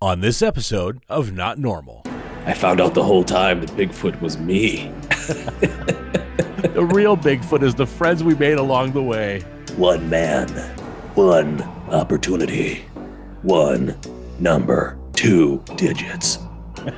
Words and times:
On 0.00 0.20
this 0.20 0.42
episode 0.42 1.00
of 1.08 1.32
Not 1.32 1.58
Normal, 1.58 2.04
I 2.46 2.54
found 2.54 2.80
out 2.80 2.94
the 2.94 3.02
whole 3.02 3.24
time 3.24 3.60
that 3.62 3.70
Bigfoot 3.70 4.20
was 4.20 4.38
me. 4.38 4.92
the 6.62 6.88
real 6.92 7.16
Bigfoot 7.16 7.64
is 7.64 7.74
the 7.74 7.84
friends 7.84 8.22
we 8.22 8.36
made 8.36 8.58
along 8.58 8.92
the 8.92 9.02
way. 9.02 9.40
One 9.76 10.08
man, 10.08 10.46
one 11.16 11.60
opportunity, 11.90 12.84
one 13.42 13.98
number, 14.38 14.96
two 15.14 15.64
digits, 15.74 16.38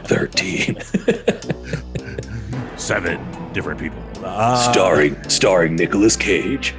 13. 0.05 0.79
Seven 2.77 3.53
different 3.55 3.80
people. 3.80 4.03
Uh, 4.23 4.71
starring 4.71 5.17
starring 5.30 5.75
Nicolas 5.75 6.19
Cage. 6.19 6.75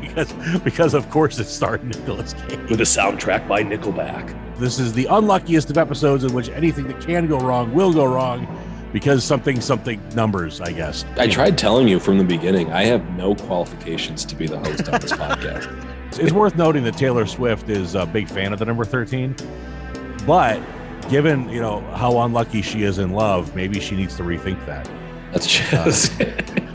because 0.00 0.32
because 0.62 0.94
of 0.94 1.10
course 1.10 1.40
it's 1.40 1.50
starring 1.50 1.88
Nicolas 1.88 2.32
Cage. 2.34 2.70
With 2.70 2.80
a 2.80 2.84
soundtrack 2.84 3.48
by 3.48 3.64
Nickelback. 3.64 4.36
This 4.58 4.80
is 4.80 4.92
the 4.92 5.06
unluckiest 5.06 5.70
of 5.70 5.78
episodes 5.78 6.24
in 6.24 6.32
which 6.32 6.48
anything 6.48 6.88
that 6.88 7.00
can 7.00 7.28
go 7.28 7.38
wrong 7.38 7.72
will 7.72 7.92
go 7.92 8.04
wrong 8.04 8.46
because 8.92 9.22
something 9.22 9.60
something 9.60 10.02
numbers, 10.16 10.60
I 10.60 10.72
guess. 10.72 11.04
I 11.16 11.28
tried 11.28 11.56
telling 11.56 11.86
you 11.86 12.00
from 12.00 12.18
the 12.18 12.24
beginning, 12.24 12.72
I 12.72 12.84
have 12.86 13.08
no 13.16 13.36
qualifications 13.36 14.24
to 14.24 14.34
be 14.34 14.48
the 14.48 14.58
host 14.58 14.88
on 14.88 15.00
this 15.00 15.12
podcast. 15.12 15.84
It's 16.18 16.32
worth 16.32 16.56
noting 16.56 16.82
that 16.84 16.96
Taylor 16.96 17.26
Swift 17.26 17.68
is 17.68 17.94
a 17.94 18.04
big 18.06 18.28
fan 18.28 18.52
of 18.52 18.58
the 18.58 18.64
number 18.64 18.84
13, 18.84 19.36
but 20.26 20.58
given, 21.10 21.48
you 21.50 21.60
know, 21.60 21.80
how 21.92 22.22
unlucky 22.22 22.62
she 22.62 22.82
is 22.82 22.98
in 22.98 23.12
love, 23.12 23.54
maybe 23.54 23.78
she 23.78 23.94
needs 23.94 24.16
to 24.16 24.22
rethink 24.22 24.64
that. 24.66 24.90
That's 25.32 25.46
just 25.46 26.20
uh, 26.20 26.24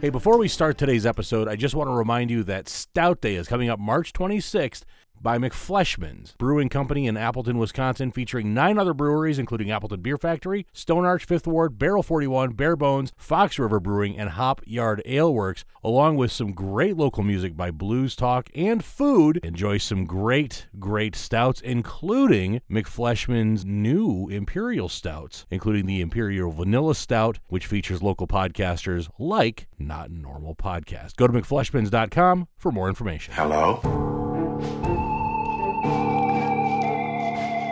Hey, 0.00 0.08
before 0.08 0.38
we 0.38 0.48
start 0.48 0.78
today's 0.78 1.04
episode, 1.04 1.46
I 1.46 1.56
just 1.56 1.74
want 1.74 1.88
to 1.90 1.92
remind 1.92 2.30
you 2.30 2.42
that 2.44 2.70
Stout 2.70 3.20
Day 3.20 3.34
is 3.34 3.46
coming 3.46 3.68
up 3.68 3.78
March 3.78 4.14
26th 4.14 4.84
by 5.20 5.38
McFleshman's 5.38 6.34
Brewing 6.38 6.68
Company 6.68 7.06
in 7.06 7.16
Appleton, 7.16 7.58
Wisconsin, 7.58 8.10
featuring 8.10 8.54
nine 8.54 8.78
other 8.78 8.94
breweries, 8.94 9.38
including 9.38 9.70
Appleton 9.70 10.00
Beer 10.00 10.16
Factory, 10.16 10.66
Stone 10.72 11.04
Arch 11.04 11.24
Fifth 11.24 11.46
Ward, 11.46 11.78
Barrel 11.78 12.02
41, 12.02 12.52
Bare 12.52 12.76
Bones, 12.76 13.12
Fox 13.16 13.58
River 13.58 13.80
Brewing, 13.80 14.16
and 14.18 14.30
Hop 14.30 14.60
Yard 14.66 15.02
Ale 15.04 15.32
Works, 15.32 15.64
along 15.84 16.16
with 16.16 16.32
some 16.32 16.52
great 16.52 16.96
local 16.96 17.22
music 17.22 17.56
by 17.56 17.70
Blues 17.70 18.16
Talk 18.16 18.48
and 18.54 18.84
food. 18.84 19.38
Enjoy 19.42 19.78
some 19.78 20.04
great, 20.04 20.68
great 20.78 21.14
stouts, 21.14 21.60
including 21.60 22.60
McFleshman's 22.70 23.64
new 23.64 24.28
Imperial 24.28 24.88
Stouts, 24.88 25.46
including 25.50 25.86
the 25.86 26.00
Imperial 26.00 26.50
Vanilla 26.50 26.94
Stout, 26.94 27.38
which 27.48 27.66
features 27.66 28.02
local 28.02 28.26
podcasters 28.26 29.08
like 29.18 29.68
Not 29.78 30.10
Normal 30.10 30.54
Podcast. 30.54 31.16
Go 31.16 31.26
to 31.26 31.32
McFleshmans.com 31.32 32.48
for 32.56 32.72
more 32.72 32.88
information. 32.88 33.34
Hello? 33.34 35.09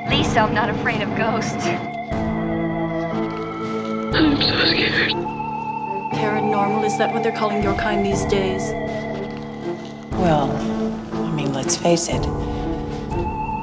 Lisa, 0.09 0.41
I'm 0.41 0.55
not 0.55 0.71
afraid 0.71 1.03
of 1.03 1.15
ghosts. 1.17 1.67
I'm 4.15 4.37
so 4.41 4.65
scared. 4.67 5.13
Paranormal, 6.13 6.85
is 6.85 6.97
that 6.99 7.13
what 7.13 7.23
they're 7.23 7.37
calling 7.37 7.63
your 7.63 7.75
kind 7.75 8.05
these 8.05 8.25
days? 8.25 8.73
Well, 10.13 10.51
I 11.13 11.31
mean, 11.33 11.53
let's 11.53 11.77
face 11.77 12.09
it. 12.09 12.25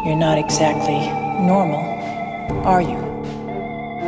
You're 0.05 0.15
not 0.15 0.37
exactly 0.37 1.09
normal, 1.43 1.83
are 2.63 2.81
you? 2.81 2.97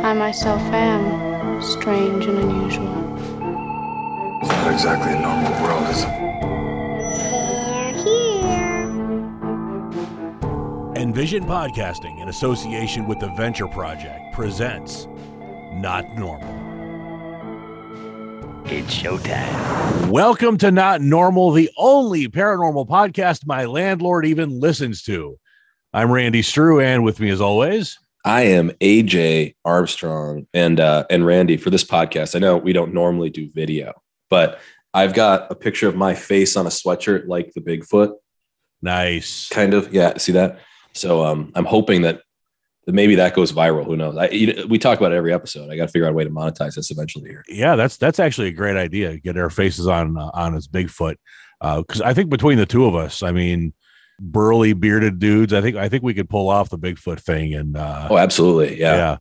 I 0.02 0.12
myself 0.14 0.62
am 0.72 1.60
strange 1.60 2.26
and 2.26 2.38
unusual. 2.38 2.94
It's 4.40 4.48
not 4.48 4.72
exactly 4.72 5.12
a 5.12 5.20
normal 5.20 5.62
world, 5.62 5.90
is 5.90 6.04
it? 6.04 6.17
Envision 11.18 11.46
Podcasting, 11.46 12.20
in 12.22 12.28
association 12.28 13.08
with 13.08 13.18
the 13.18 13.26
Venture 13.30 13.66
Project, 13.66 14.32
presents 14.32 15.08
Not 15.72 16.04
Normal. 16.16 16.54
It's 18.66 18.94
showtime. 18.94 20.10
Welcome 20.10 20.56
to 20.58 20.70
Not 20.70 21.00
Normal, 21.00 21.50
the 21.50 21.70
only 21.76 22.28
paranormal 22.28 22.86
podcast 22.86 23.48
my 23.48 23.64
landlord 23.64 24.26
even 24.26 24.60
listens 24.60 25.02
to. 25.06 25.36
I'm 25.92 26.12
Randy 26.12 26.40
Strew, 26.40 26.80
and 26.80 27.02
with 27.02 27.18
me 27.18 27.30
as 27.30 27.40
always, 27.40 27.98
I 28.24 28.42
am 28.42 28.70
AJ 28.80 29.56
Armstrong 29.64 30.46
and 30.54 30.78
uh, 30.78 31.04
and 31.10 31.26
Randy 31.26 31.56
for 31.56 31.70
this 31.70 31.82
podcast. 31.82 32.36
I 32.36 32.38
know 32.38 32.58
we 32.58 32.72
don't 32.72 32.94
normally 32.94 33.30
do 33.30 33.50
video, 33.52 34.00
but 34.30 34.60
I've 34.94 35.14
got 35.14 35.50
a 35.50 35.56
picture 35.56 35.88
of 35.88 35.96
my 35.96 36.14
face 36.14 36.56
on 36.56 36.66
a 36.66 36.70
sweatshirt 36.70 37.26
like 37.26 37.54
the 37.54 37.60
Bigfoot. 37.60 38.12
Nice. 38.82 39.48
Kind 39.48 39.74
of. 39.74 39.92
Yeah, 39.92 40.16
see 40.18 40.30
that? 40.30 40.60
So 40.92 41.24
um, 41.24 41.52
I'm 41.54 41.64
hoping 41.64 42.02
that, 42.02 42.22
that 42.86 42.92
maybe 42.92 43.16
that 43.16 43.34
goes 43.34 43.52
viral. 43.52 43.84
Who 43.84 43.96
knows? 43.96 44.16
I, 44.16 44.28
you 44.28 44.52
know, 44.52 44.66
we 44.66 44.78
talk 44.78 44.98
about 44.98 45.12
it 45.12 45.16
every 45.16 45.32
episode. 45.32 45.70
I 45.70 45.76
got 45.76 45.86
to 45.86 45.92
figure 45.92 46.06
out 46.06 46.12
a 46.12 46.14
way 46.14 46.24
to 46.24 46.30
monetize 46.30 46.74
this 46.74 46.90
eventually 46.90 47.30
here. 47.30 47.44
Yeah, 47.48 47.76
that's 47.76 47.96
that's 47.96 48.18
actually 48.18 48.48
a 48.48 48.52
great 48.52 48.76
idea. 48.76 49.18
Get 49.18 49.36
our 49.36 49.50
faces 49.50 49.86
on 49.86 50.16
uh, 50.16 50.30
on 50.32 50.54
his 50.54 50.68
Bigfoot 50.68 51.16
because 51.60 52.00
uh, 52.00 52.06
I 52.06 52.14
think 52.14 52.30
between 52.30 52.58
the 52.58 52.66
two 52.66 52.86
of 52.86 52.94
us, 52.94 53.22
I 53.22 53.32
mean, 53.32 53.74
burly 54.20 54.72
bearded 54.72 55.18
dudes, 55.18 55.52
I 55.52 55.60
think 55.60 55.76
I 55.76 55.88
think 55.88 56.02
we 56.02 56.14
could 56.14 56.28
pull 56.28 56.48
off 56.48 56.70
the 56.70 56.78
Bigfoot 56.78 57.20
thing. 57.20 57.54
And 57.54 57.76
uh, 57.76 58.08
oh, 58.10 58.18
absolutely, 58.18 58.80
yeah. 58.80 58.96
yeah. 58.96 59.16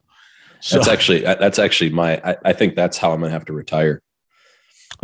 So, 0.60 0.78
that's 0.78 0.88
actually 0.88 1.22
that's 1.22 1.60
actually 1.60 1.92
my. 1.92 2.20
I, 2.24 2.38
I 2.46 2.54
think 2.54 2.76
that's 2.76 2.98
how 2.98 3.12
I'm 3.12 3.20
gonna 3.20 3.32
have 3.32 3.46
to 3.46 3.54
retire. 3.54 4.02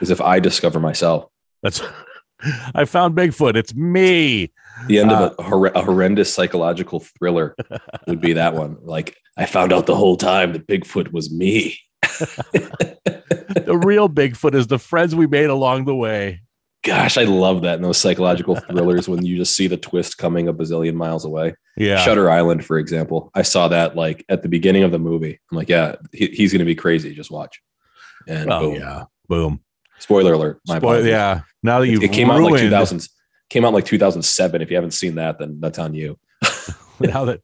Is 0.00 0.10
if 0.10 0.20
I 0.20 0.40
discover 0.40 0.80
myself. 0.80 1.30
That's 1.62 1.82
I 2.74 2.84
found 2.84 3.16
Bigfoot. 3.16 3.56
It's 3.56 3.74
me. 3.74 4.52
The 4.86 4.98
end 4.98 5.10
uh, 5.10 5.14
of 5.14 5.34
a, 5.38 5.42
hor- 5.42 5.66
a, 5.66 5.82
horrendous 5.82 6.32
psychological 6.32 7.00
thriller 7.00 7.54
would 8.06 8.20
be 8.20 8.34
that 8.34 8.54
one. 8.54 8.76
Like 8.82 9.16
I 9.36 9.46
found 9.46 9.72
out 9.72 9.86
the 9.86 9.96
whole 9.96 10.16
time 10.16 10.52
that 10.52 10.66
Bigfoot 10.66 11.12
was 11.12 11.32
me. 11.32 11.78
the 12.02 13.80
real 13.84 14.08
Bigfoot 14.08 14.54
is 14.54 14.66
the 14.66 14.78
friends 14.78 15.14
we 15.14 15.26
made 15.26 15.50
along 15.50 15.86
the 15.86 15.94
way. 15.94 16.42
Gosh, 16.84 17.18
I 17.18 17.24
love 17.24 17.62
that 17.62 17.76
in 17.76 17.82
those 17.82 17.98
psychological 17.98 18.54
thrillers 18.56 19.08
when 19.08 19.24
you 19.24 19.36
just 19.36 19.56
see 19.56 19.66
the 19.66 19.76
twist 19.76 20.18
coming 20.18 20.46
a 20.46 20.54
bazillion 20.54 20.94
miles 20.94 21.24
away. 21.24 21.56
Yeah. 21.76 21.96
Shutter 21.96 22.30
Island, 22.30 22.64
for 22.64 22.78
example. 22.78 23.30
I 23.34 23.42
saw 23.42 23.68
that 23.68 23.96
like 23.96 24.24
at 24.28 24.42
the 24.42 24.48
beginning 24.48 24.84
of 24.84 24.92
the 24.92 24.98
movie. 24.98 25.40
I'm 25.50 25.56
like, 25.56 25.68
yeah, 25.68 25.96
he, 26.12 26.26
he's 26.26 26.52
going 26.52 26.60
to 26.60 26.64
be 26.64 26.76
crazy. 26.76 27.12
Just 27.14 27.30
watch. 27.30 27.60
And 28.28 28.52
oh, 28.52 28.60
boom. 28.60 28.74
yeah. 28.76 29.04
Boom. 29.28 29.60
Spoiler 29.98 30.34
alert. 30.34 30.60
My 30.68 30.78
Spoiler, 30.78 31.08
yeah. 31.08 31.40
Now 31.62 31.80
that 31.80 31.88
you 31.88 31.98
it, 31.98 32.04
it 32.04 32.12
came 32.12 32.28
ruined. 32.28 32.46
out 32.46 32.52
like 32.52 32.62
2000s 32.62 33.08
came 33.48 33.64
out 33.64 33.74
like 33.74 33.84
2007. 33.84 34.62
If 34.62 34.70
you 34.70 34.76
haven't 34.76 34.92
seen 34.92 35.16
that, 35.16 35.38
then 35.38 35.58
that's 35.60 35.78
on 35.78 35.94
you. 35.94 36.18
now 37.00 37.24
that 37.26 37.40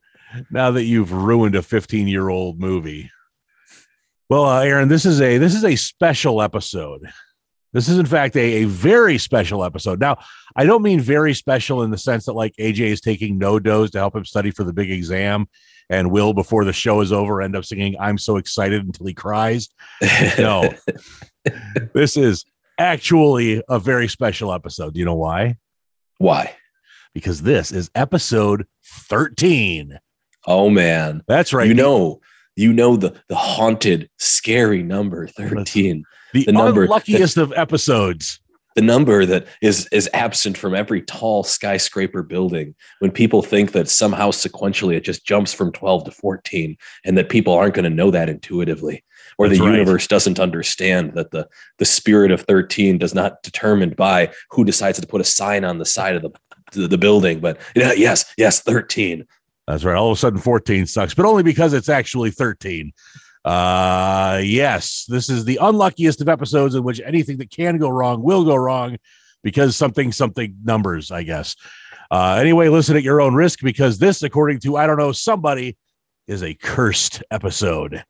now 0.50 0.70
that 0.70 0.84
you've 0.84 1.12
ruined 1.12 1.54
a 1.54 1.62
15 1.62 2.08
year 2.08 2.28
old 2.28 2.58
movie. 2.58 3.10
Well, 4.28 4.46
uh, 4.46 4.62
Aaron, 4.62 4.88
this 4.88 5.04
is 5.04 5.20
a 5.20 5.38
this 5.38 5.54
is 5.54 5.64
a 5.64 5.76
special 5.76 6.40
episode. 6.40 7.02
This 7.72 7.88
is 7.88 7.98
in 7.98 8.06
fact 8.06 8.36
a, 8.36 8.62
a 8.62 8.64
very 8.64 9.18
special 9.18 9.64
episode. 9.64 10.00
Now, 10.00 10.18
I 10.56 10.64
don't 10.64 10.82
mean 10.82 11.00
very 11.00 11.34
special 11.34 11.82
in 11.82 11.90
the 11.90 11.98
sense 11.98 12.26
that 12.26 12.34
like 12.34 12.54
AJ 12.56 12.80
is 12.80 13.00
taking 13.00 13.38
NoDoz 13.38 13.90
to 13.92 13.98
help 13.98 14.16
him 14.16 14.24
study 14.24 14.50
for 14.50 14.64
the 14.64 14.72
big 14.72 14.90
exam 14.90 15.46
and 15.90 16.10
will 16.10 16.32
before 16.32 16.64
the 16.64 16.72
show 16.72 17.00
is 17.00 17.12
over 17.12 17.42
end 17.42 17.56
up 17.56 17.64
singing 17.64 17.96
I'm 17.98 18.18
so 18.18 18.36
excited 18.36 18.84
until 18.84 19.06
he 19.06 19.14
cries. 19.14 19.68
No. 20.38 20.72
this 21.94 22.16
is 22.16 22.44
actually 22.78 23.62
a 23.68 23.78
very 23.78 24.08
special 24.08 24.52
episode. 24.52 24.94
Do 24.94 25.00
you 25.00 25.06
know 25.06 25.14
why? 25.14 25.56
Why? 26.22 26.54
Because 27.14 27.42
this 27.42 27.72
is 27.72 27.90
episode 27.96 28.68
13. 28.84 29.98
Oh 30.46 30.70
man. 30.70 31.22
That's 31.26 31.52
right. 31.52 31.66
You 31.66 31.74
know, 31.74 32.20
you 32.54 32.72
know 32.72 32.96
the 32.96 33.20
the 33.26 33.34
haunted, 33.34 34.08
scary 34.18 34.84
number 34.84 35.26
13. 35.26 36.04
The, 36.32 36.44
the 36.44 36.52
number 36.52 36.86
luckiest 36.86 37.38
of 37.38 37.52
episodes. 37.56 38.38
The 38.76 38.82
number 38.82 39.26
that 39.26 39.48
is 39.62 39.88
is 39.90 40.08
absent 40.14 40.56
from 40.56 40.76
every 40.76 41.02
tall 41.02 41.42
skyscraper 41.42 42.22
building 42.22 42.76
when 43.00 43.10
people 43.10 43.42
think 43.42 43.72
that 43.72 43.90
somehow 43.90 44.30
sequentially 44.30 44.94
it 44.94 45.04
just 45.04 45.26
jumps 45.26 45.52
from 45.52 45.72
12 45.72 46.04
to 46.04 46.10
14 46.12 46.76
and 47.04 47.18
that 47.18 47.30
people 47.30 47.52
aren't 47.52 47.74
going 47.74 47.90
to 47.90 47.90
know 47.90 48.12
that 48.12 48.28
intuitively 48.28 49.02
or 49.38 49.48
That's 49.48 49.58
the 49.58 49.64
right. 49.66 49.72
universe 49.72 50.06
doesn't 50.06 50.38
understand 50.38 51.14
that 51.14 51.30
the 51.30 51.48
the 51.78 51.84
spirit 51.84 52.30
of 52.30 52.42
13 52.42 52.98
does 52.98 53.14
not 53.14 53.42
determined 53.42 53.96
by 53.96 54.32
who 54.50 54.64
decides 54.64 55.00
to 55.00 55.06
put 55.06 55.20
a 55.20 55.24
sign 55.24 55.64
on 55.64 55.78
the 55.78 55.86
side 55.86 56.16
of 56.16 56.22
the 56.22 56.30
the, 56.72 56.88
the 56.88 56.98
building 56.98 57.40
but 57.40 57.60
yeah, 57.74 57.92
yes 57.92 58.32
yes 58.38 58.60
13 58.60 59.26
that's 59.68 59.84
right. 59.84 59.96
All 59.96 60.10
of 60.10 60.16
a 60.16 60.20
sudden 60.20 60.40
14 60.40 60.86
sucks 60.86 61.14
but 61.14 61.26
only 61.26 61.42
because 61.42 61.72
it's 61.72 61.88
actually 61.88 62.30
13 62.30 62.92
uh 63.44 64.40
yes 64.42 65.04
this 65.08 65.28
is 65.28 65.44
the 65.44 65.58
unluckiest 65.60 66.20
of 66.20 66.28
episodes 66.28 66.74
in 66.74 66.84
which 66.84 67.00
anything 67.04 67.38
that 67.38 67.50
can 67.50 67.76
go 67.76 67.88
wrong 67.88 68.22
will 68.22 68.44
go 68.44 68.54
wrong 68.54 68.96
because 69.42 69.76
something 69.76 70.12
something 70.12 70.56
numbers 70.64 71.10
i 71.10 71.22
guess. 71.22 71.56
Uh 72.10 72.36
anyway 72.40 72.68
listen 72.68 72.96
at 72.96 73.02
your 73.02 73.20
own 73.20 73.34
risk 73.34 73.60
because 73.62 73.98
this 73.98 74.22
according 74.22 74.60
to 74.60 74.76
i 74.76 74.86
don't 74.86 74.98
know 74.98 75.12
somebody 75.12 75.76
is 76.28 76.42
a 76.42 76.54
cursed 76.54 77.22
episode 77.30 78.04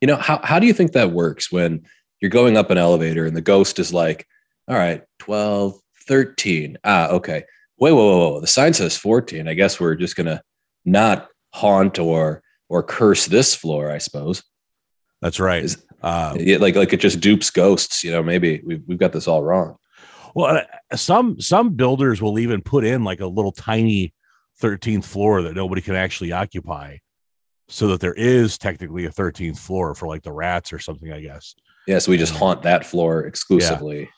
you 0.00 0.06
know, 0.06 0.16
how, 0.16 0.40
how 0.44 0.58
do 0.58 0.66
you 0.66 0.72
think 0.72 0.92
that 0.92 1.12
works 1.12 1.50
when 1.50 1.82
you're 2.20 2.30
going 2.30 2.56
up 2.56 2.70
an 2.70 2.78
elevator 2.78 3.26
and 3.26 3.36
the 3.36 3.40
ghost 3.40 3.78
is 3.78 3.92
like, 3.92 4.26
all 4.68 4.76
right, 4.76 5.02
12, 5.20 5.74
13. 6.08 6.78
Ah, 6.84 7.08
okay. 7.08 7.44
Wait, 7.78 7.92
whoa, 7.92 8.06
whoa, 8.06 8.30
whoa. 8.32 8.40
The 8.40 8.46
sign 8.46 8.72
says 8.72 8.96
14. 8.96 9.48
I 9.48 9.54
guess 9.54 9.78
we're 9.80 9.94
just 9.94 10.16
gonna 10.16 10.42
not 10.84 11.28
haunt 11.52 11.98
or 11.98 12.42
or 12.68 12.82
curse 12.82 13.26
this 13.26 13.54
floor, 13.54 13.90
I 13.90 13.98
suppose. 13.98 14.42
That's 15.22 15.38
right. 15.40 15.62
Is- 15.64 15.82
Uh, 16.02 16.36
Yeah, 16.38 16.58
like 16.58 16.76
like 16.76 16.92
it 16.92 17.00
just 17.00 17.20
dupes 17.20 17.50
ghosts, 17.50 18.04
you 18.04 18.10
know, 18.12 18.22
maybe 18.22 18.60
we've 18.64 18.82
we've 18.86 18.98
got 18.98 19.12
this 19.12 19.26
all 19.28 19.42
wrong. 19.42 19.76
well, 20.34 20.56
uh, 20.92 20.96
some 20.96 21.40
some 21.40 21.70
builders 21.74 22.20
will 22.20 22.38
even 22.38 22.60
put 22.62 22.84
in 22.84 23.02
like 23.04 23.20
a 23.20 23.26
little 23.26 23.52
tiny 23.52 24.12
13th 24.62 25.04
floor 25.04 25.42
that 25.42 25.54
nobody 25.54 25.80
can 25.82 25.94
actually 25.94 26.32
occupy, 26.32 26.96
so 27.68 27.88
that 27.88 28.00
there 28.00 28.14
is 28.14 28.58
technically 28.58 29.06
a 29.06 29.10
13th 29.10 29.58
floor 29.58 29.94
for 29.94 30.06
like 30.06 30.22
the 30.22 30.32
rats 30.32 30.72
or 30.72 30.78
something. 30.78 31.12
I 31.12 31.20
guess. 31.20 31.54
Yeah, 31.86 31.98
so 32.00 32.10
we 32.10 32.16
just 32.18 32.34
haunt 32.34 32.62
that 32.62 32.84
floor 32.86 33.24
exclusively. 33.26 34.08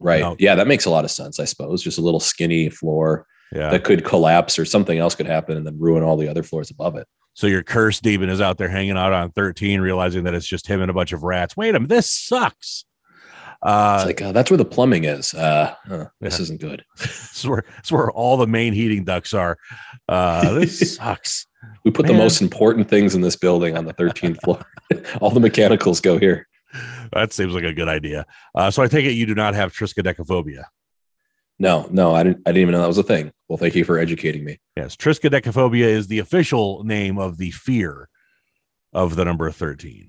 Right. 0.00 0.20
No. 0.20 0.36
Yeah, 0.38 0.54
that 0.56 0.66
makes 0.68 0.84
a 0.84 0.90
lot 0.90 1.04
of 1.04 1.10
sense, 1.10 1.40
I 1.40 1.44
suppose. 1.44 1.82
Just 1.82 1.98
a 1.98 2.02
little 2.02 2.20
skinny 2.20 2.68
floor 2.70 3.26
Yeah. 3.52 3.70
that 3.70 3.82
could 3.84 4.04
collapse 4.04 4.58
or 4.58 4.64
something 4.64 4.98
else 4.98 5.14
could 5.16 5.26
happen 5.26 5.56
and 5.56 5.66
then 5.66 5.78
ruin 5.78 6.02
all 6.04 6.16
the 6.16 6.28
other 6.28 6.42
floors 6.44 6.70
above 6.70 6.96
it. 6.96 7.06
So 7.34 7.46
your 7.46 7.62
cursed 7.64 8.02
demon 8.04 8.28
is 8.28 8.40
out 8.40 8.58
there 8.58 8.68
hanging 8.68 8.96
out 8.96 9.12
on 9.12 9.30
13, 9.32 9.80
realizing 9.80 10.24
that 10.24 10.34
it's 10.34 10.46
just 10.46 10.66
him 10.68 10.80
and 10.82 10.90
a 10.90 10.94
bunch 10.94 11.12
of 11.12 11.22
rats. 11.24 11.56
Wait 11.56 11.70
a 11.70 11.72
minute, 11.74 11.88
this 11.88 12.10
sucks. 12.10 12.84
Uh, 13.60 13.96
It's 14.00 14.06
like, 14.06 14.22
uh, 14.22 14.30
that's 14.30 14.50
where 14.52 14.58
the 14.58 14.64
plumbing 14.64 15.02
is. 15.04 15.34
Uh, 15.34 15.74
huh, 15.88 16.06
this 16.20 16.38
Yeah. 16.38 16.42
isn't 16.42 16.60
good. 16.60 16.84
this, 16.98 17.38
is 17.40 17.46
where, 17.46 17.62
this 17.76 17.86
is 17.86 17.92
where 17.92 18.10
all 18.12 18.36
the 18.36 18.46
main 18.46 18.72
heating 18.72 19.02
ducts 19.02 19.34
are. 19.34 19.58
Uh, 20.08 20.54
this 20.54 20.94
sucks. 20.96 21.47
We 21.84 21.90
put 21.90 22.06
the 22.06 22.14
most 22.14 22.40
important 22.40 22.88
things 22.88 23.14
in 23.14 23.20
this 23.20 23.36
building 23.36 23.76
on 23.76 23.84
the 23.84 23.94
13th 23.94 24.40
floor. 24.42 24.64
all 25.20 25.30
the 25.30 25.40
mechanicals 25.40 26.00
go 26.00 26.18
here. 26.18 26.46
That 27.12 27.32
seems 27.32 27.54
like 27.54 27.64
a 27.64 27.72
good 27.72 27.88
idea. 27.88 28.26
Uh, 28.54 28.70
so 28.70 28.82
I 28.82 28.88
take 28.88 29.06
it 29.06 29.12
you 29.12 29.26
do 29.26 29.34
not 29.34 29.54
have 29.54 29.72
triskaidekaphobia. 29.72 30.64
No, 31.58 31.88
no, 31.90 32.14
I 32.14 32.22
didn't 32.22 32.42
I 32.46 32.50
didn't 32.50 32.62
even 32.62 32.72
know 32.72 32.82
that 32.82 32.88
was 32.88 32.98
a 32.98 33.02
thing. 33.02 33.32
Well, 33.48 33.58
thank 33.58 33.74
you 33.74 33.84
for 33.84 33.98
educating 33.98 34.44
me. 34.44 34.58
Yes, 34.76 34.94
triskaidekaphobia 34.96 35.86
is 35.86 36.06
the 36.06 36.20
official 36.20 36.84
name 36.84 37.18
of 37.18 37.38
the 37.38 37.50
fear 37.50 38.08
of 38.92 39.16
the 39.16 39.24
number 39.24 39.50
13. 39.50 40.08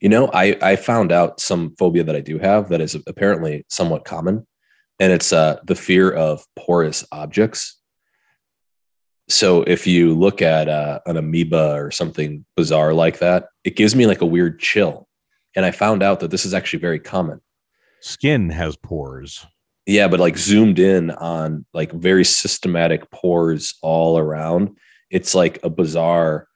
You 0.00 0.08
know, 0.08 0.30
I 0.32 0.56
I 0.62 0.76
found 0.76 1.10
out 1.10 1.40
some 1.40 1.74
phobia 1.76 2.04
that 2.04 2.14
I 2.14 2.20
do 2.20 2.38
have 2.38 2.68
that 2.68 2.80
is 2.80 2.96
apparently 3.06 3.64
somewhat 3.68 4.04
common, 4.04 4.46
and 5.00 5.12
it's 5.12 5.32
uh 5.32 5.58
the 5.64 5.74
fear 5.74 6.10
of 6.10 6.44
porous 6.54 7.04
objects. 7.10 7.80
So 9.28 9.62
if 9.62 9.86
you 9.86 10.14
look 10.14 10.42
at 10.42 10.68
uh, 10.68 11.00
an 11.06 11.16
amoeba 11.16 11.72
or 11.74 11.90
something 11.90 12.44
bizarre 12.56 12.92
like 12.92 13.20
that, 13.20 13.46
it 13.64 13.76
gives 13.76 13.96
me 13.96 14.06
like 14.06 14.20
a 14.20 14.26
weird 14.26 14.60
chill. 14.60 15.08
And 15.56 15.64
I 15.64 15.70
found 15.70 16.02
out 16.02 16.20
that 16.20 16.30
this 16.30 16.44
is 16.44 16.52
actually 16.52 16.80
very 16.80 16.98
common. 16.98 17.40
Skin 18.00 18.50
has 18.50 18.76
pores. 18.76 19.46
Yeah, 19.86 20.08
but 20.08 20.20
like 20.20 20.36
zoomed 20.36 20.78
in 20.78 21.10
on 21.10 21.64
like 21.72 21.92
very 21.92 22.24
systematic 22.24 23.10
pores 23.10 23.74
all 23.82 24.18
around. 24.18 24.76
It's 25.10 25.34
like 25.34 25.58
a 25.62 25.70
bizarre 25.70 26.48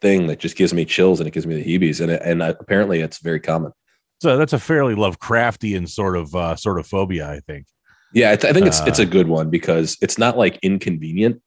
thing 0.00 0.28
that 0.28 0.38
just 0.38 0.56
gives 0.56 0.72
me 0.72 0.84
chills 0.84 1.20
and 1.20 1.26
it 1.26 1.32
gives 1.32 1.46
me 1.46 1.60
the 1.60 1.64
heebies. 1.64 2.00
And 2.00 2.10
it, 2.10 2.22
and 2.24 2.42
uh, 2.42 2.54
apparently 2.58 3.00
it's 3.00 3.18
very 3.18 3.40
common. 3.40 3.72
So 4.20 4.36
that's 4.36 4.52
a 4.52 4.58
fairly 4.58 4.94
Lovecraftian 4.96 5.88
sort 5.88 6.16
of 6.16 6.34
uh, 6.34 6.56
sort 6.56 6.80
of 6.80 6.86
phobia, 6.86 7.30
I 7.30 7.40
think. 7.40 7.66
Yeah, 8.12 8.32
I, 8.32 8.36
th- 8.36 8.50
I 8.50 8.54
think 8.54 8.66
it's 8.66 8.80
it's 8.80 8.98
Uh, 8.98 9.02
a 9.02 9.06
good 9.06 9.28
one 9.28 9.50
because 9.50 9.96
it's 10.00 10.18
not 10.18 10.36
like 10.38 10.58
inconvenient, 10.62 11.40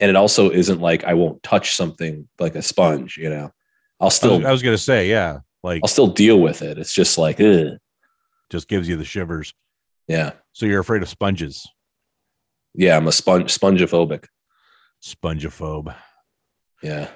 and 0.00 0.08
it 0.10 0.16
also 0.16 0.50
isn't 0.50 0.80
like 0.80 1.04
I 1.04 1.14
won't 1.14 1.42
touch 1.42 1.74
something 1.74 2.28
like 2.38 2.54
a 2.54 2.62
sponge. 2.62 3.16
You 3.16 3.30
know, 3.30 3.50
I'll 4.00 4.08
I 4.08 4.10
still 4.10 4.36
was, 4.38 4.46
I 4.46 4.52
was 4.52 4.62
gonna 4.62 4.78
say, 4.78 5.08
yeah, 5.08 5.40
like 5.62 5.80
I'll 5.82 5.88
still 5.88 6.06
deal 6.08 6.40
with 6.40 6.62
it. 6.62 6.78
It's 6.78 6.92
just 6.92 7.18
like, 7.18 7.40
ugh. 7.40 7.78
just 8.50 8.68
gives 8.68 8.88
you 8.88 8.96
the 8.96 9.04
shivers. 9.04 9.52
yeah, 10.06 10.32
So 10.52 10.66
you're 10.66 10.80
afraid 10.80 11.02
of 11.02 11.08
sponges, 11.08 11.66
yeah. 12.74 12.96
I'm 12.96 13.08
a 13.08 13.12
sponge 13.12 13.56
spongophobic. 13.56 14.26
spongophobe. 15.02 15.94
Yeah. 16.82 17.08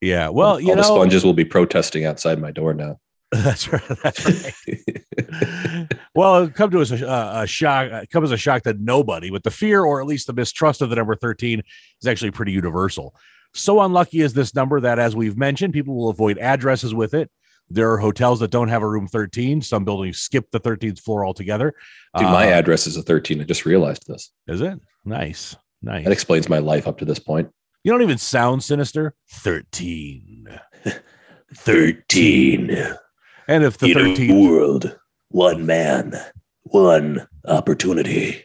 Yeah. 0.00 0.28
Well, 0.28 0.50
all 0.50 0.60
you 0.60 0.68
the 0.68 0.74
know, 0.76 0.82
the 0.82 0.84
sponges 0.84 1.24
will 1.24 1.34
be 1.34 1.44
protesting 1.44 2.04
outside 2.04 2.38
my 2.38 2.50
door 2.50 2.74
now. 2.74 3.00
that's 3.32 3.70
right. 3.72 3.82
That's 4.02 4.24
right. 4.66 5.88
well, 6.14 6.44
it 6.44 6.54
come 6.54 6.70
to 6.70 6.80
us 6.80 6.90
a, 6.90 7.32
a 7.42 7.46
shock. 7.46 7.92
uh, 7.92 8.04
Come 8.10 8.24
as 8.24 8.32
a 8.32 8.36
shock 8.38 8.62
that 8.62 8.80
nobody, 8.80 9.30
with 9.30 9.42
the 9.42 9.50
fear 9.50 9.84
or 9.84 10.00
at 10.00 10.06
least 10.06 10.26
the 10.26 10.32
mistrust 10.32 10.80
of 10.80 10.88
the 10.90 10.96
number 10.96 11.14
thirteen, 11.14 11.62
is 12.00 12.06
actually 12.08 12.30
pretty 12.30 12.52
universal. 12.52 13.14
So 13.54 13.80
unlucky 13.80 14.20
is 14.20 14.32
this 14.34 14.54
number 14.54 14.80
that, 14.80 14.98
as 14.98 15.14
we've 15.16 15.36
mentioned, 15.36 15.72
people 15.74 15.94
will 15.96 16.08
avoid 16.10 16.38
addresses 16.38 16.94
with 16.94 17.12
it. 17.14 17.30
There 17.70 17.90
are 17.92 17.98
hotels 17.98 18.40
that 18.40 18.50
don't 18.50 18.68
have 18.68 18.82
a 18.82 18.88
room 18.88 19.06
13. 19.06 19.60
Some 19.60 19.84
buildings 19.84 20.18
skip 20.18 20.50
the 20.50 20.60
13th 20.60 21.00
floor 21.00 21.26
altogether. 21.26 21.74
Dude, 22.16 22.26
my 22.28 22.50
Uh, 22.50 22.56
address 22.56 22.86
is 22.86 22.96
a 22.96 23.02
13. 23.02 23.40
I 23.42 23.44
just 23.44 23.66
realized 23.66 24.06
this. 24.06 24.30
is 24.46 24.62
it 24.62 24.78
nice? 25.04 25.54
Nice. 25.82 26.04
That 26.04 26.12
explains 26.12 26.48
my 26.48 26.58
life 26.58 26.86
up 26.88 26.96
to 26.98 27.04
this 27.04 27.18
point. 27.18 27.50
You 27.84 27.92
don't 27.92 28.00
even 28.02 28.16
sound 28.18 28.62
sinister. 28.64 29.14
13. 29.32 30.46
13. 31.54 32.94
And 33.48 33.64
if 33.64 33.78
the 33.78 33.92
13th, 33.94 34.48
world, 34.48 34.98
one 35.30 35.64
man, 35.66 36.12
one 36.64 37.26
opportunity, 37.46 38.44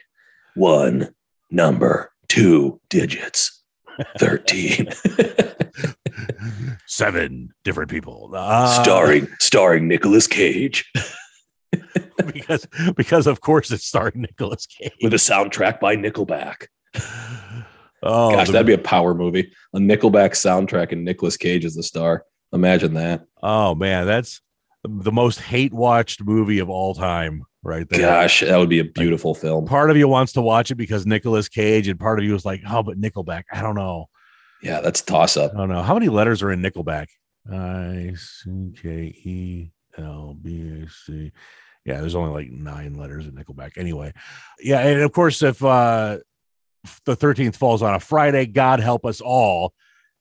one 0.54 1.14
number, 1.50 2.10
two 2.28 2.80
digits. 2.88 3.62
13. 4.18 4.88
seven 6.86 7.50
different 7.64 7.90
people. 7.90 8.30
Uh, 8.34 8.82
starring 8.82 9.28
starring 9.40 9.86
Nicolas 9.88 10.26
Cage 10.26 10.90
because 12.32 12.66
because 12.96 13.26
of 13.26 13.40
course 13.40 13.70
it's 13.70 13.86
starring 13.86 14.22
Nicolas 14.22 14.66
Cage. 14.66 14.92
with 15.02 15.12
a 15.14 15.18
soundtrack 15.18 15.80
by 15.80 15.96
Nickelback. 15.96 16.66
Oh, 18.02 18.32
Gosh, 18.32 18.48
the- 18.48 18.52
that'd 18.52 18.66
be 18.66 18.74
a 18.74 18.78
power 18.78 19.14
movie. 19.14 19.52
A 19.74 19.78
Nickelback 19.78 20.30
soundtrack 20.32 20.92
and 20.92 21.04
Nicolas 21.04 21.36
Cage 21.36 21.64
as 21.64 21.74
the 21.74 21.82
star. 21.82 22.24
Imagine 22.52 22.94
that. 22.94 23.24
oh 23.42 23.74
man, 23.74 24.06
that's 24.06 24.40
the 24.84 25.12
most 25.12 25.40
hate 25.40 25.72
watched 25.72 26.22
movie 26.22 26.58
of 26.58 26.68
all 26.68 26.94
time, 26.94 27.44
right 27.62 27.88
there. 27.88 28.00
Gosh, 28.00 28.40
that 28.40 28.56
would 28.56 28.68
be 28.68 28.80
a 28.80 28.84
beautiful 28.84 29.34
film. 29.34 29.66
Part 29.66 29.90
of 29.90 29.96
you 29.96 30.06
wants 30.08 30.32
to 30.32 30.42
watch 30.42 30.70
it 30.70 30.76
because 30.76 31.06
Nicolas 31.06 31.48
Cage, 31.48 31.88
and 31.88 31.98
part 31.98 32.18
of 32.18 32.24
you 32.24 32.34
is 32.34 32.44
like, 32.44 32.62
oh, 32.68 32.82
but 32.82 33.00
Nickelback. 33.00 33.44
I 33.52 33.62
don't 33.62 33.74
know. 33.74 34.08
Yeah, 34.62 34.80
that's 34.80 35.02
toss 35.02 35.36
up. 35.36 35.52
I 35.54 35.58
don't 35.58 35.68
know. 35.68 35.82
How 35.82 35.94
many 35.94 36.08
letters 36.08 36.42
are 36.42 36.52
in 36.52 36.62
Nickelback? 36.62 37.06
I 37.50 38.14
C 38.16 38.72
K 38.80 38.90
E 39.24 39.70
L 39.98 40.36
B 40.40 40.82
A 40.82 40.88
C. 40.88 41.32
Yeah, 41.84 42.00
there's 42.00 42.14
only 42.14 42.32
like 42.32 42.50
nine 42.50 42.94
letters 42.94 43.26
in 43.26 43.32
Nickelback. 43.32 43.72
Anyway, 43.76 44.12
yeah, 44.60 44.80
and 44.80 45.02
of 45.02 45.12
course, 45.12 45.42
if 45.42 45.62
uh 45.62 46.18
the 47.04 47.16
13th 47.16 47.56
falls 47.56 47.82
on 47.82 47.94
a 47.94 48.00
Friday, 48.00 48.46
God 48.46 48.80
help 48.80 49.04
us 49.06 49.20
all. 49.20 49.72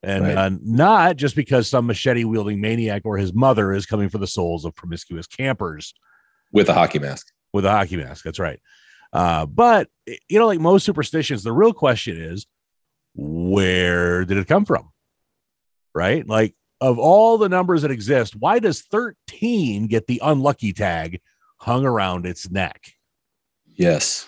And 0.03 0.25
Right. 0.25 0.38
uh, 0.38 0.50
not 0.62 1.15
just 1.15 1.36
because 1.36 1.69
some 1.69 1.88
machete 1.88 2.25
wielding 2.25 2.60
maniac 2.60 3.03
or 3.05 3.17
his 3.17 3.33
mother 3.33 3.72
is 3.72 3.86
coming 3.86 4.10
for 4.10 4.17
the 4.17 4.27
souls 4.27 4.65
of 4.65 4.75
promiscuous 4.75 5.27
campers 5.27 5.93
With 6.51 6.67
a 6.67 6.74
hockey 6.74 7.00
mask. 7.00 7.27
with 7.53 7.65
a 7.65 7.72
hockey 7.72 7.95
mask. 7.98 8.25
That's 8.25 8.39
right. 8.39 8.60
Uh, 9.13 9.45
but 9.45 9.88
you 10.27 10.39
know, 10.39 10.48
like 10.48 10.60
most 10.60 10.86
superstitions, 10.86 11.43
the 11.43 11.53
real 11.53 11.72
question 11.74 12.17
is, 12.19 12.45
where 13.15 14.25
did 14.25 14.38
it 14.38 14.48
come 14.48 14.65
from? 14.65 14.89
Right? 15.93 16.27
Like, 16.27 16.55
of 16.81 16.98
all 17.00 17.38
the 17.38 17.48
numbers 17.48 17.83
that 17.83 17.91
exist, 17.91 18.36
why 18.36 18.60
does 18.60 18.81
13 18.81 19.88
get 19.88 20.07
the 20.07 20.19
unlucky 20.24 20.74
tag 20.74 21.22
hung 21.57 21.86
around 21.86 22.25
its 22.25 22.50
neck? 22.50 22.93
Yes. 23.65 24.27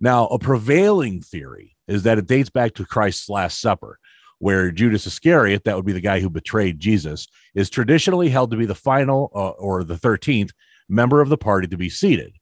Now, 0.00 0.26
a 0.28 0.38
prevailing 0.38 1.20
theory 1.20 1.76
is 1.86 2.04
that 2.04 2.18
it 2.18 2.26
dates 2.26 2.48
back 2.50 2.74
to 2.74 2.86
Christ's 2.86 3.28
Last 3.28 3.60
Supper, 3.60 3.98
where 4.38 4.70
Judas 4.70 5.06
Iscariot, 5.06 5.64
that 5.64 5.76
would 5.76 5.86
be 5.86 5.92
the 5.92 6.00
guy 6.00 6.20
who 6.20 6.30
betrayed 6.30 6.78
Jesus, 6.78 7.26
is 7.54 7.70
traditionally 7.70 8.28
held 8.28 8.50
to 8.50 8.56
be 8.56 8.66
the 8.66 8.74
final 8.74 9.30
uh, 9.34 9.50
or 9.50 9.84
the 9.84 9.94
13th 9.94 10.50
member 10.88 11.20
of 11.20 11.28
the 11.28 11.38
party 11.38 11.66
to 11.68 11.76
be 11.76 11.88
seated. 11.88 12.34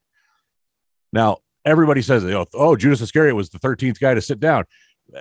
Now, 1.12 1.38
everybody 1.64 2.02
says, 2.02 2.24
oh, 2.24 2.46
oh, 2.54 2.76
Judas 2.76 3.00
Iscariot 3.00 3.36
was 3.36 3.50
the 3.50 3.58
13th 3.58 4.00
guy 4.00 4.14
to 4.14 4.20
sit 4.20 4.40
down. 4.40 4.64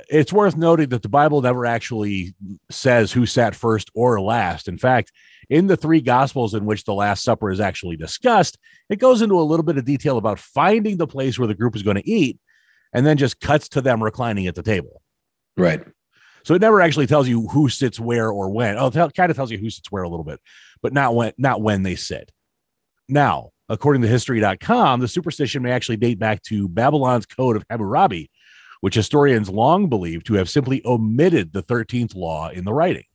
It's 0.09 0.31
worth 0.31 0.55
noting 0.55 0.89
that 0.89 1.01
the 1.01 1.09
Bible 1.09 1.41
never 1.41 1.65
actually 1.65 2.33
says 2.69 3.11
who 3.11 3.25
sat 3.25 3.55
first 3.55 3.91
or 3.93 4.21
last. 4.21 4.67
In 4.67 4.77
fact, 4.77 5.11
in 5.49 5.67
the 5.67 5.75
three 5.75 5.99
gospels 5.99 6.53
in 6.53 6.65
which 6.65 6.85
the 6.85 6.93
Last 6.93 7.23
Supper 7.23 7.51
is 7.51 7.59
actually 7.59 7.97
discussed, 7.97 8.57
it 8.89 8.99
goes 8.99 9.21
into 9.21 9.39
a 9.39 9.43
little 9.43 9.65
bit 9.65 9.77
of 9.77 9.83
detail 9.83 10.17
about 10.17 10.39
finding 10.39 10.97
the 10.97 11.07
place 11.07 11.37
where 11.37 11.47
the 11.47 11.55
group 11.55 11.75
is 11.75 11.83
going 11.83 11.97
to 11.97 12.09
eat 12.09 12.39
and 12.93 13.05
then 13.05 13.17
just 13.17 13.41
cuts 13.41 13.67
to 13.69 13.81
them 13.81 14.01
reclining 14.01 14.47
at 14.47 14.55
the 14.55 14.63
table. 14.63 15.01
Right. 15.57 15.83
So 16.43 16.55
it 16.55 16.61
never 16.61 16.81
actually 16.81 17.07
tells 17.07 17.27
you 17.27 17.47
who 17.47 17.69
sits 17.69 17.99
where 17.99 18.29
or 18.29 18.49
when. 18.49 18.77
Oh, 18.77 18.87
it 18.87 19.13
kind 19.15 19.29
of 19.29 19.35
tells 19.35 19.51
you 19.51 19.57
who 19.57 19.69
sits 19.69 19.91
where 19.91 20.03
a 20.03 20.09
little 20.09 20.23
bit, 20.23 20.39
but 20.81 20.93
not 20.93 21.15
when 21.15 21.33
not 21.37 21.61
when 21.61 21.83
they 21.83 21.95
sit. 21.95 22.31
Now, 23.07 23.51
according 23.69 24.01
to 24.03 24.07
history.com, 24.07 24.99
the 24.99 25.07
superstition 25.07 25.63
may 25.63 25.71
actually 25.71 25.97
date 25.97 26.19
back 26.19 26.41
to 26.43 26.67
Babylon's 26.67 27.25
code 27.25 27.55
of 27.55 27.65
Hammurabi, 27.69 28.31
which 28.81 28.95
historians 28.95 29.49
long 29.49 29.89
believed 29.89 30.25
to 30.27 30.35
have 30.35 30.49
simply 30.49 30.81
omitted 30.85 31.53
the 31.53 31.63
13th 31.63 32.15
law 32.15 32.49
in 32.49 32.65
the 32.65 32.73
writing. 32.73 33.05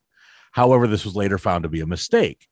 However, 0.53 0.87
this 0.87 1.05
was 1.05 1.17
later 1.17 1.39
found 1.39 1.65
to 1.65 1.69
be 1.69 1.81
a 1.81 1.87
mistake. 1.87 2.47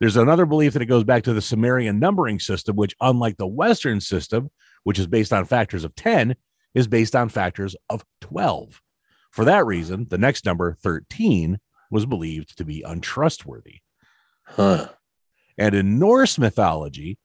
There's 0.00 0.16
another 0.16 0.46
belief 0.46 0.74
that 0.74 0.82
it 0.82 0.86
goes 0.86 1.04
back 1.04 1.24
to 1.24 1.32
the 1.32 1.42
Sumerian 1.42 1.98
numbering 1.98 2.38
system, 2.38 2.76
which, 2.76 2.94
unlike 3.00 3.36
the 3.36 3.46
Western 3.48 4.00
system, 4.00 4.50
which 4.84 4.98
is 4.98 5.08
based 5.08 5.32
on 5.32 5.44
factors 5.44 5.84
of 5.84 5.94
10, 5.96 6.36
is 6.74 6.86
based 6.86 7.16
on 7.16 7.28
factors 7.28 7.74
of 7.90 8.04
12. 8.20 8.80
For 9.30 9.44
that 9.44 9.66
reason, 9.66 10.06
the 10.08 10.18
next 10.18 10.44
number, 10.44 10.76
13, 10.82 11.58
was 11.90 12.06
believed 12.06 12.56
to 12.58 12.64
be 12.64 12.82
untrustworthy. 12.82 13.80
Huh. 14.44 14.88
And 15.56 15.74
in 15.74 15.98
Norse 15.98 16.38
mythology, 16.38 17.18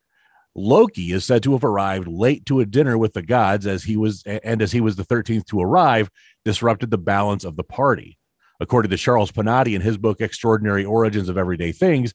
Loki 0.55 1.11
is 1.11 1.25
said 1.25 1.43
to 1.43 1.53
have 1.53 1.63
arrived 1.63 2.07
late 2.07 2.45
to 2.45 2.59
a 2.59 2.65
dinner 2.65 2.97
with 2.97 3.13
the 3.13 3.21
gods 3.21 3.65
as 3.65 3.83
he 3.83 3.97
was 3.97 4.23
and 4.25 4.61
as 4.61 4.71
he 4.71 4.81
was 4.81 4.95
the 4.95 5.05
13th 5.05 5.45
to 5.47 5.61
arrive, 5.61 6.09
disrupted 6.45 6.91
the 6.91 6.97
balance 6.97 7.43
of 7.43 7.55
the 7.55 7.63
party. 7.63 8.17
According 8.59 8.91
to 8.91 8.97
Charles 8.97 9.31
Panati 9.31 9.75
in 9.75 9.81
his 9.81 9.97
book 9.97 10.21
Extraordinary 10.21 10.85
Origins 10.85 11.27
of 11.27 11.37
Everyday 11.37 11.71
Things, 11.71 12.13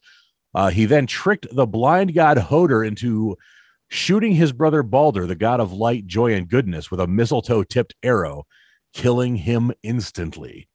uh, 0.54 0.70
he 0.70 0.86
then 0.86 1.06
tricked 1.06 1.46
the 1.54 1.66
blind 1.66 2.14
god 2.14 2.38
Hoder 2.38 2.84
into 2.84 3.36
shooting 3.88 4.32
his 4.32 4.52
brother 4.52 4.82
Balder, 4.82 5.26
the 5.26 5.34
god 5.34 5.60
of 5.60 5.72
light, 5.72 6.06
joy, 6.06 6.32
and 6.34 6.48
goodness, 6.48 6.90
with 6.90 7.00
a 7.00 7.06
mistletoe 7.06 7.64
tipped 7.64 7.94
arrow, 8.02 8.46
killing 8.92 9.36
him 9.36 9.72
instantly. 9.82 10.68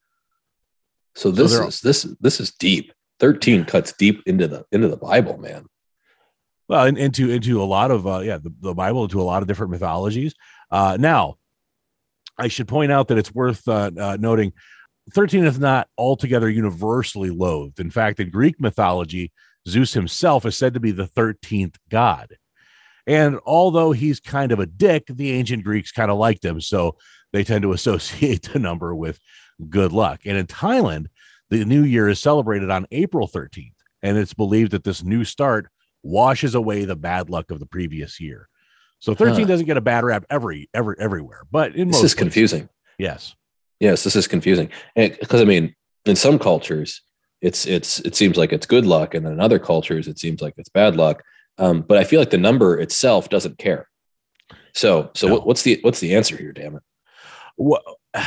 So 1.15 1.31
this 1.31 1.51
they're- 1.53 1.67
is 1.67 1.81
this 1.81 2.03
this 2.19 2.39
is 2.39 2.51
deep. 2.51 2.93
Thirteen 3.19 3.63
cuts 3.65 3.93
deep 3.93 4.21
into 4.25 4.47
the 4.47 4.65
into 4.71 4.87
the 4.87 4.97
Bible, 4.97 5.37
man. 5.37 5.65
well 6.67 6.85
in, 6.85 6.97
into 6.97 7.29
into 7.29 7.61
a 7.61 7.65
lot 7.65 7.91
of 7.91 8.07
uh 8.07 8.19
yeah 8.19 8.37
the, 8.37 8.51
the 8.61 8.73
bible 8.73 9.03
into 9.03 9.21
a 9.21 9.23
lot 9.31 9.41
of 9.41 9.47
different 9.47 9.69
mythologies 9.71 10.33
uh 10.71 10.97
now 10.99 11.35
i 12.37 12.47
should 12.47 12.67
point 12.69 12.91
out 12.91 13.09
that 13.09 13.17
it's 13.17 13.33
worth 13.33 13.67
uh, 13.67 13.91
uh 13.99 14.17
noting 14.19 14.53
13 15.13 15.43
is 15.43 15.59
not 15.59 15.87
altogether 15.97 16.49
universally 16.49 17.29
loathed 17.29 17.79
in 17.81 17.91
fact 17.91 18.19
in 18.21 18.29
greek 18.29 18.59
mythology 18.61 19.31
zeus 19.67 19.93
himself 19.93 20.45
is 20.45 20.55
said 20.57 20.73
to 20.73 20.79
be 20.79 20.91
the 20.91 21.05
13th 21.07 21.75
god 21.89 22.37
and 23.05 23.37
although 23.45 23.91
he's 23.91 24.21
kind 24.21 24.51
of 24.53 24.59
a 24.59 24.65
dick 24.65 25.03
the 25.09 25.31
ancient 25.33 25.63
greeks 25.65 25.91
kind 25.91 26.09
of 26.09 26.17
liked 26.17 26.43
him 26.45 26.61
so 26.61 26.95
they 27.33 27.43
tend 27.43 27.63
to 27.63 27.73
associate 27.73 28.43
the 28.53 28.59
number 28.59 28.95
with 28.95 29.19
good 29.69 29.91
luck 29.91 30.21
and 30.25 30.37
in 30.37 30.47
thailand 30.47 31.07
the 31.49 31.65
new 31.65 31.83
year 31.83 32.07
is 32.07 32.19
celebrated 32.19 32.69
on 32.69 32.87
april 32.91 33.27
13th 33.27 33.73
and 34.01 34.17
it's 34.17 34.33
believed 34.33 34.71
that 34.71 34.83
this 34.85 35.03
new 35.03 35.23
start 35.25 35.67
washes 36.01 36.55
away 36.55 36.85
the 36.85 36.95
bad 36.95 37.29
luck 37.29 37.49
of 37.51 37.59
the 37.59 37.65
previous 37.65 38.19
year. 38.19 38.49
So 38.99 39.13
13 39.15 39.41
Huh. 39.41 39.47
doesn't 39.47 39.65
get 39.65 39.77
a 39.77 39.81
bad 39.81 40.03
rap 40.03 40.25
every 40.29 40.69
every 40.73 40.95
everywhere, 40.99 41.43
but 41.49 41.73
in 41.75 41.87
This 41.87 41.95
most 41.97 42.03
is 42.03 42.13
places- 42.13 42.15
confusing. 42.15 42.69
Yes. 42.97 43.35
Yes, 43.79 44.03
this 44.03 44.15
is 44.17 44.27
confusing. 44.27 44.69
Because 44.95 45.39
I 45.41 45.45
mean, 45.45 45.73
in 46.05 46.17
some 46.17 46.37
cultures, 46.39 47.01
it's 47.41 47.65
it's 47.65 47.99
it 48.01 48.15
seems 48.15 48.35
like 48.35 48.51
it's 48.51 48.65
good 48.65 48.85
luck, 48.85 49.13
and 49.13 49.25
then 49.25 49.31
in 49.33 49.39
other 49.39 49.59
cultures, 49.59 50.09
it 50.09 50.19
seems 50.19 50.41
like 50.41 50.55
it's 50.57 50.67
bad 50.69 50.97
luck. 50.97 51.23
Um, 51.57 51.81
but 51.81 51.97
I 51.97 52.03
feel 52.03 52.19
like 52.19 52.29
the 52.31 52.37
number 52.37 52.77
itself 52.77 53.29
doesn't 53.29 53.57
care. 53.57 53.87
So 54.73 55.11
so 55.15 55.27
No. 55.27 55.33
what, 55.35 55.47
what's 55.47 55.61
the 55.63 55.79
what's 55.81 56.01
the 56.01 56.13
answer 56.15 56.35
here? 56.35 56.51
Damn 56.51 56.75
it! 56.75 56.83
Well, 57.57 57.99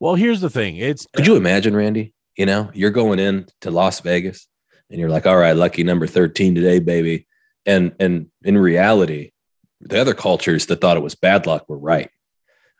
well, 0.00 0.14
here's 0.14 0.40
the 0.40 0.50
thing. 0.50 0.76
It's 0.76 1.06
Could 1.14 1.26
you 1.26 1.36
imagine, 1.36 1.76
Randy? 1.76 2.14
You 2.36 2.46
know, 2.46 2.70
you're 2.74 2.90
going 2.90 3.18
in 3.18 3.46
to 3.62 3.70
Las 3.70 4.00
Vegas, 4.00 4.46
and 4.90 5.00
you're 5.00 5.08
like, 5.08 5.26
"All 5.26 5.36
right, 5.36 5.56
lucky 5.56 5.84
number 5.84 6.06
thirteen 6.06 6.54
today, 6.54 6.78
baby." 6.78 7.26
And 7.64 7.94
and 7.98 8.28
in 8.44 8.58
reality, 8.58 9.32
the 9.80 10.00
other 10.00 10.14
cultures 10.14 10.66
that 10.66 10.80
thought 10.80 10.96
it 10.96 11.02
was 11.02 11.14
bad 11.14 11.46
luck 11.46 11.68
were 11.68 11.78
right, 11.78 12.10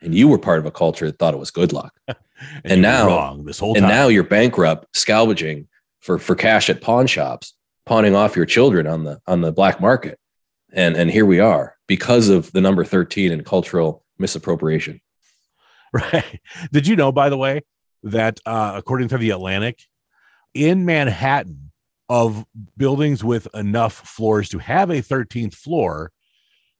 and 0.02 0.14
you 0.14 0.28
were 0.28 0.38
part 0.38 0.58
of 0.58 0.66
a 0.66 0.70
culture 0.70 1.06
that 1.06 1.18
thought 1.18 1.34
it 1.34 1.40
was 1.40 1.50
good 1.50 1.72
luck. 1.72 1.94
and, 2.08 2.16
and 2.64 2.82
now- 2.82 3.06
wrong 3.06 3.44
this 3.44 3.58
whole 3.58 3.76
and 3.76 3.86
now 3.86 4.08
you're 4.08 4.22
bankrupt 4.22 4.94
scavenging 4.96 5.68
for 6.00 6.18
for 6.18 6.34
cash 6.34 6.68
at 6.70 6.80
pawn 6.80 7.06
shops 7.06 7.54
pawning 7.84 8.14
off 8.14 8.36
your 8.36 8.46
children 8.46 8.86
on 8.86 9.04
the 9.04 9.20
on 9.26 9.40
the 9.40 9.52
black 9.52 9.80
market 9.80 10.18
and 10.72 10.96
and 10.96 11.10
here 11.10 11.26
we 11.26 11.40
are 11.40 11.76
because 11.86 12.28
of 12.28 12.50
the 12.52 12.60
number 12.60 12.84
13 12.84 13.32
and 13.32 13.44
cultural 13.44 14.04
misappropriation 14.18 15.00
Right. 15.92 16.40
Did 16.72 16.86
you 16.86 16.96
know, 16.96 17.10
by 17.12 17.30
the 17.30 17.38
way, 17.38 17.62
that 18.02 18.40
uh, 18.44 18.72
according 18.76 19.08
to 19.08 19.18
the 19.18 19.30
Atlantic, 19.30 19.80
in 20.52 20.84
Manhattan, 20.84 21.66
of 22.08 22.44
buildings 22.76 23.24
with 23.24 23.48
enough 23.54 23.94
floors 23.94 24.48
to 24.50 24.58
have 24.58 24.90
a 24.90 25.02
13th 25.02 25.54
floor, 25.54 26.12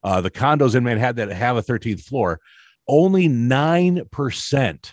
uh, 0.03 0.21
the 0.21 0.31
condos 0.31 0.75
in 0.75 0.85
Manhattan 0.85 1.29
that 1.29 1.35
have 1.35 1.57
a 1.57 1.63
13th 1.63 2.03
floor, 2.03 2.41
only 2.87 3.29
9% 3.29 4.93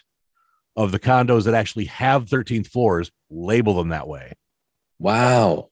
of 0.76 0.92
the 0.92 1.00
condos 1.00 1.44
that 1.46 1.54
actually 1.54 1.86
have 1.86 2.26
13th 2.26 2.68
floors 2.68 3.12
label 3.30 3.76
them 3.76 3.90
that 3.90 4.08
way. 4.08 4.34
wow 5.00 5.70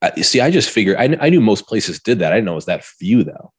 I, 0.00 0.20
see 0.22 0.40
i 0.40 0.50
just 0.50 0.70
figured 0.70 0.96
I, 0.96 1.16
I 1.20 1.28
knew 1.28 1.40
most 1.40 1.68
places 1.68 2.00
did 2.00 2.18
that 2.18 2.32
i 2.32 2.36
didn't 2.36 2.46
know 2.46 2.52
it 2.52 2.56
was 2.56 2.66
that 2.66 2.82
few 2.82 3.22
though 3.22 3.52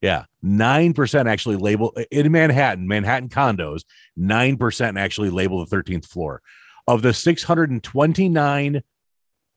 Yeah. 0.00 0.24
9% 0.44 1.30
actually 1.30 1.56
label 1.56 1.96
in 2.10 2.32
Manhattan, 2.32 2.88
Manhattan 2.88 3.28
condos, 3.28 3.82
9% 4.18 4.98
actually 4.98 5.30
label 5.30 5.64
the 5.64 5.76
13th 5.76 6.06
floor. 6.06 6.40
Of 6.86 7.02
the 7.02 7.12
629 7.12 8.82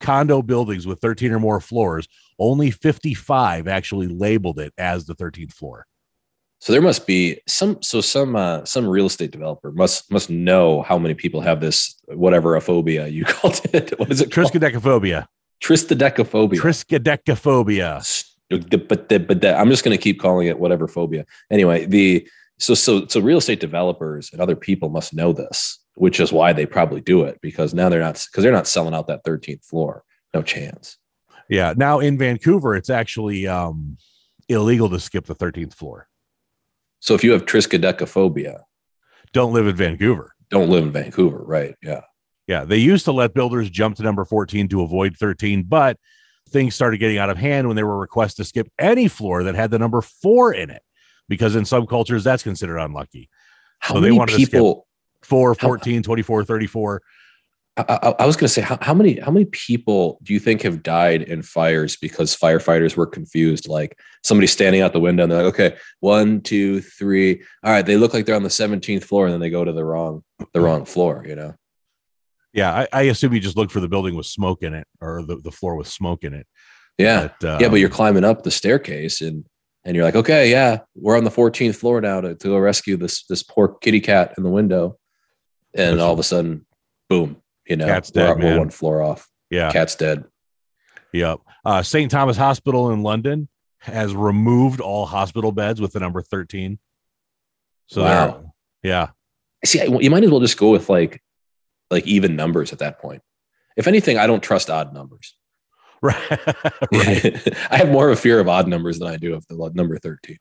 condo 0.02 0.42
buildings 0.42 0.86
with 0.86 1.00
13 1.00 1.32
or 1.32 1.40
more 1.40 1.62
floors, 1.62 2.08
only 2.38 2.70
55 2.72 3.68
actually 3.68 4.08
labeled 4.08 4.60
it 4.60 4.74
as 4.78 5.06
the 5.06 5.16
13th 5.16 5.54
floor. 5.54 5.86
so 6.60 6.74
there 6.74 6.82
must 6.82 7.08
be 7.08 7.40
some 7.48 7.82
so 7.82 8.02
some 8.02 8.36
uh, 8.36 8.64
some 8.66 8.86
real 8.88 9.06
estate 9.06 9.32
developer 9.32 9.72
must 9.72 10.12
must 10.12 10.30
know 10.30 10.82
how 10.82 10.98
many 10.98 11.14
people 11.14 11.42
have 11.42 11.60
this 11.62 11.96
whatever 12.08 12.56
a 12.56 12.62
phobia 12.62 13.08
you 13.08 13.24
called 13.34 13.62
it 13.74 13.98
what 14.00 14.12
is 14.12 14.22
it? 14.22 14.30
Triskaidekaphobia. 14.30 15.26
triskaidekaphobia 15.62 16.60
Triskaidekaphobia. 16.60 18.33
St- 18.62 18.88
but 18.88 19.10
the, 19.10 19.20
but 19.20 19.42
the, 19.42 19.56
I'm 19.58 19.70
just 19.70 19.84
going 19.84 19.96
to 19.98 20.02
keep 20.02 20.20
calling 20.20 20.48
it 20.48 20.60
whatever 20.60 20.88
phobia. 20.88 21.26
Anyway, 21.52 21.86
the 21.86 22.28
so 22.60 22.74
so 22.74 23.06
so 23.08 23.20
real 23.20 23.38
estate 23.40 23.60
developers 23.60 24.30
and 24.32 24.42
other 24.42 24.56
people 24.56 24.90
must 24.90 25.14
know 25.14 25.34
this, 25.34 25.80
which 25.96 26.20
is 26.20 26.32
why 26.32 26.54
they 26.54 26.66
probably 26.66 27.02
do 27.02 27.24
it 27.24 27.40
because 27.42 27.74
now 27.74 27.90
they're 27.90 28.00
not 28.00 28.24
because 28.32 28.44
they're 28.44 28.52
not 28.52 28.68
selling 28.68 28.94
out 28.94 29.08
that 29.08 29.24
13th 29.24 29.66
floor. 29.66 30.04
No 30.34 30.42
chance. 30.42 30.98
Yeah. 31.50 31.74
Now 31.76 32.00
in 32.00 32.18
Vancouver, 32.18 32.76
it's 32.76 32.90
actually 32.90 33.48
um, 33.48 33.98
illegal 34.50 34.90
to 34.90 35.00
skip 35.00 35.26
the 35.26 35.36
13th 35.36 35.74
floor. 35.74 36.08
So 37.00 37.14
if 37.16 37.24
you 37.24 37.32
have 37.34 37.46
triskaidekaphobia, 37.46 38.62
Don't 39.34 39.54
live 39.54 39.68
in 39.68 39.76
Vancouver. 39.76 40.34
don't 40.50 40.70
live 40.70 40.84
in 40.86 40.92
Vancouver, 40.92 41.44
right? 41.44 41.76
Yeah. 41.82 42.02
Yeah, 42.48 42.66
they 42.66 42.78
used 42.78 43.06
to 43.06 43.12
let 43.14 43.34
builders 43.34 43.70
jump 43.70 43.96
to 43.98 44.04
number 44.04 44.26
14 44.26 44.68
to 44.70 44.82
avoid 44.82 45.16
13, 45.18 45.64
but 45.64 45.98
things 46.54 46.76
started 46.76 47.00
getting 47.00 47.18
out 47.18 47.30
of 47.30 47.38
hand 47.38 47.68
when 47.68 47.76
there 47.76 47.88
were 47.88 48.00
requests 48.00 48.36
to 48.36 48.46
skip 48.46 48.72
any 48.80 49.08
floor 49.08 49.44
that 49.44 49.56
had 49.56 49.72
the 49.72 49.80
number 49.80 50.02
four 50.02 50.54
in 50.54 50.70
it, 50.70 50.84
because 51.28 51.56
in 51.56 51.66
some 51.66 51.86
cultures 51.88 52.24
that's 52.24 52.44
considered 52.44 52.78
unlucky. 52.78 53.30
How 53.80 53.96
So 53.96 54.00
they 54.00 54.08
many 54.08 54.20
wanted 54.20 54.34
to 54.34 54.42
skip- 54.42 54.52
people? 54.52 54.88
4, 55.24 55.56
How- 55.60 55.68
14, 55.68 56.04
24, 56.04 56.44
34. 56.46 57.02
I, 57.76 57.84
I, 57.88 58.10
I 58.20 58.26
was 58.26 58.36
going 58.36 58.46
to 58.48 58.54
say 58.54 58.62
how, 58.62 58.78
how 58.82 58.94
many 58.94 59.20
how 59.20 59.32
many 59.32 59.46
people 59.46 60.20
do 60.22 60.34
you 60.34 60.40
think 60.40 60.62
have 60.62 60.84
died 60.84 61.24
in 61.24 61.42
fires 61.42 61.96
because 61.96 62.36
firefighters 62.36 62.96
were 62.96 63.08
confused? 63.08 63.68
Like 63.68 63.98
somebody 64.24 64.46
standing 64.46 64.82
out 64.82 64.94
the 64.94 65.00
window 65.00 65.24
and 65.24 65.32
they're 65.32 65.44
like, 65.44 65.54
okay, 65.56 65.78
one, 66.00 66.42
two, 66.42 66.82
three. 66.82 67.42
All 67.64 67.72
right, 67.72 67.86
they 67.86 67.98
look 67.98 68.14
like 68.14 68.26
they're 68.26 68.36
on 68.36 68.44
the 68.44 68.50
17th 68.50 69.04
floor, 69.04 69.26
and 69.26 69.34
then 69.34 69.40
they 69.40 69.50
go 69.50 69.66
to 69.66 69.72
the 69.72 69.84
wrong 69.84 70.24
the 70.54 70.60
mm. 70.60 70.64
wrong 70.64 70.86
floor. 70.86 71.26
You 71.28 71.36
know. 71.36 71.56
Yeah, 72.54 72.72
I, 72.72 72.88
I 72.94 73.02
assume 73.04 73.34
you 73.34 73.40
just 73.40 73.58
looked 73.58 73.72
for 73.72 73.80
the 73.80 73.88
building 73.88 74.16
with 74.16 74.28
smoke 74.28 74.62
in 74.64 74.74
it 74.74 74.88
or 75.02 75.24
the, 75.24 75.38
the 75.38 75.52
floor 75.52 75.76
with 75.76 75.88
smoke 75.88 76.24
in 76.24 76.34
it. 76.34 76.46
Yeah, 76.98 77.30
But, 77.40 77.62
yeah, 77.62 77.68
but 77.68 77.74
um, 77.74 77.78
you're 77.78 77.90
climbing 77.90 78.24
up 78.24 78.44
the 78.44 78.52
staircase 78.52 79.22
and 79.22 79.46
and 79.86 79.96
you're 79.98 80.06
like, 80.06 80.16
okay, 80.16 80.50
yeah, 80.50 80.80
we're 80.96 81.18
on 81.18 81.26
the 81.26 81.30
14th 81.32 81.76
floor 81.76 82.00
now 82.00 82.22
to, 82.22 82.36
to 82.36 82.48
go 82.48 82.58
rescue 82.58 82.96
this 82.96 83.26
this 83.26 83.44
poor 83.44 83.76
kitty 83.82 84.00
cat 84.00 84.36
in 84.38 84.44
the 84.44 84.50
window, 84.50 84.98
and 85.74 86.00
all 86.00 86.14
of 86.14 86.20
a 86.20 86.24
sudden, 86.24 86.66
boom, 87.10 87.42
you 87.68 87.76
know, 87.76 87.86
Cat's 87.86 88.12
we're, 88.16 88.36
dead, 88.36 88.44
we're 88.44 88.60
one 88.60 88.70
floor 88.70 89.02
off. 89.02 89.28
Yeah. 89.50 89.72
Cat's 89.72 89.96
dead. 89.96 90.24
Yep. 91.12 91.40
Uh, 91.66 91.84
St. 91.84 92.10
Thomas 92.10 92.38
Hospital 92.38 92.92
in 92.92 93.04
London 93.04 93.48
has 93.80 94.16
removed 94.16 94.80
all 94.80 95.06
hospital 95.06 95.52
beds 95.52 95.80
with 95.82 95.94
the 95.94 96.00
number 96.00 96.22
13. 96.22 96.80
So, 97.88 98.04
Wow. 98.04 98.54
yeah. 98.82 99.10
See, 99.66 99.84
you 100.02 100.10
might 100.10 100.24
as 100.24 100.32
well 100.32 100.40
just 100.40 100.58
go 100.58 100.72
with 100.72 100.90
like 100.90 101.22
like 101.94 102.08
even 102.08 102.36
numbers 102.36 102.74
at 102.74 102.80
that 102.80 103.00
point. 103.00 103.22
If 103.78 103.88
anything, 103.88 104.18
I 104.18 104.28
don't 104.28 104.44
trust 104.44 104.70
odd 104.70 104.94
numbers. 104.94 105.36
Right. 106.04 106.32
right. 106.92 107.58
I 107.72 107.78
have 107.78 107.90
more 107.90 108.10
of 108.10 108.18
a 108.18 108.22
fear 108.22 108.42
of 108.42 108.50
odd 108.50 108.68
numbers 108.68 109.00
than 109.00 109.08
I 109.08 109.16
do 109.16 109.36
of 109.36 109.48
the 109.48 109.72
number 109.74 109.98
13. 109.98 110.38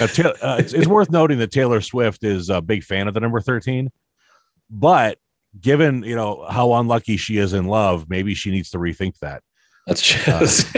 Uh, 0.00 0.06
Ta- 0.08 0.34
uh, 0.42 0.56
it's, 0.58 0.72
it's 0.72 0.88
worth 0.88 1.10
noting 1.10 1.38
that 1.38 1.52
Taylor 1.52 1.80
Swift 1.80 2.24
is 2.24 2.50
a 2.50 2.60
big 2.60 2.82
fan 2.82 3.06
of 3.06 3.14
the 3.14 3.20
number 3.20 3.40
13, 3.40 3.92
but 4.68 5.18
given 5.60 6.02
you 6.02 6.16
know 6.16 6.44
how 6.50 6.72
unlucky 6.74 7.16
she 7.16 7.38
is 7.38 7.52
in 7.52 7.66
love, 7.66 8.10
maybe 8.10 8.34
she 8.34 8.50
needs 8.50 8.70
to 8.70 8.78
rethink 8.78 9.16
that. 9.20 9.44
That's 9.86 10.02
just 10.02 10.76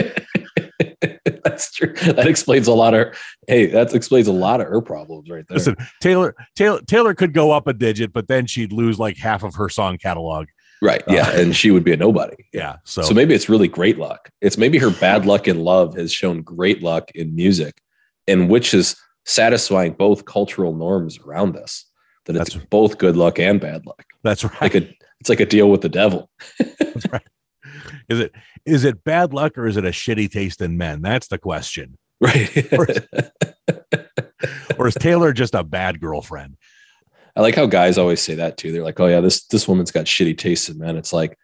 that's 1.45 1.71
true. 1.73 1.93
That 1.93 2.27
explains 2.27 2.67
a 2.67 2.73
lot 2.73 2.93
of 2.93 3.15
hey, 3.47 3.67
that 3.67 3.93
explains 3.93 4.27
a 4.27 4.33
lot 4.33 4.61
of 4.61 4.67
her 4.67 4.81
problems 4.81 5.29
right 5.29 5.45
there. 5.47 5.57
Listen, 5.57 5.75
Taylor 6.01 6.35
Taylor 6.55 6.81
Taylor 6.87 7.13
could 7.13 7.33
go 7.33 7.51
up 7.51 7.67
a 7.67 7.73
digit, 7.73 8.13
but 8.13 8.27
then 8.27 8.45
she'd 8.45 8.71
lose 8.71 8.99
like 8.99 9.17
half 9.17 9.43
of 9.43 9.55
her 9.55 9.69
song 9.69 9.97
catalog. 9.97 10.47
Right. 10.81 11.01
Yeah. 11.07 11.27
Uh, 11.29 11.39
and 11.39 11.55
she 11.55 11.71
would 11.71 11.85
be 11.85 11.93
a 11.93 11.97
nobody. 11.97 12.35
Yeah. 12.51 12.77
So, 12.83 13.03
So, 13.03 13.13
maybe 13.13 13.33
it's 13.33 13.47
really 13.47 13.69
great 13.69 13.97
luck. 13.97 14.29
It's 14.41 14.57
maybe 14.57 14.77
her 14.79 14.89
bad 14.89 15.25
luck 15.25 15.47
in 15.47 15.61
love 15.61 15.95
has 15.95 16.11
shown 16.11 16.41
great 16.41 16.83
luck 16.83 17.09
in 17.15 17.33
music, 17.33 17.79
and 18.27 18.49
which 18.49 18.73
is 18.73 18.97
satisfying 19.25 19.93
both 19.93 20.25
cultural 20.25 20.75
norms 20.75 21.19
around 21.19 21.55
us. 21.55 21.85
That 22.25 22.35
it's 22.35 22.55
both 22.55 22.97
good 22.97 23.15
luck 23.17 23.39
and 23.39 23.59
bad 23.59 23.85
luck. 23.85 24.03
that's 24.23 24.43
right. 24.43 24.61
Like 24.61 24.75
a 24.75 24.93
it's 25.19 25.29
like 25.29 25.39
a 25.39 25.45
deal 25.45 25.69
with 25.69 25.81
the 25.81 25.89
devil. 25.89 26.29
That's 26.59 27.09
right. 27.11 27.21
Is 28.09 28.19
it 28.19 28.31
is 28.65 28.85
it 28.85 29.03
bad 29.03 29.33
luck 29.33 29.57
or 29.57 29.67
is 29.67 29.77
it 29.77 29.85
a 29.85 29.89
shitty 29.89 30.31
taste 30.31 30.61
in 30.61 30.77
men? 30.77 31.01
That's 31.01 31.27
the 31.27 31.37
question. 31.37 31.97
Right. 32.19 32.67
Or 34.77 34.87
is 34.87 34.95
Taylor 34.95 35.31
just 35.31 35.55
a 35.55 35.63
bad 35.63 36.01
girlfriend? 36.01 36.57
I 37.35 37.41
like 37.41 37.55
how 37.55 37.65
guys 37.65 37.97
always 37.97 38.21
say 38.21 38.35
that 38.35 38.57
too. 38.57 38.71
They're 38.71 38.83
like, 38.83 38.99
"Oh 38.99 39.07
yeah, 39.07 39.21
this 39.21 39.45
this 39.45 39.67
woman's 39.67 39.91
got 39.91 40.05
shitty 40.05 40.37
taste 40.37 40.67
in 40.67 40.77
men." 40.77 40.97
It's 40.97 41.13
like, 41.13 41.37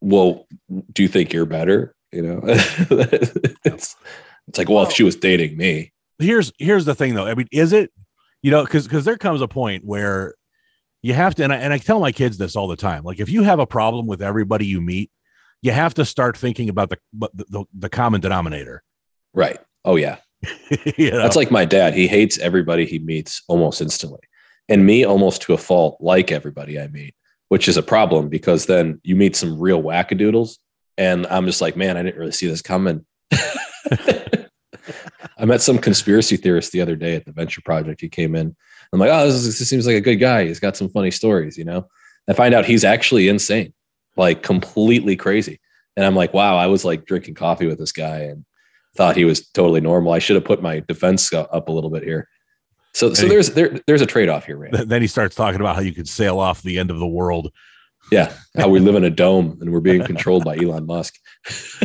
well, 0.00 0.46
do 0.92 1.02
you 1.02 1.08
think 1.08 1.32
you're 1.32 1.46
better? 1.46 1.94
You 2.12 2.22
know, 2.22 2.40
it's 2.46 3.96
it's 4.48 4.58
like, 4.58 4.68
well, 4.68 4.84
if 4.84 4.92
she 4.92 5.02
was 5.02 5.16
dating 5.16 5.56
me, 5.56 5.92
Here's 6.18 6.52
here's 6.58 6.84
the 6.84 6.94
thing 6.94 7.14
though. 7.14 7.26
I 7.26 7.34
mean, 7.34 7.48
is 7.50 7.72
it 7.72 7.92
you 8.42 8.50
know 8.50 8.64
because 8.64 8.84
because 8.84 9.04
there 9.04 9.16
comes 9.16 9.40
a 9.40 9.48
point 9.48 9.84
where 9.84 10.34
you 11.02 11.12
have 11.12 11.34
to 11.36 11.44
and 11.44 11.52
I, 11.52 11.56
and 11.56 11.72
I 11.72 11.78
tell 11.78 12.00
my 12.00 12.12
kids 12.12 12.38
this 12.38 12.56
all 12.56 12.68
the 12.68 12.76
time. 12.76 13.02
Like 13.02 13.20
if 13.20 13.28
you 13.28 13.42
have 13.42 13.58
a 13.58 13.66
problem 13.66 14.06
with 14.06 14.22
everybody 14.22 14.66
you 14.66 14.80
meet, 14.80 15.10
you 15.64 15.72
have 15.72 15.94
to 15.94 16.04
start 16.04 16.36
thinking 16.36 16.68
about 16.68 16.90
the 16.90 16.98
the, 17.32 17.64
the, 17.72 17.88
common 17.88 18.20
denominator. 18.20 18.82
right? 19.32 19.58
Oh 19.84 19.96
yeah, 19.96 20.18
you 20.96 21.10
know? 21.10 21.18
that's 21.18 21.36
like 21.36 21.50
my 21.50 21.64
dad. 21.64 21.94
He 21.94 22.06
hates 22.06 22.38
everybody 22.38 22.84
he 22.84 22.98
meets 22.98 23.42
almost 23.48 23.80
instantly, 23.80 24.20
and 24.68 24.84
me 24.84 25.04
almost 25.04 25.42
to 25.42 25.54
a 25.54 25.58
fault, 25.58 25.96
like 26.00 26.30
everybody 26.30 26.78
I 26.78 26.88
meet, 26.88 27.14
which 27.48 27.66
is 27.66 27.76
a 27.76 27.82
problem 27.82 28.28
because 28.28 28.66
then 28.66 29.00
you 29.02 29.16
meet 29.16 29.36
some 29.36 29.58
real 29.58 29.82
wackadoodles, 29.82 30.58
and 30.98 31.26
I'm 31.28 31.46
just 31.46 31.62
like, 31.62 31.76
man, 31.76 31.96
I 31.96 32.02
didn't 32.02 32.18
really 32.18 32.32
see 32.32 32.46
this 32.46 32.62
coming. 32.62 33.06
I 35.38 35.46
met 35.46 35.62
some 35.62 35.78
conspiracy 35.78 36.36
theorist 36.36 36.72
the 36.72 36.80
other 36.80 36.96
day 36.96 37.16
at 37.16 37.24
the 37.24 37.32
venture 37.32 37.60
project. 37.64 38.00
He 38.00 38.08
came 38.08 38.34
in. 38.34 38.54
I'm 38.92 39.00
like, 39.00 39.10
oh, 39.10 39.26
this, 39.26 39.34
is- 39.34 39.58
this 39.58 39.68
seems 39.68 39.86
like 39.86 39.96
a 39.96 40.00
good 40.00 40.16
guy. 40.16 40.46
He's 40.46 40.60
got 40.60 40.76
some 40.76 40.88
funny 40.90 41.10
stories, 41.10 41.58
you 41.58 41.64
know. 41.64 41.88
I 42.28 42.32
find 42.32 42.54
out 42.54 42.64
he's 42.64 42.84
actually 42.84 43.28
insane, 43.28 43.74
like 44.16 44.42
completely 44.42 45.16
crazy. 45.16 45.60
And 45.96 46.04
I'm 46.04 46.14
like, 46.16 46.34
wow, 46.34 46.56
I 46.56 46.66
was 46.66 46.84
like 46.84 47.04
drinking 47.06 47.34
coffee 47.34 47.66
with 47.66 47.78
this 47.78 47.92
guy 47.92 48.18
and 48.20 48.44
thought 48.96 49.16
he 49.16 49.24
was 49.24 49.48
totally 49.48 49.80
normal. 49.80 50.12
I 50.12 50.18
should 50.18 50.36
have 50.36 50.44
put 50.44 50.62
my 50.62 50.80
defense 50.80 51.32
up 51.32 51.68
a 51.68 51.72
little 51.72 51.90
bit 51.90 52.02
here. 52.04 52.28
So, 52.94 53.12
so 53.14 53.22
Hey. 53.22 53.28
there's 53.28 53.50
there, 53.50 53.80
there's 53.86 54.02
a 54.02 54.06
trade 54.06 54.28
off 54.28 54.44
here. 54.46 54.68
Then 54.72 55.00
he 55.02 55.08
starts 55.08 55.34
talking 55.34 55.60
about 55.60 55.74
how 55.76 55.82
you 55.82 55.92
could 55.92 56.08
sail 56.08 56.38
off 56.38 56.62
the 56.62 56.78
end 56.78 56.90
of 56.90 56.98
the 56.98 57.06
world. 57.06 57.52
Yeah, 58.12 58.32
how 58.56 58.68
we 58.68 58.80
live 58.80 58.94
in 58.96 59.04
a 59.04 59.10
dome 59.10 59.58
and 59.60 59.72
we're 59.72 59.80
being 59.80 60.02
controlled 60.06 60.44
by 60.44 60.56
Elon 60.56 60.86
Musk. 60.86 61.14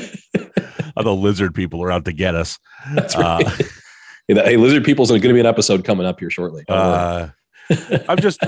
How 0.96 1.04
the 1.04 1.16
lizard 1.16 1.56
people 1.56 1.82
are 1.82 1.92
out 1.92 2.04
to 2.06 2.12
get 2.12 2.36
us. 2.36 2.60
That's 2.94 3.16
Uh, 3.16 3.40
right. 3.46 3.58
hey, 4.28 4.34
hey, 4.36 4.58
lizard 4.58 4.84
people's 4.84 5.10
going 5.12 5.22
to 5.22 5.34
be 5.34 5.40
an 5.40 5.46
episode 5.46 5.86
coming 5.86 6.06
up 6.06 6.20
here 6.20 6.30
shortly. 6.30 6.66
Uh, 6.68 7.30
I'm 8.10 8.18
just, 8.18 8.44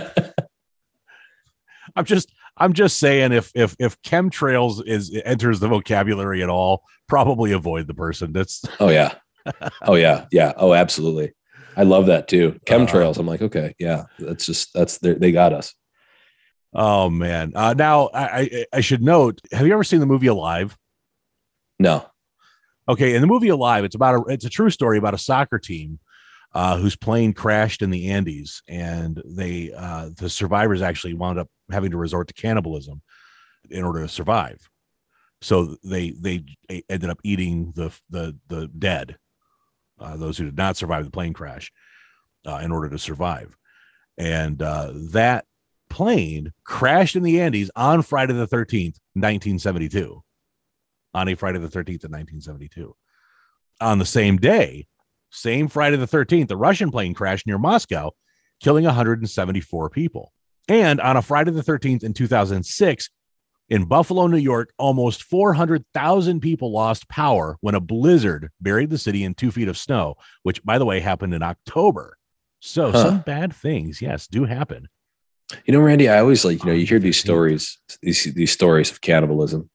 I'm 1.96 2.04
just, 2.04 2.30
I'm 2.62 2.74
just 2.74 3.00
saying 3.00 3.32
if 3.32 3.52
if 3.56 3.76
if 3.80 4.02
chemtrails 4.04 4.86
is 4.86 5.20
enters 5.26 5.60
the 5.60 5.68
vocabulary 5.68 6.44
at 6.44 6.50
all, 6.50 6.84
probably 7.08 7.54
avoid 7.54 7.88
the 7.88 7.94
person. 7.94 8.34
That's 8.34 8.64
Oh 8.80 8.90
yeah. 8.90 9.16
Oh 9.82 9.96
yeah. 9.96 10.28
Yeah. 10.32 10.54
Oh, 10.56 10.74
absolutely. 10.74 11.34
I 11.76 11.84
love 11.84 12.06
that 12.06 12.28
too. 12.28 12.60
Chemtrails. 12.68 13.18
I'm 13.18 13.26
like, 13.26 13.42
okay, 13.42 13.74
yeah, 13.80 14.04
that's 14.20 14.46
just 14.46 14.74
that's 14.74 15.00
they 15.00 15.14
they 15.14 15.32
got 15.32 15.54
us. 15.54 15.74
oh 16.74 17.10
man. 17.10 17.54
Uh, 17.56 17.74
now 17.74 18.10
I, 18.14 18.26
I 18.26 18.66
I 18.74 18.82
should 18.82 19.02
note. 19.02 19.42
Have 19.52 19.66
you 19.66 19.74
ever 19.74 19.84
seen 19.84 20.00
the 20.00 20.06
movie 20.06 20.28
Alive? 20.28 20.78
No. 21.80 22.06
Okay, 22.88 23.16
in 23.16 23.22
the 23.22 23.28
movie 23.28 23.50
Alive, 23.50 23.86
it's 23.86 23.96
about 23.96 24.16
a 24.16 24.34
it's 24.34 24.46
a 24.46 24.50
true 24.50 24.70
story 24.70 24.98
about 24.98 25.14
a 25.14 25.18
soccer 25.18 25.58
team 25.58 26.00
uh, 26.54 26.78
whose 26.78 26.96
plane 26.96 27.34
crashed 27.34 27.82
in 27.82 27.90
the 27.90 28.10
Andes, 28.10 28.62
and 28.68 29.22
they 29.26 29.72
uh, 29.76 30.10
the 30.18 30.30
survivors 30.30 30.82
actually 30.82 31.14
wound 31.14 31.40
up 31.40 31.48
having 31.72 31.92
to 31.92 31.98
resort 31.98 32.28
to 32.28 32.34
cannibalism 32.34 33.02
in 33.70 33.84
order 33.84 34.02
to 34.02 34.08
survive. 34.08 34.70
So 35.42 35.78
they 35.84 36.12
they 36.12 36.44
ended 36.90 37.10
up 37.10 37.20
eating 37.24 37.74
the 37.76 37.92
the 38.10 38.38
the 38.48 38.68
dead, 38.68 39.18
uh, 40.00 40.18
those 40.18 40.38
who 40.38 40.46
did 40.46 40.58
not 40.58 40.78
survive 40.78 41.06
the 41.06 41.12
plane 41.12 41.34
crash, 41.34 41.72
uh, 42.46 42.58
in 42.58 42.72
order 42.72 42.90
to 42.90 43.00
survive, 43.00 43.58
and 44.18 44.62
uh, 44.62 44.92
that 45.12 45.46
plane 45.90 46.54
crashed 46.64 47.16
in 47.16 47.24
the 47.24 47.42
Andes 47.42 47.72
on 47.76 48.02
Friday 48.02 48.34
the 48.34 48.48
thirteenth, 48.48 48.98
nineteen 49.16 49.58
seventy 49.58 49.90
two 49.90 50.24
on 51.14 51.28
a 51.28 51.36
Friday 51.36 51.60
the 51.60 51.68
13th 51.68 52.04
of 52.06 52.12
1972. 52.12 52.96
On 53.80 54.00
the 54.00 54.06
same 54.06 54.38
day, 54.38 54.88
same 55.32 55.68
Friday 55.68 55.98
the 55.98 56.08
13th, 56.08 56.48
the 56.48 56.58
Russian 56.58 56.92
plane 56.92 57.14
crashed 57.14 57.48
near 57.48 57.58
Moscow, 57.58 58.12
killing 58.60 58.86
174 58.86 59.90
people. 59.90 60.32
And 60.68 61.02
on 61.02 61.18
a 61.18 61.22
Friday 61.22 61.52
the 61.52 61.64
13th 61.64 62.04
in 62.04 62.14
2006, 62.14 63.10
in 63.70 63.86
Buffalo, 63.86 64.28
New 64.28 64.38
York, 64.38 64.74
almost 64.78 65.24
400,000 65.24 66.42
people 66.42 66.74
lost 66.74 67.08
power 67.08 67.58
when 67.62 67.74
a 67.74 67.80
blizzard 67.80 68.50
buried 68.60 68.90
the 68.90 68.98
city 68.98 69.24
in 69.24 69.34
two 69.34 69.50
feet 69.50 69.70
of 69.70 69.78
snow, 69.78 70.16
which, 70.44 70.62
by 70.64 70.78
the 70.78 70.86
way, 70.86 71.00
happened 71.00 71.34
in 71.34 71.42
October. 71.42 72.18
So 72.60 72.92
Huh. 72.92 73.02
some 73.04 73.20
bad 73.22 73.54
things, 73.54 74.02
yes, 74.02 74.28
do 74.28 74.44
happen. 74.44 74.90
You 75.66 75.74
know, 75.74 75.80
Randy, 75.80 76.10
I 76.10 76.20
always 76.20 76.44
like, 76.44 76.64
you 76.64 76.70
know, 76.70 76.76
you 76.76 76.86
hear 76.86 77.00
these 77.00 77.20
stories, 77.20 77.78
these 78.02 78.26
these 78.26 78.52
stories 78.52 78.92
of 78.92 79.02
cannibalism, 79.02 79.70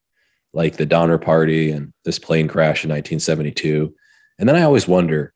like 0.52 0.76
the 0.76 0.86
Donner 0.86 1.18
Party 1.18 1.70
and 1.70 1.92
this 2.04 2.18
plane 2.18 2.48
crash 2.48 2.84
in 2.84 2.90
1972. 2.90 3.94
And 4.38 4.48
then 4.48 4.56
I 4.56 4.62
always 4.62 4.86
wonder 4.86 5.32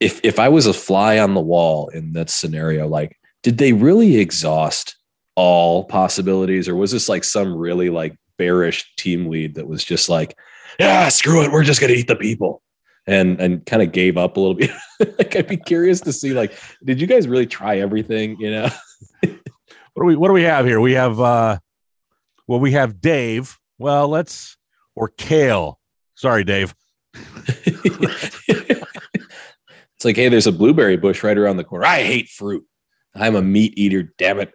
if 0.00 0.20
if 0.24 0.38
I 0.38 0.48
was 0.48 0.66
a 0.66 0.72
fly 0.72 1.18
on 1.18 1.34
the 1.34 1.40
wall 1.40 1.88
in 1.88 2.12
that 2.14 2.30
scenario, 2.30 2.88
like, 2.88 3.18
did 3.42 3.58
they 3.58 3.72
really 3.72 4.16
exhaust 4.16 4.96
all 5.36 5.84
possibilities, 5.84 6.68
or 6.68 6.74
was 6.74 6.92
this 6.92 7.08
like 7.08 7.24
some 7.24 7.54
really 7.54 7.90
like 7.90 8.16
bearish 8.38 8.94
team 8.96 9.28
lead 9.28 9.54
that 9.54 9.68
was 9.68 9.84
just 9.84 10.08
like, 10.08 10.36
yeah, 10.78 11.08
screw 11.08 11.44
it, 11.44 11.52
we're 11.52 11.64
just 11.64 11.80
gonna 11.80 11.92
eat 11.92 12.08
the 12.08 12.16
people. 12.16 12.62
And 13.06 13.40
and 13.40 13.64
kind 13.64 13.82
of 13.82 13.92
gave 13.92 14.16
up 14.16 14.36
a 14.36 14.40
little 14.40 14.54
bit. 14.54 14.70
like 15.18 15.34
I'd 15.34 15.48
be 15.48 15.56
curious 15.56 16.00
to 16.02 16.12
see, 16.12 16.32
like, 16.32 16.52
did 16.84 17.00
you 17.00 17.06
guys 17.06 17.26
really 17.26 17.46
try 17.46 17.78
everything? 17.78 18.36
You 18.40 18.50
know? 18.50 18.68
What 19.94 20.04
do 20.04 20.06
we 20.06 20.16
what 20.16 20.28
do 20.28 20.34
we 20.34 20.44
have 20.44 20.66
here? 20.66 20.80
We 20.80 20.92
have 20.92 21.20
uh 21.20 21.58
well, 22.46 22.60
we 22.60 22.72
have 22.72 23.00
Dave. 23.00 23.58
Well, 23.78 24.08
let's 24.08 24.56
or 24.94 25.08
Kale. 25.08 25.78
Sorry, 26.14 26.44
Dave. 26.44 26.74
it's 30.00 30.06
like, 30.06 30.16
hey, 30.16 30.30
there's 30.30 30.46
a 30.46 30.52
blueberry 30.52 30.96
bush 30.96 31.22
right 31.22 31.36
around 31.36 31.58
the 31.58 31.64
corner. 31.64 31.84
I 31.84 32.02
hate 32.02 32.30
fruit. 32.30 32.64
I'm 33.14 33.36
a 33.36 33.42
meat 33.42 33.74
eater. 33.76 34.14
Damn 34.16 34.40
it. 34.40 34.54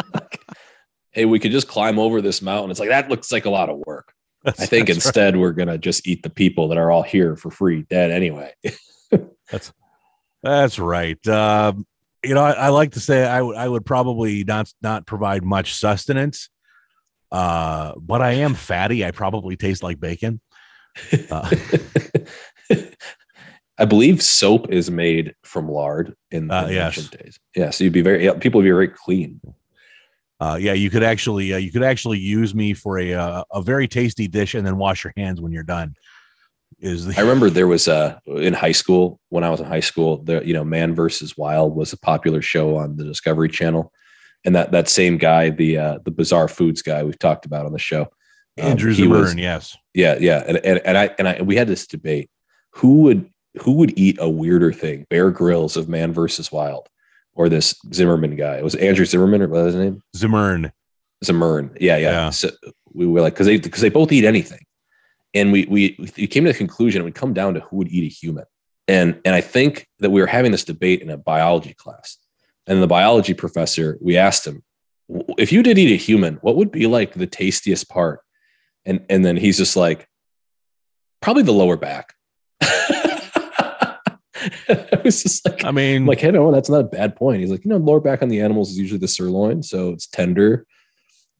hey, 1.10 1.26
we 1.26 1.38
could 1.38 1.52
just 1.52 1.68
climb 1.68 1.98
over 1.98 2.22
this 2.22 2.40
mountain. 2.40 2.70
It's 2.70 2.80
like 2.80 2.88
that 2.88 3.10
looks 3.10 3.30
like 3.30 3.44
a 3.44 3.50
lot 3.50 3.68
of 3.68 3.82
work. 3.86 4.14
I 4.46 4.52
think 4.52 4.86
That's 4.86 4.96
right. 4.96 5.06
instead 5.08 5.36
we're 5.36 5.52
gonna 5.52 5.76
just 5.76 6.08
eat 6.08 6.22
the 6.22 6.30
people 6.30 6.68
that 6.68 6.78
are 6.78 6.90
all 6.90 7.02
here 7.02 7.36
for 7.36 7.50
free, 7.50 7.82
dead 7.82 8.10
anyway. 8.10 8.54
That's 9.50 9.74
that's 10.42 10.78
right. 10.78 11.28
Um, 11.28 11.86
you 12.24 12.32
know, 12.32 12.42
I, 12.42 12.52
I 12.52 12.68
like 12.68 12.92
to 12.92 13.00
say 13.00 13.26
I 13.26 13.42
would 13.42 13.56
I 13.58 13.68
would 13.68 13.84
probably 13.84 14.42
not 14.44 14.72
not 14.80 15.04
provide 15.04 15.44
much 15.44 15.74
sustenance. 15.74 16.48
Uh, 17.30 17.92
but 18.00 18.22
I 18.22 18.32
am 18.32 18.54
fatty. 18.54 19.04
I 19.04 19.10
probably 19.10 19.56
taste 19.56 19.82
like 19.82 20.00
bacon. 20.00 20.40
Uh, 21.30 21.50
I 23.80 23.86
believe 23.86 24.22
soap 24.22 24.70
is 24.70 24.90
made 24.90 25.34
from 25.42 25.68
lard 25.68 26.14
in, 26.30 26.50
Uh, 26.50 26.66
in 26.66 26.74
yes. 26.74 26.98
ancient 26.98 27.22
days. 27.22 27.38
Yeah, 27.56 27.70
so 27.70 27.84
you'd 27.84 27.92
be 27.94 28.02
very 28.02 28.30
people 28.38 28.58
would 28.58 28.64
be 28.64 28.70
very 28.70 28.88
clean. 28.88 29.40
uh, 30.38 30.56
yeah, 30.60 30.72
you 30.74 30.90
could 30.90 31.02
actually 31.02 31.52
uh, 31.52 31.56
you 31.56 31.72
could 31.72 31.82
actually 31.82 32.18
use 32.18 32.54
me 32.54 32.74
for 32.74 32.98
a 32.98 33.14
uh, 33.14 33.42
a 33.52 33.62
very 33.62 33.88
tasty 33.88 34.28
dish 34.28 34.54
and 34.54 34.66
then 34.66 34.76
wash 34.76 35.02
your 35.04 35.12
hands 35.16 35.40
when 35.40 35.50
you're 35.52 35.62
done. 35.62 35.94
Is 36.78 37.06
the 37.06 37.14
I 37.18 37.20
remember 37.22 37.50
there 37.50 37.66
was 37.66 37.88
a 37.88 38.20
in 38.26 38.52
high 38.54 38.72
school 38.72 39.18
when 39.28 39.44
I 39.44 39.50
was 39.50 39.60
in 39.60 39.66
high 39.66 39.80
school. 39.80 40.22
The 40.22 40.44
you 40.46 40.54
know 40.54 40.64
Man 40.64 40.94
versus 40.94 41.36
Wild 41.36 41.74
was 41.74 41.92
a 41.92 41.98
popular 41.98 42.40
show 42.42 42.76
on 42.76 42.96
the 42.96 43.04
Discovery 43.04 43.48
Channel, 43.48 43.92
and 44.44 44.54
that 44.54 44.72
that 44.72 44.88
same 44.88 45.18
guy, 45.18 45.50
the 45.50 45.76
uh, 45.78 45.98
the 46.04 46.10
bizarre 46.10 46.48
foods 46.48 46.80
guy 46.82 47.02
we've 47.02 47.18
talked 47.18 47.44
about 47.44 47.66
on 47.66 47.72
the 47.72 47.78
show, 47.78 48.02
um, 48.02 48.08
Andrew 48.70 48.90
was- 48.90 48.96
Zimmern? 48.98 49.38
Yes. 49.38 49.76
yeah, 49.94 50.16
yeah, 50.20 50.42
and, 50.46 50.56
and 50.64 50.78
and 50.86 50.96
I 50.98 51.10
and 51.18 51.28
I 51.28 51.42
we 51.42 51.56
had 51.56 51.68
this 51.68 51.86
debate: 51.86 52.30
who 52.70 53.02
would 53.02 53.29
who 53.62 53.72
would 53.72 53.98
eat 53.98 54.16
a 54.20 54.28
weirder 54.28 54.72
thing, 54.72 55.06
Bear 55.10 55.30
Grylls 55.30 55.76
of 55.76 55.88
Man 55.88 56.12
versus 56.12 56.52
Wild, 56.52 56.88
or 57.34 57.48
this 57.48 57.74
Zimmerman 57.92 58.36
guy? 58.36 58.56
It 58.56 58.64
was 58.64 58.74
Andrew 58.74 59.04
Zimmerman, 59.04 59.42
or 59.42 59.48
what 59.48 59.64
was 59.64 59.74
his 59.74 59.82
name? 59.82 60.02
Zimmern. 60.16 60.72
Zimmern. 61.24 61.76
Yeah, 61.80 61.96
yeah. 61.96 62.10
Yeah. 62.10 62.30
So 62.30 62.50
we 62.92 63.06
were 63.06 63.20
like, 63.20 63.34
because 63.34 63.46
they 63.46 63.58
because 63.58 63.82
they 63.82 63.88
both 63.88 64.12
eat 64.12 64.24
anything, 64.24 64.64
and 65.34 65.52
we 65.52 65.66
we 65.66 65.96
we 66.16 66.26
came 66.26 66.44
to 66.44 66.52
the 66.52 66.58
conclusion 66.58 67.02
it 67.02 67.04
would 67.04 67.14
come 67.14 67.34
down 67.34 67.54
to 67.54 67.60
who 67.60 67.76
would 67.76 67.88
eat 67.88 68.10
a 68.10 68.14
human, 68.14 68.44
and 68.88 69.20
and 69.24 69.34
I 69.34 69.40
think 69.40 69.88
that 69.98 70.10
we 70.10 70.20
were 70.20 70.26
having 70.26 70.52
this 70.52 70.64
debate 70.64 71.02
in 71.02 71.10
a 71.10 71.16
biology 71.16 71.74
class, 71.74 72.18
and 72.66 72.82
the 72.82 72.86
biology 72.86 73.34
professor 73.34 73.98
we 74.00 74.16
asked 74.16 74.46
him, 74.46 74.62
if 75.38 75.52
you 75.52 75.62
did 75.62 75.78
eat 75.78 75.92
a 75.92 75.96
human, 75.96 76.36
what 76.36 76.56
would 76.56 76.70
be 76.70 76.86
like 76.86 77.14
the 77.14 77.26
tastiest 77.26 77.88
part? 77.88 78.20
And 78.84 79.04
and 79.08 79.24
then 79.24 79.36
he's 79.36 79.58
just 79.58 79.76
like, 79.76 80.08
probably 81.20 81.42
the 81.42 81.52
lower 81.52 81.76
back. 81.76 82.14
I 84.68 85.00
was 85.04 85.22
just 85.22 85.46
like, 85.46 85.64
I 85.64 85.70
mean, 85.70 86.02
I'm 86.02 86.06
like, 86.06 86.20
hey, 86.20 86.30
no, 86.30 86.50
that's 86.52 86.70
not 86.70 86.80
a 86.80 86.84
bad 86.84 87.16
point. 87.16 87.40
He's 87.40 87.50
like, 87.50 87.64
you 87.64 87.70
know, 87.70 87.76
lower 87.76 88.00
back 88.00 88.22
on 88.22 88.28
the 88.28 88.40
animals 88.40 88.70
is 88.70 88.78
usually 88.78 88.98
the 88.98 89.08
sirloin, 89.08 89.62
so 89.62 89.90
it's 89.90 90.06
tender, 90.06 90.66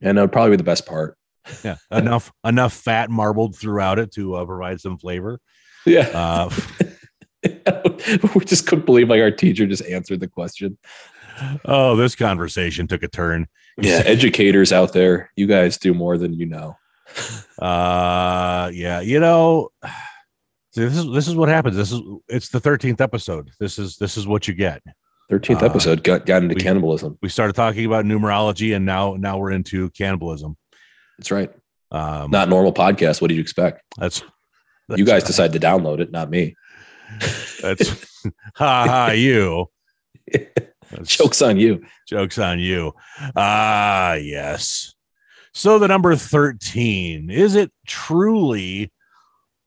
and 0.01 0.17
that 0.17 0.21
would 0.21 0.31
probably 0.31 0.51
be 0.51 0.57
the 0.57 0.63
best 0.63 0.85
part. 0.85 1.17
yeah, 1.63 1.75
enough 1.91 2.31
enough 2.45 2.73
fat 2.73 3.09
marbled 3.09 3.55
throughout 3.55 3.99
it 3.99 4.11
to 4.13 4.35
uh, 4.35 4.45
provide 4.45 4.79
some 4.79 4.97
flavor. 4.97 5.39
Yeah, 5.85 6.09
Uh, 6.13 6.49
we 8.35 8.45
just 8.45 8.67
couldn't 8.67 8.85
believe 8.85 9.09
like 9.09 9.21
our 9.21 9.31
teacher 9.31 9.65
just 9.65 9.85
answered 9.85 10.19
the 10.19 10.27
question. 10.27 10.77
oh, 11.65 11.95
this 11.95 12.15
conversation 12.15 12.87
took 12.87 13.01
a 13.03 13.07
turn. 13.07 13.47
Yeah, 13.81 14.03
educators 14.05 14.71
out 14.71 14.93
there, 14.93 15.31
you 15.35 15.47
guys 15.47 15.77
do 15.77 15.93
more 15.93 16.17
than 16.17 16.33
you 16.33 16.45
know. 16.45 16.77
Uh, 17.57 18.69
yeah, 18.73 18.99
you 19.01 19.19
know, 19.19 19.69
see, 20.71 20.83
this 20.85 20.97
is 20.97 21.11
this 21.11 21.27
is 21.27 21.35
what 21.35 21.49
happens. 21.49 21.75
This 21.75 21.91
is 21.91 22.01
it's 22.27 22.49
the 22.49 22.59
thirteenth 22.59 23.01
episode. 23.01 23.51
This 23.59 23.77
is 23.79 23.97
this 23.97 24.17
is 24.17 24.27
what 24.27 24.47
you 24.47 24.53
get. 24.53 24.81
Thirteenth 25.29 25.61
Uh, 25.63 25.67
episode 25.67 26.03
got 26.03 26.25
got 26.25 26.43
into 26.43 26.55
we- 26.55 26.61
cannibalism. 26.61 27.17
We 27.21 27.29
started 27.29 27.53
talking 27.53 27.85
about 27.85 28.05
numerology, 28.05 28.75
and 28.75 28.85
now 28.85 29.15
now 29.17 29.37
we're 29.37 29.51
into 29.51 29.89
cannibalism. 29.91 30.57
That's 31.17 31.31
right. 31.31 31.51
Um, 31.91 32.31
Not 32.31 32.49
normal 32.49 32.73
podcast. 32.73 33.21
What 33.21 33.27
did 33.29 33.35
you 33.35 33.41
expect? 33.41 33.81
that's, 33.97 34.23
you 34.89 35.05
guys 35.05 35.21
right. 35.21 35.27
decided 35.27 35.59
to 35.61 35.65
download 35.67 35.99
it, 35.99 36.09
not 36.11 36.29
me. 36.29 36.55
That's 37.61 37.89
ha 38.55 38.85
ha 38.87 39.11
you. 39.11 39.67
That's- 40.31 41.07
Jokes 41.07 41.41
on 41.41 41.57
you. 41.57 41.83
Joke's 42.07 42.37
on 42.39 42.59
you. 42.59 42.93
Ah, 43.35 44.13
yes. 44.15 44.93
So 45.53 45.79
the 45.79 45.87
number 45.87 46.15
13, 46.15 47.29
is 47.29 47.55
it 47.55 47.71
truly 47.87 48.91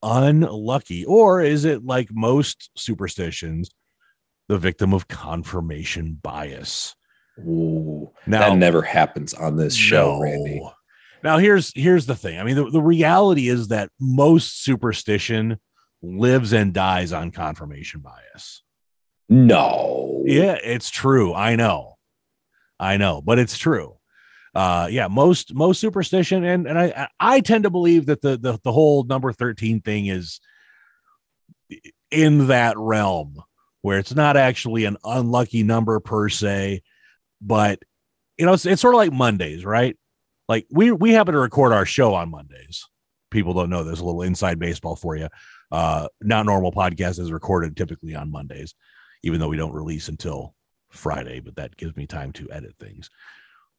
unlucky 0.05 1.05
or 1.05 1.40
is 1.40 1.64
it 1.64 1.85
like 1.85 2.09
most 2.12 2.71
superstitions 2.77 3.71
the 4.49 4.59
victim 4.59 4.93
of 4.93 5.09
confirmation 5.09 6.19
bias? 6.23 6.95
Ooh, 7.38 8.12
Now 8.27 8.51
that 8.51 8.59
never 8.59 8.83
happens 8.83 9.35
on 9.35 9.57
this 9.57 9.75
show, 9.75 10.17
no. 10.17 10.23
Randy. 10.23 10.62
Now 11.23 11.38
here's 11.38 11.73
here's 11.75 12.07
the 12.07 12.14
thing. 12.14 12.38
I 12.38 12.45
mean 12.45 12.57
the, 12.57 12.71
the 12.71 12.83
reality 12.83 13.49
is 13.49 13.69
that 13.69 13.90
most 13.99 14.62
superstition 14.62 15.59
lives 16.03 16.53
and 16.53 16.73
dies 16.75 17.12
on 17.12 17.31
confirmation 17.31 18.01
bias. 18.01 18.62
No. 19.29 20.23
Yeah, 20.27 20.59
it's 20.62 20.90
true. 20.90 21.33
I 21.33 21.57
know. 21.57 21.97
I 22.79 22.99
know, 22.99 23.23
but 23.23 23.38
it's 23.38 23.57
true. 23.57 23.97
Uh 24.55 24.88
yeah, 24.90 25.09
most 25.09 25.55
most 25.55 25.81
superstition 25.81 26.45
and 26.45 26.67
and 26.67 26.79
I 26.79 27.09
I 27.19 27.40
tend 27.40 27.64
to 27.64 27.71
believe 27.71 28.07
that 28.07 28.23
the 28.23 28.37
the, 28.37 28.59
the 28.62 28.73
whole 28.73 29.05
number 29.05 29.33
13 29.33 29.81
thing 29.81 30.07
is 30.07 30.40
in 32.11 32.47
that 32.47 32.79
realm 32.79 33.43
where 33.83 33.99
it's 33.99 34.14
not 34.14 34.37
actually 34.37 34.87
an 34.87 34.97
unlucky 35.05 35.62
number 35.62 36.01
per 36.01 36.29
se, 36.29 36.83
but 37.43 37.83
you 38.38 38.47
know, 38.47 38.55
it's, 38.55 38.64
it's 38.64 38.81
sort 38.81 38.95
of 38.95 38.99
like 38.99 39.12
Mondays, 39.12 39.64
right? 39.64 39.97
Like 40.49 40.67
we 40.71 40.90
we 40.90 41.12
happen 41.12 41.35
to 41.35 41.40
record 41.40 41.73
our 41.73 41.85
show 41.85 42.14
on 42.14 42.31
Mondays. 42.31 42.87
People 43.31 43.53
don't 43.53 43.71
know 43.71 43.85
this. 43.85 44.01
A 44.01 44.05
little 44.05 44.23
inside 44.23 44.59
baseball 44.59 44.97
for 44.97 45.17
you. 45.17 45.29
Uh, 45.71 46.09
not 46.23 46.47
normal 46.47 46.73
podcast 46.73 47.19
is 47.19 47.33
recorded 47.33 47.77
typically 47.77 48.14
on 48.14 48.31
Mondays, 48.31 48.75
even 49.23 49.40
though 49.40 49.49
we 49.49 49.57
don't 49.57 49.73
release 49.73 50.09
until 50.09 50.55
Friday. 50.90 51.40
But 51.40 51.57
that 51.57 51.77
gives 51.77 51.97
me 51.97 52.07
time 52.07 52.33
to 52.33 52.51
edit 52.51 52.77
things 52.79 53.11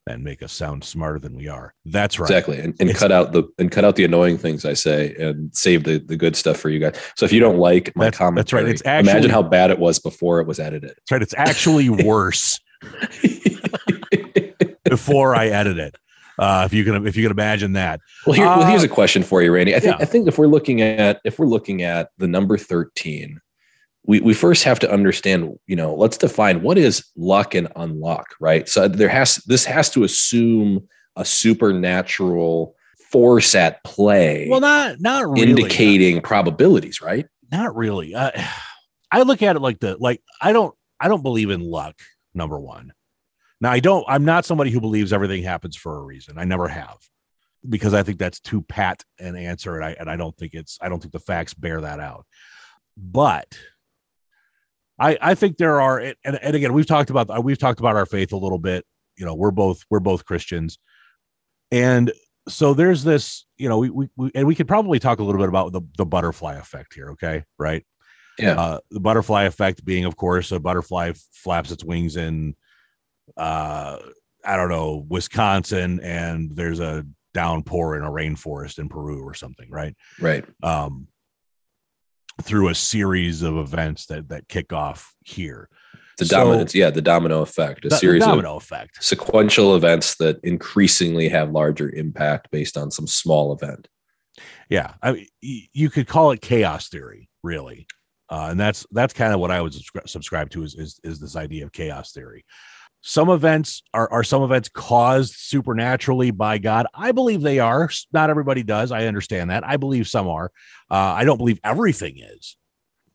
and 0.08 0.22
make 0.22 0.42
us 0.42 0.52
sound 0.52 0.84
smarter 0.84 1.18
than 1.18 1.36
we 1.36 1.48
are. 1.48 1.74
That's 1.84 2.18
right. 2.18 2.30
Exactly. 2.30 2.58
And, 2.58 2.74
and 2.80 2.94
cut 2.94 3.10
out 3.10 3.32
the 3.32 3.44
and 3.58 3.70
cut 3.70 3.84
out 3.84 3.96
the 3.96 4.04
annoying 4.04 4.38
things 4.38 4.64
I 4.64 4.74
say 4.74 5.14
and 5.18 5.54
save 5.54 5.84
the, 5.84 5.98
the 5.98 6.16
good 6.16 6.36
stuff 6.36 6.58
for 6.58 6.70
you 6.70 6.78
guys. 6.78 6.96
So 7.16 7.24
if 7.26 7.32
you 7.32 7.40
don't 7.40 7.58
like 7.58 7.94
my 7.96 8.04
That's- 8.06 8.18
commentary, 8.18 8.62
that's 8.64 8.82
right. 8.84 8.94
It's 8.96 9.02
imagine 9.04 9.08
actually- 9.16 9.30
how 9.32 9.42
bad 9.42 9.70
it 9.70 9.78
was 9.78 9.98
before 9.98 10.40
it 10.40 10.46
was 10.46 10.60
edited. 10.60 10.90
That's 10.90 11.10
right. 11.12 11.22
It's 11.22 11.34
actually 11.36 11.88
worse 11.90 12.58
before 14.84 15.34
I 15.34 15.48
edit 15.48 15.78
it. 15.78 15.96
Uh, 16.38 16.64
if 16.66 16.74
you 16.74 16.84
can, 16.84 17.06
if 17.06 17.16
you 17.16 17.22
can 17.22 17.32
imagine 17.32 17.72
that. 17.72 18.00
Well, 18.26 18.34
here, 18.36 18.44
well, 18.44 18.66
here's 18.66 18.82
Uh, 18.82 18.86
a 18.86 18.90
question 18.90 19.22
for 19.22 19.40
you, 19.42 19.50
Randy. 19.52 19.74
I 19.74 19.80
think 19.80 19.96
yeah. 19.96 20.02
I 20.02 20.04
think 20.04 20.28
if 20.28 20.36
we're 20.38 20.46
looking 20.48 20.82
at 20.82 21.18
if 21.24 21.38
we're 21.38 21.46
looking 21.46 21.82
at 21.82 22.10
the 22.18 22.28
number 22.28 22.58
13, 22.58 23.40
we, 24.06 24.20
we 24.20 24.34
first 24.34 24.64
have 24.64 24.78
to 24.80 24.90
understand, 24.92 25.58
you 25.66 25.76
know, 25.76 25.94
let's 25.94 26.16
define 26.16 26.62
what 26.62 26.78
is 26.78 27.04
luck 27.16 27.54
and 27.54 27.68
unluck, 27.74 28.24
right? 28.40 28.68
So 28.68 28.88
there 28.88 29.08
has 29.08 29.36
this 29.46 29.64
has 29.64 29.90
to 29.90 30.04
assume 30.04 30.88
a 31.16 31.24
supernatural 31.24 32.74
force 33.10 33.54
at 33.54 33.82
play 33.84 34.48
Well, 34.50 34.60
not 34.60 35.00
not 35.00 35.28
really. 35.28 35.42
indicating 35.50 36.20
probabilities, 36.20 37.00
right? 37.00 37.26
not 37.52 37.76
really. 37.76 38.14
Uh, 38.14 38.32
I 39.10 39.22
look 39.22 39.40
at 39.42 39.56
it 39.56 39.60
like 39.60 39.78
the 39.80 39.96
like 39.98 40.20
I 40.40 40.52
don't 40.52 40.74
I 41.00 41.08
don't 41.08 41.22
believe 41.22 41.50
in 41.50 41.60
luck. 41.60 41.94
Number 42.34 42.58
one. 42.58 42.92
Now 43.60 43.70
I 43.70 43.80
don't. 43.80 44.04
I'm 44.08 44.24
not 44.24 44.44
somebody 44.44 44.70
who 44.70 44.80
believes 44.80 45.12
everything 45.12 45.42
happens 45.42 45.76
for 45.76 45.96
a 45.98 46.02
reason. 46.02 46.38
I 46.38 46.44
never 46.44 46.68
have, 46.68 46.98
because 47.66 47.94
I 47.94 48.02
think 48.02 48.18
that's 48.18 48.40
too 48.40 48.60
pat 48.62 49.02
an 49.18 49.36
answer, 49.36 49.76
and 49.76 49.84
I 49.84 49.96
and 49.98 50.10
I 50.10 50.16
don't 50.16 50.36
think 50.36 50.52
it's 50.52 50.76
I 50.82 50.88
don't 50.90 51.00
think 51.00 51.12
the 51.12 51.20
facts 51.20 51.54
bear 51.54 51.80
that 51.80 51.98
out. 52.00 52.26
But 52.96 53.56
I 54.98 55.18
I 55.20 55.34
think 55.34 55.56
there 55.56 55.80
are 55.80 55.98
and, 55.98 56.16
and 56.24 56.54
again 56.56 56.72
we've 56.72 56.86
talked 56.86 57.10
about 57.10 57.44
we've 57.44 57.58
talked 57.58 57.80
about 57.80 57.96
our 57.96 58.06
faith 58.06 58.32
a 58.32 58.36
little 58.36 58.58
bit. 58.58 58.84
You 59.16 59.26
know 59.26 59.34
we're 59.34 59.50
both 59.50 59.84
we're 59.90 60.00
both 60.00 60.24
Christians, 60.24 60.78
and 61.70 62.12
so 62.48 62.74
there's 62.74 63.04
this 63.04 63.44
you 63.56 63.68
know 63.68 63.78
we, 63.78 63.90
we, 63.90 64.08
we 64.16 64.30
and 64.34 64.46
we 64.46 64.54
could 64.54 64.68
probably 64.68 64.98
talk 64.98 65.18
a 65.18 65.24
little 65.24 65.40
bit 65.40 65.48
about 65.48 65.72
the 65.72 65.82
the 65.96 66.06
butterfly 66.06 66.54
effect 66.54 66.94
here. 66.94 67.10
Okay, 67.10 67.44
right? 67.58 67.84
Yeah. 68.38 68.60
Uh, 68.60 68.78
the 68.90 69.00
butterfly 69.00 69.44
effect 69.44 69.84
being, 69.84 70.04
of 70.04 70.16
course, 70.16 70.52
a 70.52 70.60
butterfly 70.60 71.12
flaps 71.32 71.70
its 71.70 71.84
wings 71.84 72.16
in, 72.16 72.54
uh, 73.36 73.98
I 74.44 74.56
don't 74.56 74.68
know, 74.68 75.06
Wisconsin, 75.08 76.00
and 76.00 76.54
there's 76.54 76.80
a 76.80 77.06
downpour 77.34 77.96
in 77.96 78.04
a 78.04 78.10
rainforest 78.10 78.78
in 78.78 78.88
Peru 78.88 79.22
or 79.22 79.34
something, 79.34 79.70
right? 79.70 79.94
Right. 80.20 80.44
Um, 80.62 81.08
through 82.42 82.68
a 82.68 82.74
series 82.74 83.42
of 83.42 83.56
events 83.56 84.06
that 84.06 84.28
that 84.28 84.48
kick 84.48 84.72
off 84.72 85.14
here. 85.24 85.68
The 86.18 86.24
So- 86.26 86.36
dominance, 86.44 86.74
yeah, 86.74 86.90
the 86.90 87.02
domino 87.02 87.42
effect, 87.42 87.84
a 87.84 87.88
The- 87.88 87.94
the 87.94 87.98
series 87.98 88.22
of 88.22 88.30
domino 88.30 88.56
effect. 88.56 89.02
sequential 89.04 89.76
events 89.76 90.16
that 90.16 90.38
increasingly 90.42 91.28
have 91.28 91.50
larger 91.50 91.90
impact 91.90 92.50
based 92.50 92.76
on 92.76 92.90
some 92.90 93.06
small 93.06 93.52
event. 93.52 93.88
Yeah, 94.70 94.94
I 95.02 95.12
mean, 95.12 95.26
you 95.40 95.90
could 95.90 96.06
call 96.08 96.30
it 96.32 96.40
chaos 96.42 96.88
theory, 96.88 97.28
really, 97.42 97.86
uh, 98.30 98.48
and 98.50 98.58
that's 98.60 98.86
that's 98.92 99.14
kind 99.14 99.32
of 99.32 99.40
what 99.40 99.50
I 99.50 99.60
would 99.62 99.74
subscribe 100.06 100.50
to 100.50 100.62
is, 100.62 100.74
is 100.74 101.00
is 101.04 101.20
this 101.20 101.36
idea 101.36 101.64
of 101.64 101.72
chaos 101.72 102.12
theory. 102.12 102.44
Some 103.08 103.30
events 103.30 103.84
are 103.94 104.10
are 104.10 104.24
some 104.24 104.42
events 104.42 104.68
caused 104.68 105.34
supernaturally 105.36 106.32
by 106.32 106.58
God. 106.58 106.88
I 106.92 107.12
believe 107.12 107.40
they 107.40 107.60
are. 107.60 107.88
Not 108.12 108.30
everybody 108.30 108.64
does. 108.64 108.90
I 108.90 109.06
understand 109.06 109.50
that. 109.50 109.64
I 109.64 109.76
believe 109.76 110.08
some 110.08 110.26
are. 110.26 110.50
Uh, 110.90 111.14
I 111.14 111.22
don't 111.22 111.38
believe 111.38 111.60
everything 111.62 112.18
is. 112.18 112.56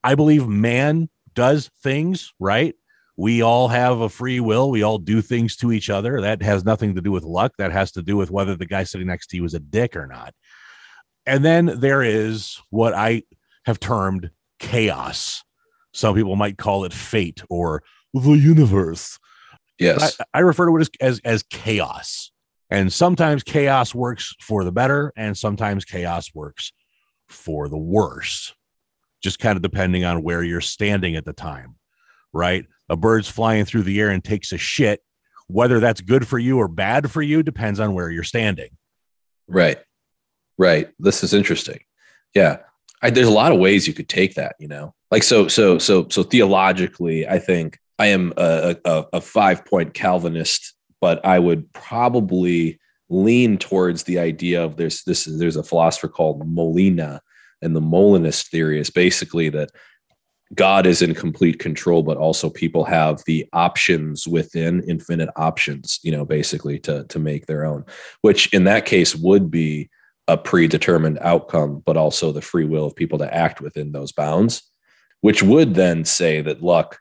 I 0.02 0.16
believe 0.16 0.48
man 0.48 1.10
does 1.34 1.70
things 1.84 2.34
right. 2.40 2.74
We 3.18 3.42
all 3.42 3.68
have 3.68 4.00
a 4.00 4.08
free 4.08 4.40
will. 4.40 4.72
We 4.72 4.82
all 4.82 4.98
do 4.98 5.22
things 5.22 5.58
to 5.58 5.74
each 5.74 5.90
other. 5.90 6.22
That 6.22 6.42
has 6.42 6.64
nothing 6.64 6.96
to 6.96 7.02
do 7.02 7.12
with 7.12 7.26
luck. 7.26 7.52
That 7.58 7.74
has 7.74 7.92
to 7.92 8.02
do 8.02 8.16
with 8.16 8.32
whether 8.32 8.56
the 8.56 8.66
guy 8.66 8.86
sitting 8.86 9.08
next 9.08 9.28
to 9.28 9.36
you 9.36 9.44
is 9.44 9.56
a 9.56 9.60
dick 9.60 9.98
or 9.98 10.08
not. 10.08 10.34
And 11.26 11.44
then 11.44 11.66
there 11.66 12.02
is 12.02 12.62
what 12.70 12.94
I 12.94 13.24
have 13.66 13.82
termed 13.82 14.32
chaos. 14.58 15.44
Some 15.92 16.16
people 16.16 16.38
might 16.38 16.58
call 16.58 16.86
it 16.86 16.94
fate 16.94 17.44
or 17.50 17.84
the 18.14 18.32
universe. 18.32 19.20
Yes. 19.80 20.18
I, 20.20 20.40
I 20.40 20.42
refer 20.42 20.68
to 20.68 20.78
it 20.78 20.82
as, 20.82 20.90
as 21.00 21.20
as 21.24 21.44
chaos. 21.44 22.32
And 22.70 22.92
sometimes 22.92 23.44
chaos 23.44 23.94
works 23.94 24.34
for 24.40 24.64
the 24.64 24.72
better, 24.72 25.12
and 25.18 25.38
sometimes 25.38 25.84
chaos 25.84 26.34
works 26.34 26.72
for 27.28 27.68
the 27.68 27.78
worse. 27.78 28.54
Just 29.22 29.40
kind 29.40 29.58
of 29.58 29.62
depending 29.62 30.06
on 30.06 30.24
where 30.24 30.42
you're 30.42 30.62
standing 30.62 31.16
at 31.16 31.26
the 31.26 31.34
time, 31.34 31.76
right? 32.32 32.66
A 32.88 32.96
bird's 32.96 33.28
flying 33.28 33.66
through 33.66 33.84
the 33.84 34.00
air 34.00 34.10
and 34.10 34.24
takes 34.24 34.54
a 34.54 34.58
shit. 34.58 35.02
Whether 35.48 35.82
that's 35.82 36.00
good 36.00 36.26
for 36.26 36.40
you 36.40 36.60
or 36.60 36.70
bad 36.70 37.12
for 37.12 37.22
you 37.22 37.44
depends 37.44 37.82
on 37.82 37.94
where 37.94 38.10
you're 38.10 38.24
standing. 38.24 38.70
Right. 39.50 39.80
Right. 40.58 40.92
This 40.98 41.26
is 41.26 41.34
interesting. 41.34 41.82
Yeah. 42.34 42.60
I, 43.02 43.10
there's 43.10 43.28
a 43.28 43.32
lot 43.32 43.52
of 43.52 43.60
ways 43.60 43.86
you 43.86 43.94
could 43.94 44.08
take 44.08 44.36
that, 44.36 44.56
you 44.60 44.70
know, 44.70 44.96
like 45.12 45.24
so, 45.24 45.50
so, 45.50 45.78
so, 45.78 46.08
so 46.08 46.24
theologically, 46.24 47.28
I 47.28 47.38
think 47.38 47.80
I 48.02 48.08
am 48.08 48.34
a, 48.36 48.76
a, 48.84 49.06
a 49.14 49.22
five 49.22 49.64
point 49.64 49.94
Calvinist, 49.94 50.74
but 51.00 51.24
I 51.24 51.38
would 51.38 51.72
probably 51.74 52.80
lean 53.10 53.60
towards 53.60 54.04
the 54.04 54.18
idea 54.18 54.64
of 54.64 54.78
there's 54.78 55.04
this, 55.04 55.26
there's 55.26 55.56
a 55.56 55.62
philosopher 55.62 56.08
called 56.08 56.42
Molina 56.48 57.22
and 57.62 57.76
the 57.76 57.82
Molinist 57.82 58.50
theory 58.50 58.80
is 58.80 58.90
basically 58.90 59.50
that 59.50 59.70
God 60.56 60.88
is 60.88 61.04
in 61.04 61.14
complete 61.14 61.60
control, 61.60 62.02
but 62.02 62.18
also 62.18 62.50
people 62.50 62.86
have 62.86 63.22
the 63.28 63.48
options 63.54 64.28
within 64.28 64.82
infinite 64.88 65.30
options, 65.36 66.00
you 66.02 66.12
know, 66.12 66.26
basically 66.26 66.80
to 66.80 67.06
to 67.06 67.20
make 67.20 67.46
their 67.46 67.64
own, 67.66 67.86
which 68.22 68.52
in 68.52 68.64
that 68.64 68.88
case 68.88 69.16
would 69.16 69.52
be 69.52 69.92
a 70.28 70.38
predetermined 70.38 71.20
outcome, 71.22 71.84
but 71.86 71.98
also 71.98 72.32
the 72.32 72.42
free 72.42 72.66
will 72.66 72.88
of 72.88 72.96
people 72.96 73.20
to 73.20 73.32
act 73.32 73.62
within 73.62 73.92
those 73.92 74.12
bounds, 74.12 74.64
which 75.22 75.44
would 75.44 75.76
then 75.76 76.04
say 76.04 76.42
that 76.42 76.64
luck 76.64 76.98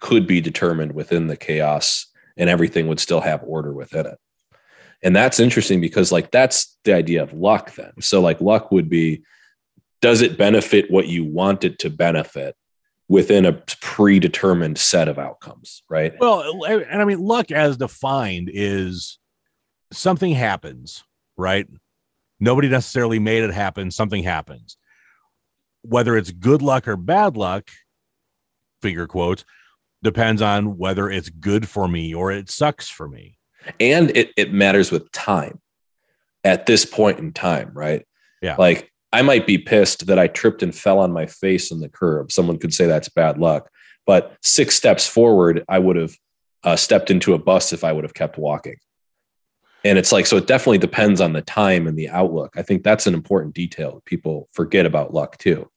could 0.00 0.26
be 0.26 0.40
determined 0.40 0.92
within 0.92 1.26
the 1.26 1.36
chaos 1.36 2.06
and 2.36 2.48
everything 2.48 2.88
would 2.88 3.00
still 3.00 3.20
have 3.20 3.42
order 3.44 3.72
within 3.72 4.06
it. 4.06 4.18
And 5.02 5.14
that's 5.14 5.40
interesting 5.40 5.80
because 5.80 6.12
like 6.12 6.30
that's 6.30 6.76
the 6.84 6.94
idea 6.94 7.22
of 7.22 7.32
luck 7.32 7.74
then. 7.74 7.92
So 8.00 8.20
like 8.20 8.40
luck 8.40 8.70
would 8.70 8.88
be 8.88 9.22
does 10.00 10.22
it 10.22 10.38
benefit 10.38 10.90
what 10.90 11.08
you 11.08 11.24
want 11.24 11.64
it 11.64 11.78
to 11.80 11.90
benefit 11.90 12.56
within 13.08 13.44
a 13.44 13.52
predetermined 13.80 14.78
set 14.78 15.08
of 15.08 15.18
outcomes, 15.18 15.82
right? 15.90 16.14
Well, 16.18 16.64
and 16.64 17.02
I 17.02 17.04
mean, 17.04 17.18
luck 17.20 17.50
as 17.50 17.76
defined 17.76 18.50
is 18.52 19.18
something 19.92 20.32
happens, 20.32 21.04
right? 21.36 21.66
Nobody 22.38 22.68
necessarily 22.68 23.18
made 23.18 23.42
it 23.42 23.52
happen. 23.52 23.90
Something 23.90 24.22
happens. 24.22 24.76
Whether 25.82 26.16
it's 26.16 26.30
good 26.30 26.62
luck 26.62 26.86
or 26.86 26.96
bad 26.96 27.36
luck, 27.36 27.68
finger 28.80 29.06
quotes, 29.06 29.44
depends 30.02 30.42
on 30.42 30.78
whether 30.78 31.10
it's 31.10 31.28
good 31.28 31.68
for 31.68 31.88
me 31.88 32.14
or 32.14 32.32
it 32.32 32.50
sucks 32.50 32.88
for 32.88 33.08
me. 33.08 33.38
And 33.78 34.16
it, 34.16 34.30
it 34.36 34.52
matters 34.52 34.90
with 34.90 35.10
time 35.12 35.60
at 36.44 36.66
this 36.66 36.84
point 36.84 37.18
in 37.18 37.32
time, 37.32 37.70
right? 37.74 38.06
Yeah. 38.40 38.56
Like 38.58 38.90
I 39.12 39.22
might 39.22 39.46
be 39.46 39.58
pissed 39.58 40.06
that 40.06 40.18
I 40.18 40.28
tripped 40.28 40.62
and 40.62 40.74
fell 40.74 40.98
on 40.98 41.12
my 41.12 41.26
face 41.26 41.70
in 41.70 41.80
the 41.80 41.88
curb. 41.88 42.32
Someone 42.32 42.58
could 42.58 42.72
say 42.72 42.86
that's 42.86 43.08
bad 43.08 43.38
luck. 43.38 43.70
But 44.06 44.36
six 44.42 44.74
steps 44.74 45.06
forward, 45.06 45.64
I 45.68 45.78
would 45.78 45.96
have 45.96 46.16
uh, 46.64 46.76
stepped 46.76 47.10
into 47.10 47.34
a 47.34 47.38
bus 47.38 47.72
if 47.72 47.84
I 47.84 47.92
would 47.92 48.04
have 48.04 48.14
kept 48.14 48.38
walking. 48.38 48.76
And 49.84 49.98
it's 49.98 50.12
like, 50.12 50.26
so 50.26 50.36
it 50.36 50.46
definitely 50.46 50.78
depends 50.78 51.20
on 51.20 51.32
the 51.32 51.42
time 51.42 51.86
and 51.86 51.98
the 51.98 52.08
outlook. 52.08 52.54
I 52.56 52.62
think 52.62 52.82
that's 52.82 53.06
an 53.06 53.14
important 53.14 53.54
detail. 53.54 54.02
People 54.04 54.48
forget 54.52 54.86
about 54.86 55.14
luck 55.14 55.38
too. 55.38 55.70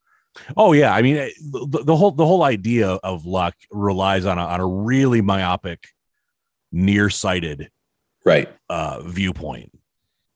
Oh 0.58 0.74
yeah, 0.74 0.94
I 0.94 1.02
mean 1.02 1.16
the, 1.16 1.84
the 1.86 1.96
whole 1.96 2.12
the 2.12 2.26
whole 2.26 2.44
idea 2.44 2.90
of 2.90 3.26
luck 3.26 3.56
relies 3.72 4.26
on 4.26 4.38
a, 4.38 4.42
on 4.42 4.60
a 4.60 4.68
really 4.68 5.22
myopic, 5.22 5.88
nearsighted, 6.72 7.70
right 8.26 8.50
uh, 8.70 9.02
viewpoint. 9.02 9.72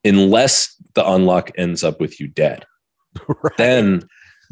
Unless 0.06 0.76
the 0.94 1.04
unluck 1.04 1.52
ends 1.58 1.84
up 1.84 2.00
with 2.00 2.20
you 2.20 2.28
dead, 2.28 2.66
right. 3.28 3.58
then 3.58 4.08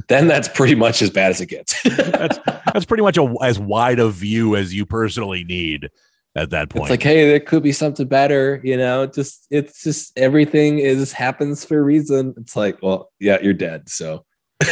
then 0.10 0.28
that's 0.28 0.48
pretty 0.48 0.76
much 0.76 1.02
as 1.02 1.10
bad 1.10 1.32
as 1.32 1.42
it 1.42 1.48
gets. 1.48 1.82
that's 1.84 2.40
that's 2.74 2.86
pretty 2.86 3.04
much 3.04 3.18
a, 3.18 3.34
as 3.42 3.60
wide 3.60 4.00
a 4.00 4.10
view 4.10 4.56
as 4.56 4.74
you 4.74 4.86
personally 4.86 5.44
need 5.44 5.90
at 6.36 6.50
that 6.50 6.70
point. 6.70 6.86
It's 6.86 6.92
like, 6.92 7.04
hey, 7.04 7.28
there 7.28 7.40
could 7.40 7.64
be 7.64 7.72
something 7.72 8.08
better, 8.08 8.60
you 8.64 8.78
know. 8.78 9.06
Just 9.06 9.48
it's 9.50 9.84
just 9.84 10.18
everything 10.18 10.80
is 10.80 11.14
happens 11.14 11.64
for 11.64 11.80
a 11.80 11.84
reason. 11.84 12.34
It's 12.38 12.56
like, 12.56 12.82
well, 12.82 13.12
yeah, 13.20 13.38
you're 13.42 13.54
dead. 13.54 13.90
So 13.90 14.26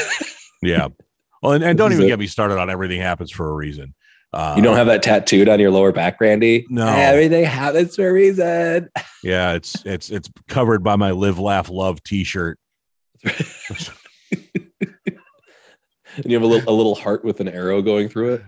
yeah. 0.66 0.88
Well, 1.42 1.54
and, 1.54 1.64
and 1.64 1.78
don't 1.78 1.92
even 1.92 2.08
get 2.08 2.20
me 2.20 2.28
started 2.28 2.58
on 2.58 2.70
everything 2.70 3.02
happens 3.02 3.30
for 3.30 3.50
a 3.50 3.54
reason. 3.54 3.94
Uh, 4.32 4.56
you 4.58 4.64
don't 4.64 4.76
have 4.76 4.88
that 4.88 5.04
tattooed 5.04 5.48
on 5.48 5.60
your 5.60 5.70
lower 5.70 5.92
back, 5.92 6.20
Randy. 6.20 6.66
No, 6.70 6.88
everything 6.88 7.46
happens 7.46 7.96
for 7.96 8.08
a 8.08 8.14
reason. 8.14 8.90
Yeah, 9.26 9.54
it's 9.54 9.86
it's 9.86 10.10
it's 10.10 10.30
covered 10.50 10.84
by 10.84 10.98
my 10.98 11.12
live, 11.12 11.40
laugh, 11.40 11.70
love 11.70 12.04
T-shirt. 12.04 12.60
and 13.24 13.34
you 16.26 16.34
have 16.34 16.42
a 16.44 16.46
little 16.46 16.70
a 16.70 16.76
little 16.76 16.94
heart 16.94 17.24
with 17.24 17.40
an 17.40 17.48
arrow 17.48 17.82
going 17.82 18.10
through 18.10 18.34
it. 18.34 18.44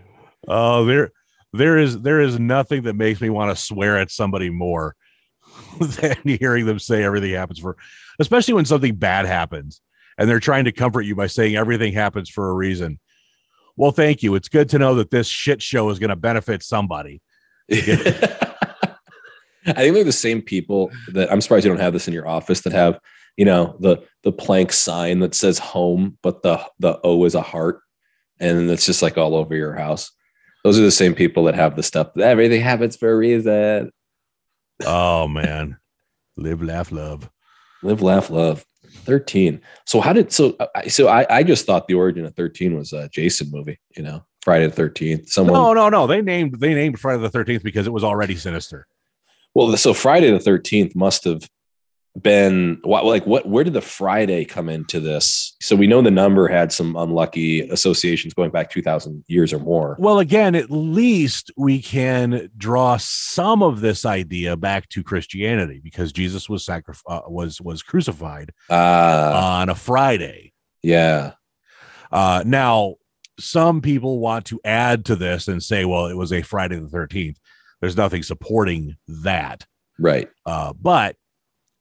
Oh, 0.49 0.83
there 0.83 1.13
there 1.53 1.77
is 1.77 2.01
there 2.01 2.19
is 2.19 2.37
nothing 2.37 2.83
that 2.83 2.95
makes 2.95 3.21
me 3.21 3.29
want 3.29 3.55
to 3.55 3.63
swear 3.63 3.97
at 3.97 4.11
somebody 4.11 4.49
more 4.49 4.97
than 5.79 6.17
hearing 6.25 6.65
them 6.65 6.79
say 6.79 7.05
everything 7.05 7.31
happens 7.31 7.59
for, 7.59 7.77
especially 8.19 8.53
when 8.53 8.65
something 8.65 8.95
bad 8.95 9.25
happens 9.25 9.79
and 10.17 10.29
they're 10.29 10.39
trying 10.39 10.65
to 10.65 10.71
comfort 10.71 11.01
you 11.01 11.15
by 11.15 11.27
saying 11.27 11.55
everything 11.55 11.93
happens 11.93 12.29
for 12.29 12.49
a 12.49 12.53
reason. 12.53 12.99
Well, 13.77 13.91
thank 13.91 14.23
you. 14.23 14.35
It's 14.35 14.47
good 14.47 14.69
to 14.69 14.79
know 14.79 14.95
that 14.95 15.11
this 15.11 15.27
shit 15.27 15.61
show 15.61 15.89
is 15.89 15.99
going 15.99 16.09
to 16.09 16.15
benefit 16.15 16.63
somebody. 16.63 17.21
I 19.67 19.73
think 19.73 19.95
they're 19.95 20.03
the 20.03 20.11
same 20.11 20.41
people 20.41 20.91
that 21.13 21.31
I'm 21.31 21.41
surprised 21.41 21.65
you 21.65 21.71
don't 21.71 21.81
have 21.81 21.93
this 21.93 22.07
in 22.07 22.13
your 22.13 22.27
office 22.27 22.61
that 22.61 22.73
have, 22.73 22.99
you 23.35 23.45
know, 23.45 23.75
the 23.79 23.97
the 24.23 24.31
plank 24.31 24.71
sign 24.71 25.19
that 25.19 25.33
says 25.33 25.57
home, 25.57 26.17
but 26.21 26.43
the 26.43 26.63
the 26.79 26.99
O 27.03 27.25
is 27.25 27.35
a 27.35 27.41
heart, 27.41 27.81
and 28.39 28.69
it's 28.69 28.85
just 28.85 29.01
like 29.01 29.17
all 29.17 29.35
over 29.35 29.55
your 29.55 29.73
house. 29.73 30.11
Those 30.63 30.79
are 30.79 30.83
the 30.83 30.91
same 30.91 31.15
people 31.15 31.45
that 31.45 31.55
have 31.55 31.75
the 31.75 31.83
stuff. 31.83 32.15
Everything 32.17 32.61
happens 32.61 32.95
for 32.95 33.11
a 33.11 33.17
reason. 33.17 33.91
Oh 34.85 35.27
man, 35.27 35.77
live, 36.37 36.61
laugh, 36.61 36.91
love. 36.91 37.29
Live, 37.81 38.01
laugh, 38.01 38.29
love. 38.29 38.65
13. 39.05 39.61
So 39.85 40.01
how 40.01 40.13
did 40.13 40.31
so 40.31 40.57
so 40.87 41.07
I, 41.07 41.25
I 41.29 41.43
just 41.43 41.65
thought 41.65 41.87
the 41.87 41.93
origin 41.93 42.25
of 42.25 42.35
13 42.35 42.75
was 42.75 42.93
a 42.93 43.09
Jason 43.09 43.49
movie, 43.51 43.79
you 43.95 44.03
know, 44.03 44.25
Friday 44.41 44.67
the 44.67 44.81
13th. 44.81 45.29
Someone 45.29 45.53
No, 45.53 45.73
no, 45.73 45.89
no. 45.89 46.07
They 46.07 46.21
named 46.21 46.59
they 46.59 46.73
named 46.73 46.99
Friday 46.99 47.21
the 47.21 47.29
13th 47.29 47.63
because 47.63 47.87
it 47.87 47.93
was 47.93 48.03
already 48.03 48.35
sinister. 48.35 48.87
Well, 49.53 49.75
so 49.77 49.93
Friday 49.93 50.31
the 50.31 50.39
13th 50.39 50.95
must 50.95 51.23
have 51.23 51.49
been 52.21 52.79
what 52.83 53.05
like 53.05 53.25
what 53.25 53.45
where 53.47 53.63
did 53.63 53.73
the 53.73 53.81
Friday 53.81 54.45
come 54.45 54.69
into 54.69 54.99
this? 54.99 55.55
So 55.61 55.75
we 55.75 55.87
know 55.87 56.01
the 56.01 56.11
number 56.11 56.47
had 56.47 56.71
some 56.71 56.95
unlucky 56.95 57.61
associations 57.69 58.33
going 58.33 58.51
back 58.51 58.71
2000 58.71 59.23
years 59.27 59.51
or 59.51 59.59
more. 59.59 59.97
Well, 59.99 60.19
again, 60.19 60.55
at 60.55 60.71
least 60.71 61.51
we 61.57 61.81
can 61.81 62.49
draw 62.57 62.97
some 62.97 63.61
of 63.61 63.81
this 63.81 64.05
idea 64.05 64.55
back 64.55 64.87
to 64.89 65.03
Christianity 65.03 65.81
because 65.83 66.13
Jesus 66.13 66.49
was 66.49 66.63
sacrificed 66.63 67.03
uh, 67.07 67.21
was 67.27 67.59
was 67.59 67.83
crucified 67.83 68.51
uh, 68.69 69.31
on 69.35 69.69
a 69.69 69.75
Friday. 69.75 70.53
Yeah. 70.81 71.33
Uh, 72.11 72.43
now 72.45 72.95
some 73.39 73.81
people 73.81 74.19
want 74.19 74.45
to 74.45 74.61
add 74.63 75.05
to 75.05 75.15
this 75.15 75.47
and 75.47 75.61
say, 75.61 75.83
well, 75.83 76.07
it 76.07 76.15
was 76.15 76.31
a 76.31 76.41
Friday 76.41 76.79
the 76.79 76.87
13th. 76.87 77.35
There's 77.81 77.97
nothing 77.97 78.23
supporting 78.23 78.95
that. 79.07 79.65
Right. 79.99 80.29
Uh, 80.45 80.73
but 80.73 81.17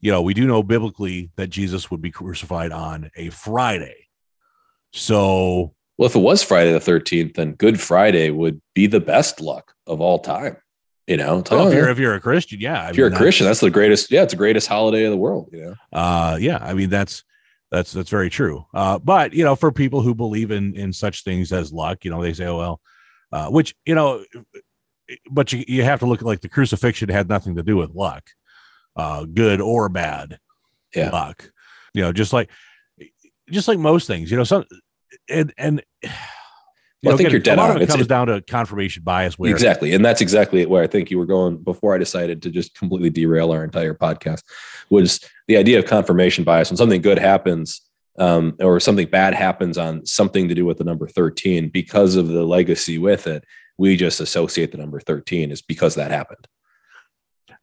you 0.05 0.11
know, 0.11 0.21
we 0.21 0.35
do 0.35 0.47
know 0.47 0.63
biblically 0.63 1.31
that 1.37 1.47
Jesus 1.47 1.91
would 1.91 2.03
be 2.03 2.11
crucified 2.11 2.73
on 2.73 3.11
a 3.17 3.31
Friday. 3.31 4.09
So, 4.93 5.75
well, 5.97 6.07
if 6.07 6.15
it 6.15 6.19
was 6.19 6.43
Friday 6.43 6.75
the 6.75 6.79
13th, 6.79 7.37
then 7.37 7.53
Good 7.53 7.81
Friday 7.81 8.29
would 8.29 8.61
be 8.75 8.87
the 8.87 9.01
best 9.01 9.41
luck 9.41 9.73
of 9.87 10.03
all 10.03 10.19
time. 10.19 10.59
You 11.07 11.17
know, 11.17 11.43
well, 11.51 11.63
oh, 11.63 11.69
if 11.69 11.75
you're 11.75 11.89
if 11.89 11.99
you're 11.99 12.15
a 12.15 12.21
Christian, 12.21 12.61
yeah. 12.61 12.83
I 12.83 12.91
if 12.91 12.97
you're 12.99 13.09
a 13.09 13.17
Christian, 13.17 13.47
that's 13.47 13.61
the 13.61 13.71
greatest. 13.71 14.11
Yeah, 14.11 14.23
it's 14.23 14.35
the 14.35 14.39
greatest 14.39 14.69
holiday 14.69 15.05
of 15.05 15.11
the 15.11 15.17
world. 15.17 15.49
You 15.53 15.65
know. 15.65 15.75
Uh, 15.99 16.37
yeah. 16.39 16.59
I 16.61 16.75
mean, 16.75 16.91
that's 16.91 17.25
that's 17.71 17.93
that's 17.93 18.11
very 18.11 18.29
true. 18.29 18.67
Uh, 18.75 18.99
but 18.99 19.33
you 19.33 19.45
know, 19.45 19.57
for 19.57 19.73
people 19.73 20.03
who 20.03 20.15
believe 20.15 20.51
in 20.51 20.75
in 20.77 20.93
such 20.93 21.25
things 21.25 21.51
as 21.51 21.73
luck, 21.73 22.05
you 22.05 22.11
know, 22.11 22.23
they 22.23 22.35
say, 22.35 22.47
oh 22.47 22.59
well, 22.59 22.81
uh, 23.33 23.49
which 23.49 23.75
you 23.87 23.95
know, 23.95 24.23
but 25.31 25.53
you 25.53 25.65
you 25.67 25.83
have 25.83 26.01
to 26.01 26.07
look 26.07 26.21
at 26.21 26.27
like 26.27 26.43
the 26.43 26.49
crucifixion 26.49 27.09
had 27.09 27.29
nothing 27.29 27.57
to 27.57 27.63
do 27.63 27.79
with 27.79 27.91
luck 27.91 28.25
uh, 28.97 29.25
good 29.25 29.61
or 29.61 29.89
bad 29.89 30.39
yeah. 30.95 31.11
luck. 31.11 31.51
You 31.93 32.03
know, 32.03 32.13
just 32.13 32.33
like 32.33 32.51
just 33.51 33.69
like 33.69 33.79
most 33.79 34.07
things, 34.07 34.31
you 34.31 34.37
know, 34.37 34.45
some 34.45 34.65
and 35.29 35.53
and 35.59 35.83
well, 36.03 36.13
know, 37.03 37.11
I 37.13 37.17
think 37.17 37.21
again, 37.21 37.31
you're 37.33 37.41
dead 37.41 37.59
a 37.59 37.61
lot 37.61 37.71
on. 37.71 37.77
Of 37.77 37.83
it 37.83 37.89
comes 37.89 38.07
down 38.07 38.29
to 38.29 38.41
confirmation 38.43 39.03
bias. 39.03 39.39
Where 39.39 39.51
exactly, 39.51 39.93
and 39.93 40.05
that's 40.05 40.21
exactly 40.21 40.65
where 40.67 40.83
I 40.83 40.87
think 40.87 41.11
you 41.11 41.19
were 41.19 41.27
going 41.27 41.59
before 41.59 41.95
I 41.95 41.99
decided 41.99 42.43
to 42.43 42.51
just 42.51 42.75
completely 42.77 43.11
derail 43.11 43.53
our 43.53 43.65
entire 43.65 43.95
podcast. 43.95 44.43
Was 44.91 45.21
the 45.47 45.57
idea 45.57 45.79
of 45.79 45.87
confirmation 45.87 46.45
bias 46.45 46.71
when 46.71 46.77
something 46.77 47.03
good 47.03 47.19
happens 47.19 47.83
um, 48.19 48.55
or 48.61 48.81
something 48.81 49.09
bad 49.09 49.35
happens 49.35 49.77
on 49.77 50.07
something 50.07 50.49
to 50.49 50.55
do 50.55 50.65
with 50.65 50.79
the 50.79 50.85
number 50.85 51.09
13 51.09 51.69
because 51.69 52.17
of 52.17 52.29
the 52.29 52.45
legacy 52.45 52.99
with 52.99 53.27
it 53.27 53.45
we 53.77 53.97
just 53.97 54.21
associate 54.21 54.71
the 54.71 54.79
number 54.79 55.01
13 55.01 55.51
is 55.51 55.63
because 55.63 55.97
that 55.97 56.11
happened 56.11 56.47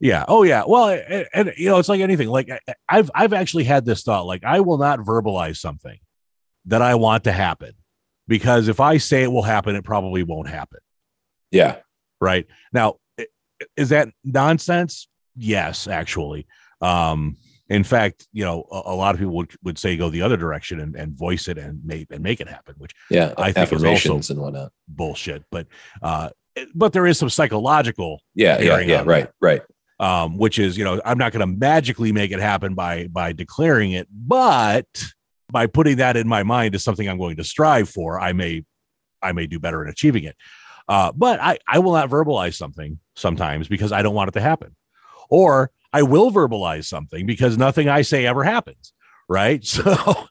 yeah. 0.01 0.25
Oh, 0.27 0.43
yeah. 0.43 0.63
Well, 0.67 0.89
and, 0.89 1.27
and, 1.33 1.53
you 1.55 1.69
know, 1.69 1.77
it's 1.77 1.87
like 1.87 2.01
anything. 2.01 2.27
Like 2.27 2.49
I've 2.89 3.11
I've 3.13 3.33
actually 3.33 3.65
had 3.65 3.85
this 3.85 4.03
thought. 4.03 4.25
Like 4.25 4.43
I 4.43 4.59
will 4.59 4.77
not 4.77 4.99
verbalize 4.99 5.57
something 5.57 5.99
that 6.65 6.81
I 6.81 6.95
want 6.95 7.23
to 7.25 7.31
happen 7.31 7.73
because 8.27 8.67
if 8.67 8.79
I 8.79 8.97
say 8.97 9.23
it 9.23 9.31
will 9.31 9.43
happen, 9.43 9.75
it 9.75 9.83
probably 9.83 10.23
won't 10.23 10.49
happen. 10.49 10.79
Yeah. 11.51 11.77
Right 12.19 12.47
now, 12.73 12.97
is 13.77 13.89
that 13.89 14.09
nonsense? 14.23 15.07
Yes, 15.35 15.87
actually. 15.87 16.47
Um, 16.81 17.37
in 17.69 17.83
fact, 17.83 18.27
you 18.33 18.43
know, 18.43 18.65
a, 18.71 18.81
a, 18.87 18.95
lot 18.95 19.15
of 19.15 19.19
people 19.19 19.35
would, 19.35 19.51
would 19.63 19.77
say 19.77 19.95
go 19.95 20.09
the 20.09 20.23
other 20.23 20.35
direction 20.35 20.79
and, 20.79 20.95
and 20.95 21.17
voice 21.17 21.47
it 21.47 21.57
and 21.57 21.83
make 21.85 22.07
and 22.11 22.21
make 22.21 22.41
it 22.41 22.49
happen, 22.49 22.75
which 22.77 22.91
yeah, 23.09 23.33
I 23.37 23.51
think 23.51 23.71
is 23.71 23.83
also 23.83 24.33
and 24.33 24.41
whatnot. 24.41 24.71
bullshit. 24.87 25.43
But 25.51 25.67
uh, 26.01 26.29
but 26.75 26.91
there 26.91 27.07
is 27.07 27.17
some 27.17 27.29
psychological 27.29 28.21
yeah 28.35 28.59
yeah 28.59 28.79
yeah 28.79 29.03
right 29.05 29.25
that. 29.25 29.33
right 29.39 29.61
um, 30.01 30.37
which 30.37 30.59
is 30.59 30.77
you 30.77 30.83
know 30.83 30.99
I'm 31.05 31.17
not 31.17 31.31
going 31.31 31.47
to 31.47 31.57
magically 31.59 32.11
make 32.11 32.31
it 32.31 32.39
happen 32.41 32.73
by 32.73 33.07
by 33.07 33.31
declaring 33.31 33.93
it, 33.93 34.07
but 34.11 34.87
by 35.49 35.67
putting 35.67 35.97
that 35.97 36.17
in 36.17 36.27
my 36.27 36.43
mind 36.43 36.75
as 36.75 36.83
something 36.83 37.07
I'm 37.07 37.17
going 37.17 37.37
to 37.37 37.43
strive 37.43 37.87
for, 37.87 38.19
I 38.19 38.33
may 38.33 38.65
I 39.21 39.31
may 39.31 39.47
do 39.47 39.59
better 39.59 39.83
in 39.83 39.89
achieving 39.89 40.23
it. 40.25 40.35
Uh, 40.89 41.11
but 41.15 41.39
I, 41.39 41.59
I 41.67 41.79
will 41.79 41.93
not 41.93 42.09
verbalize 42.09 42.55
something 42.55 42.99
sometimes 43.15 43.67
because 43.67 43.91
I 43.91 44.01
don't 44.01 44.15
want 44.15 44.29
it 44.29 44.33
to 44.33 44.41
happen. 44.41 44.75
Or 45.29 45.71
I 45.93 46.01
will 46.01 46.31
verbalize 46.31 46.85
something 46.85 47.25
because 47.25 47.57
nothing 47.57 47.87
I 47.87 48.01
say 48.01 48.25
ever 48.25 48.43
happens. 48.43 48.91
Right. 49.29 49.63
So 49.65 50.27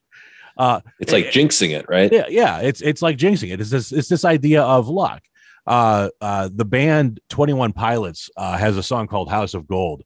uh, 0.58 0.80
It's 0.98 1.12
like 1.12 1.26
jinxing 1.26 1.70
it, 1.70 1.86
right? 1.88 2.12
yeah, 2.12 2.26
yeah, 2.28 2.58
it's 2.58 2.82
it's 2.82 3.00
like 3.00 3.16
jinxing 3.16 3.50
it. 3.52 3.60
It's 3.60 3.70
this 3.70 3.92
it's 3.92 4.08
this 4.08 4.26
idea 4.26 4.62
of 4.62 4.88
luck. 4.88 5.22
Uh, 5.70 6.08
uh, 6.20 6.48
the 6.52 6.64
band 6.64 7.20
Twenty 7.28 7.52
One 7.52 7.72
Pilots 7.72 8.28
uh, 8.36 8.58
has 8.58 8.76
a 8.76 8.82
song 8.82 9.06
called 9.06 9.30
House 9.30 9.54
of 9.54 9.68
Gold, 9.68 10.02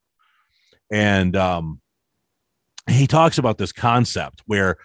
and 0.92 1.34
um, 1.34 1.80
he 2.86 3.06
talks 3.06 3.38
about 3.38 3.56
this 3.56 3.72
concept 3.72 4.42
where 4.44 4.76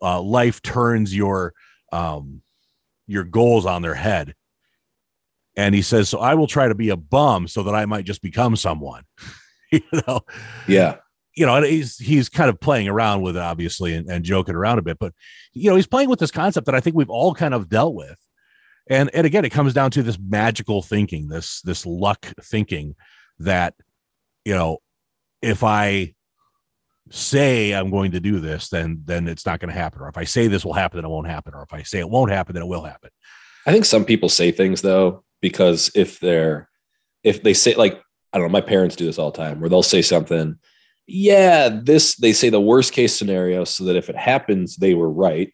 uh, 0.00 0.22
life 0.22 0.62
turns 0.62 1.12
your 1.14 1.54
um, 1.92 2.42
your 3.08 3.24
goals 3.24 3.66
on 3.66 3.82
their 3.82 3.96
head. 3.96 4.34
And 5.56 5.74
he 5.74 5.82
says, 5.82 6.08
"So 6.08 6.20
I 6.20 6.34
will 6.34 6.46
try 6.46 6.68
to 6.68 6.74
be 6.76 6.90
a 6.90 6.96
bum 6.96 7.48
so 7.48 7.64
that 7.64 7.74
I 7.74 7.84
might 7.86 8.04
just 8.04 8.22
become 8.22 8.54
someone." 8.54 9.02
you 9.72 9.80
know, 10.06 10.20
Yeah. 10.68 10.98
you 11.34 11.46
know, 11.46 11.56
and 11.56 11.66
he's 11.66 11.98
he's 11.98 12.28
kind 12.28 12.48
of 12.48 12.60
playing 12.60 12.86
around 12.86 13.22
with 13.22 13.36
it, 13.36 13.42
obviously, 13.42 13.94
and, 13.94 14.08
and 14.08 14.24
joking 14.24 14.54
around 14.54 14.78
a 14.78 14.82
bit. 14.82 15.00
But 15.00 15.14
you 15.52 15.68
know, 15.68 15.74
he's 15.74 15.88
playing 15.88 16.10
with 16.10 16.20
this 16.20 16.30
concept 16.30 16.66
that 16.66 16.76
I 16.76 16.80
think 16.80 16.94
we've 16.94 17.10
all 17.10 17.34
kind 17.34 17.54
of 17.54 17.68
dealt 17.68 17.94
with. 17.94 18.16
And 18.88 19.10
and 19.14 19.26
again, 19.26 19.44
it 19.44 19.50
comes 19.50 19.74
down 19.74 19.90
to 19.92 20.02
this 20.02 20.18
magical 20.18 20.82
thinking, 20.82 21.28
this 21.28 21.60
this 21.62 21.84
luck 21.84 22.26
thinking 22.42 22.96
that, 23.38 23.74
you 24.44 24.54
know, 24.54 24.78
if 25.42 25.62
I 25.62 26.14
say 27.10 27.72
I'm 27.72 27.90
going 27.90 28.12
to 28.12 28.20
do 28.20 28.40
this, 28.40 28.68
then 28.68 29.02
then 29.04 29.28
it's 29.28 29.46
not 29.46 29.60
going 29.60 29.72
to 29.72 29.78
happen. 29.78 30.00
Or 30.02 30.08
if 30.08 30.16
I 30.16 30.24
say 30.24 30.46
this 30.46 30.64
will 30.64 30.72
happen, 30.72 30.98
then 30.98 31.04
it 31.04 31.08
won't 31.08 31.28
happen. 31.28 31.54
Or 31.54 31.62
if 31.62 31.72
I 31.72 31.82
say 31.82 31.98
it 31.98 32.08
won't 32.08 32.30
happen, 32.30 32.54
then 32.54 32.62
it 32.62 32.68
will 32.68 32.84
happen. 32.84 33.10
I 33.66 33.72
think 33.72 33.84
some 33.84 34.04
people 34.04 34.28
say 34.28 34.50
things 34.50 34.82
though 34.82 35.24
because 35.40 35.90
if 35.94 36.20
they're 36.20 36.68
if 37.22 37.42
they 37.42 37.54
say 37.54 37.74
like 37.74 38.00
I 38.32 38.38
don't 38.38 38.48
know, 38.48 38.52
my 38.52 38.60
parents 38.60 38.96
do 38.96 39.06
this 39.06 39.18
all 39.18 39.30
the 39.30 39.38
time 39.38 39.60
where 39.60 39.70
they'll 39.70 39.82
say 39.82 40.02
something, 40.02 40.58
yeah, 41.06 41.68
this 41.68 42.16
they 42.16 42.32
say 42.32 42.50
the 42.50 42.60
worst 42.60 42.92
case 42.92 43.14
scenario 43.14 43.64
so 43.64 43.84
that 43.84 43.96
if 43.96 44.08
it 44.08 44.16
happens, 44.16 44.76
they 44.76 44.94
were 44.94 45.10
right. 45.10 45.52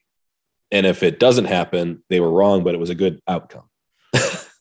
And 0.74 0.86
if 0.86 1.02
it 1.04 1.20
doesn't 1.20 1.44
happen, 1.44 2.02
they 2.10 2.18
were 2.20 2.30
wrong, 2.30 2.64
but 2.64 2.74
it 2.74 2.78
was 2.78 2.90
a 2.90 2.94
good 2.94 3.20
outcome. 3.28 3.62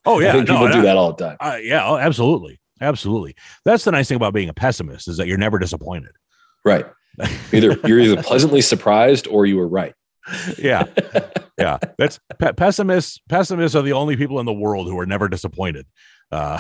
Oh 0.05 0.19
yeah, 0.19 0.31
think 0.33 0.47
no, 0.47 0.53
people 0.53 0.71
do 0.71 0.79
I- 0.79 0.83
that 0.83 0.95
all 0.97 1.13
the 1.13 1.25
time. 1.25 1.37
Uh, 1.39 1.57
yeah, 1.61 1.85
oh, 1.87 1.97
absolutely, 1.97 2.59
absolutely. 2.79 3.35
That's 3.65 3.83
the 3.83 3.91
nice 3.91 4.07
thing 4.07 4.17
about 4.17 4.33
being 4.33 4.49
a 4.49 4.53
pessimist 4.53 5.07
is 5.07 5.17
that 5.17 5.27
you're 5.27 5.37
never 5.37 5.57
disappointed. 5.59 6.11
Right. 6.63 6.85
Either 7.51 7.77
you're 7.87 7.99
either 7.99 8.21
pleasantly 8.21 8.61
surprised 8.61 9.27
or 9.27 9.45
you 9.45 9.57
were 9.57 9.67
right. 9.67 9.93
yeah 10.57 10.85
yeah 11.59 11.77
that's 11.97 12.17
pe- 12.39 12.53
pessimists 12.53 13.19
pessimists 13.27 13.75
are 13.75 13.81
the 13.81 13.91
only 13.91 14.15
people 14.15 14.39
in 14.39 14.45
the 14.45 14.53
world 14.53 14.87
who 14.87 14.97
are 14.97 15.05
never 15.05 15.27
disappointed 15.27 15.85
uh 16.31 16.57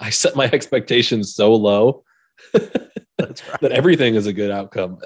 I 0.00 0.08
set 0.08 0.34
my 0.34 0.46
expectations 0.50 1.34
so 1.34 1.54
low 1.54 2.04
that 2.54 3.70
everything 3.70 4.14
is 4.14 4.26
a 4.26 4.32
good 4.32 4.50
outcome. 4.50 4.98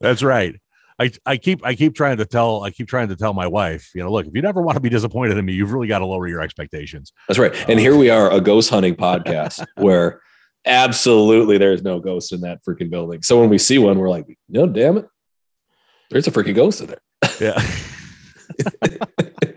that's 0.00 0.22
right 0.22 0.60
I, 1.00 1.10
I 1.24 1.38
keep 1.38 1.64
I 1.64 1.74
keep 1.74 1.94
trying 1.94 2.18
to 2.18 2.26
tell 2.26 2.62
I 2.62 2.70
keep 2.70 2.86
trying 2.86 3.08
to 3.08 3.16
tell 3.16 3.32
my 3.32 3.46
wife, 3.46 3.90
you 3.94 4.02
know, 4.02 4.12
look, 4.12 4.26
if 4.26 4.34
you 4.34 4.42
never 4.42 4.60
want 4.60 4.76
to 4.76 4.80
be 4.80 4.90
disappointed 4.90 5.38
in 5.38 5.46
me, 5.46 5.54
you've 5.54 5.72
really 5.72 5.88
got 5.88 6.00
to 6.00 6.06
lower 6.06 6.28
your 6.28 6.42
expectations. 6.42 7.14
That's 7.26 7.38
right. 7.38 7.54
And 7.70 7.80
here 7.80 7.96
we 7.96 8.10
are, 8.10 8.30
a 8.30 8.38
ghost 8.38 8.68
hunting 8.68 8.96
podcast 8.96 9.64
where 9.76 10.20
absolutely 10.66 11.56
there's 11.56 11.82
no 11.82 12.00
ghost 12.00 12.34
in 12.34 12.42
that 12.42 12.62
freaking 12.68 12.90
building. 12.90 13.22
So 13.22 13.40
when 13.40 13.48
we 13.48 13.56
see 13.56 13.78
one, 13.78 13.98
we're 13.98 14.10
like, 14.10 14.26
no, 14.50 14.66
damn 14.66 14.98
it. 14.98 15.06
There's 16.10 16.26
a 16.26 16.30
freaking 16.30 16.54
ghost 16.54 16.82
in 16.82 16.88
there. 16.88 17.00
Yeah. 17.40 17.64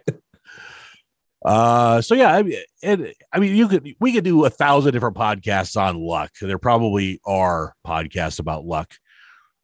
uh 1.46 2.00
so 2.02 2.16
yeah, 2.16 2.34
I 2.34 2.44
mean, 2.44 2.58
and 2.82 3.14
I 3.34 3.40
mean 3.40 3.54
you 3.54 3.68
could 3.68 3.86
we 4.00 4.14
could 4.14 4.24
do 4.24 4.46
a 4.46 4.50
thousand 4.50 4.94
different 4.94 5.18
podcasts 5.18 5.76
on 5.76 5.98
luck. 5.98 6.32
There 6.40 6.58
probably 6.58 7.20
are 7.26 7.76
podcasts 7.86 8.40
about 8.40 8.64
luck 8.64 8.94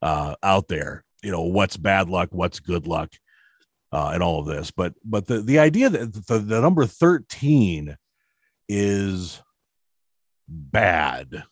uh 0.02 0.36
out 0.44 0.68
there. 0.68 1.06
You 1.24 1.32
know, 1.32 1.42
what's 1.42 1.78
bad 1.78 2.10
luck, 2.10 2.30
what's 2.32 2.60
good 2.60 2.88
luck, 2.88 3.12
uh, 3.92 4.12
and 4.14 4.24
all 4.24 4.40
of 4.40 4.46
this. 4.46 4.72
But 4.72 4.94
but 5.04 5.28
the 5.28 5.42
the 5.42 5.60
idea 5.60 5.90
that 5.90 6.28
the, 6.28 6.40
the 6.40 6.62
number 6.62 6.86
13 6.86 7.98
is 8.68 9.42
bad 10.48 11.44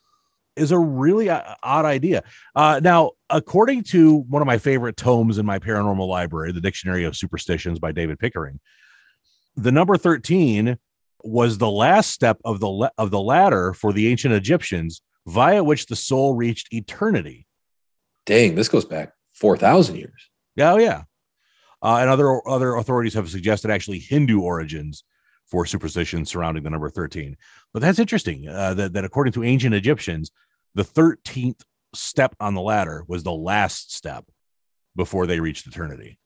is 0.56 0.72
a 0.72 0.80
really 0.80 1.30
uh, 1.30 1.56
odd 1.62 1.86
idea. 1.86 2.24
Uh, 2.56 2.80
now, 2.84 3.12
according 3.30 3.84
to 3.84 4.18
one 4.18 4.42
of 4.42 4.46
my 4.46 4.58
favorite 4.58 4.98
tomes 4.98 5.38
in 5.38 5.46
my 5.46 5.60
paranormal 5.60 6.08
library, 6.08 6.52
the 6.52 6.62
Dictionary 6.62 7.04
of 7.06 7.16
Superstitions 7.16 7.80
by 7.80 7.92
David 7.92 8.20
Pickering, 8.20 8.60
the 9.56 9.72
number 9.72 9.98
13 9.98 10.78
was 11.24 11.58
the 11.58 11.70
last 11.70 12.12
step 12.12 12.38
of 12.46 12.60
the 12.60 12.70
la- 12.70 12.90
of 12.98 13.12
the 13.12 13.22
ladder 13.22 13.74
for 13.74 13.94
the 13.94 14.08
ancient 14.08 14.34
Egyptians 14.34 15.02
via 15.26 15.64
which 15.64 15.88
the 15.88 15.96
soul 15.96 16.36
reached 16.36 16.74
eternity. 16.74 17.48
Dang, 18.26 18.56
this 18.56 18.70
goes 18.70 18.86
back 18.86 19.14
4,000 19.40 19.96
years. 19.96 20.30
Yeah, 20.56 20.74
oh 20.74 20.78
yeah. 20.78 21.04
Uh, 21.82 21.98
and 22.02 22.10
other 22.10 22.48
other 22.48 22.76
authorities 22.76 23.14
have 23.14 23.30
suggested 23.30 23.70
actually 23.70 24.00
Hindu 24.00 24.42
origins 24.42 25.04
for 25.46 25.66
superstitions 25.66 26.30
surrounding 26.30 26.64
the 26.64 26.70
number 26.70 26.90
13. 26.90 27.38
But 27.74 27.82
that's 27.82 28.00
interesting 28.00 28.48
uh, 28.50 28.74
that, 28.74 28.94
that 28.94 29.06
according 29.06 29.34
to 29.34 29.44
ancient 29.44 29.76
Egyptians, 29.76 30.32
the 30.76 30.84
13th 30.84 31.62
step 31.94 32.36
on 32.40 32.54
the 32.54 32.62
ladder 32.62 33.04
was 33.08 33.24
the 33.24 33.32
last 33.32 33.96
step 33.96 34.26
before 34.96 35.28
they 35.28 35.40
reached 35.40 35.68
eternity. 35.68 36.20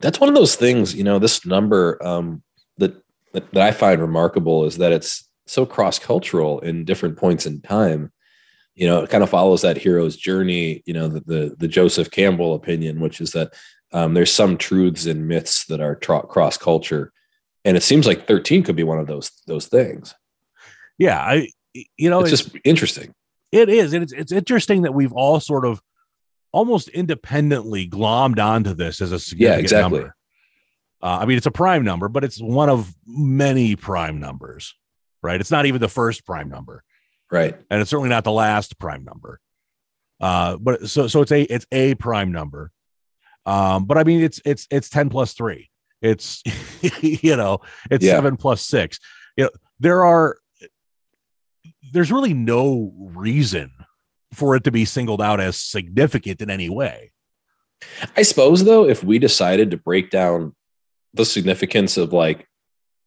That's 0.00 0.18
one 0.18 0.28
of 0.28 0.34
those 0.34 0.56
things, 0.56 0.94
you 0.94 1.04
know, 1.04 1.18
this 1.18 1.46
number 1.46 2.04
um, 2.04 2.42
that, 2.78 3.00
that, 3.32 3.52
that 3.52 3.62
I 3.62 3.70
find 3.70 4.00
remarkable 4.00 4.64
is 4.64 4.78
that 4.78 4.92
it's 4.92 5.28
so 5.46 5.64
cross 5.64 5.98
cultural 5.98 6.58
in 6.60 6.84
different 6.84 7.16
points 7.16 7.46
in 7.46 7.60
time. 7.60 8.10
You 8.74 8.86
know, 8.86 9.02
it 9.02 9.10
kind 9.10 9.22
of 9.22 9.30
follows 9.30 9.62
that 9.62 9.78
hero's 9.78 10.16
journey, 10.16 10.82
you 10.84 10.94
know, 10.94 11.08
the, 11.08 11.20
the, 11.20 11.56
the 11.58 11.68
Joseph 11.68 12.10
Campbell 12.10 12.54
opinion, 12.54 13.00
which 13.00 13.20
is 13.20 13.32
that 13.32 13.54
um, 13.92 14.14
there's 14.14 14.32
some 14.32 14.58
truths 14.58 15.06
and 15.06 15.28
myths 15.28 15.66
that 15.66 15.80
are 15.80 15.94
tro- 15.94 16.22
cross 16.22 16.58
culture. 16.58 17.12
And 17.64 17.76
it 17.76 17.82
seems 17.82 18.06
like 18.06 18.26
13 18.26 18.64
could 18.64 18.76
be 18.76 18.82
one 18.82 18.98
of 18.98 19.06
those 19.06 19.30
those 19.46 19.66
things. 19.66 20.14
Yeah, 20.98 21.18
I 21.18 21.48
you 21.96 22.10
know 22.10 22.20
it's, 22.20 22.30
just 22.30 22.56
interesting. 22.64 23.14
It 23.52 23.68
is. 23.68 23.92
And 23.92 24.02
it's 24.02 24.12
it's 24.12 24.32
interesting 24.32 24.82
that 24.82 24.92
we've 24.92 25.12
all 25.12 25.40
sort 25.40 25.64
of 25.64 25.80
almost 26.52 26.88
independently 26.88 27.88
glommed 27.88 28.38
onto 28.38 28.74
this 28.74 29.00
as 29.00 29.12
a 29.12 29.18
significant 29.18 29.60
exactly. 29.60 29.98
number. 29.98 30.16
Uh, 31.02 31.18
I 31.20 31.26
mean, 31.26 31.36
it's 31.36 31.46
a 31.46 31.50
prime 31.50 31.84
number, 31.84 32.08
but 32.08 32.24
it's 32.24 32.40
one 32.40 32.70
of 32.70 32.94
many 33.06 33.76
prime 33.76 34.20
numbers, 34.20 34.74
right? 35.22 35.40
It's 35.40 35.50
not 35.50 35.66
even 35.66 35.80
the 35.80 35.88
first 35.88 36.24
prime 36.24 36.48
number, 36.48 36.82
Right. 37.30 37.56
and 37.70 37.80
it's 37.80 37.90
certainly 37.90 38.10
not 38.10 38.24
the 38.24 38.30
last 38.32 38.78
prime 38.78 39.04
number. 39.04 39.40
Uh, 40.20 40.56
but 40.56 40.88
so 40.88 41.06
so 41.08 41.22
it's 41.22 41.32
a 41.32 41.42
it's 41.42 41.66
a 41.72 41.94
prime 41.96 42.30
number. 42.32 42.70
Um, 43.46 43.84
but 43.86 43.98
I 43.98 44.04
mean, 44.04 44.22
it's 44.22 44.40
it's 44.44 44.66
it's 44.70 44.88
ten 44.88 45.08
plus 45.10 45.32
three. 45.34 45.70
It's 46.00 46.42
you 47.02 47.36
know 47.36 47.58
it's 47.90 48.04
Yeah. 48.04 48.12
seven 48.12 48.36
plus 48.36 48.62
six. 48.62 49.00
You 49.36 49.44
know 49.44 49.50
there 49.80 50.04
are 50.04 50.38
there's 51.92 52.12
really 52.12 52.34
no 52.34 52.92
reason 52.96 53.70
for 54.32 54.56
it 54.56 54.64
to 54.64 54.70
be 54.72 54.84
singled 54.84 55.22
out 55.22 55.40
as 55.40 55.56
significant 55.56 56.40
in 56.40 56.50
any 56.50 56.68
way. 56.68 57.12
I 58.16 58.22
suppose 58.22 58.64
though, 58.64 58.88
if 58.88 59.04
we 59.04 59.18
decided 59.18 59.70
to 59.72 59.76
break 59.76 60.10
down 60.10 60.54
the 61.12 61.24
significance 61.24 61.96
of 61.96 62.12
like 62.12 62.48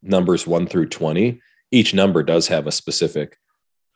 numbers 0.01 0.45
one 0.47 0.67
through 0.67 0.87
20, 0.89 1.41
each 1.71 1.93
number 1.93 2.23
does 2.23 2.47
have 2.47 2.67
a 2.67 2.71
specific 2.71 3.37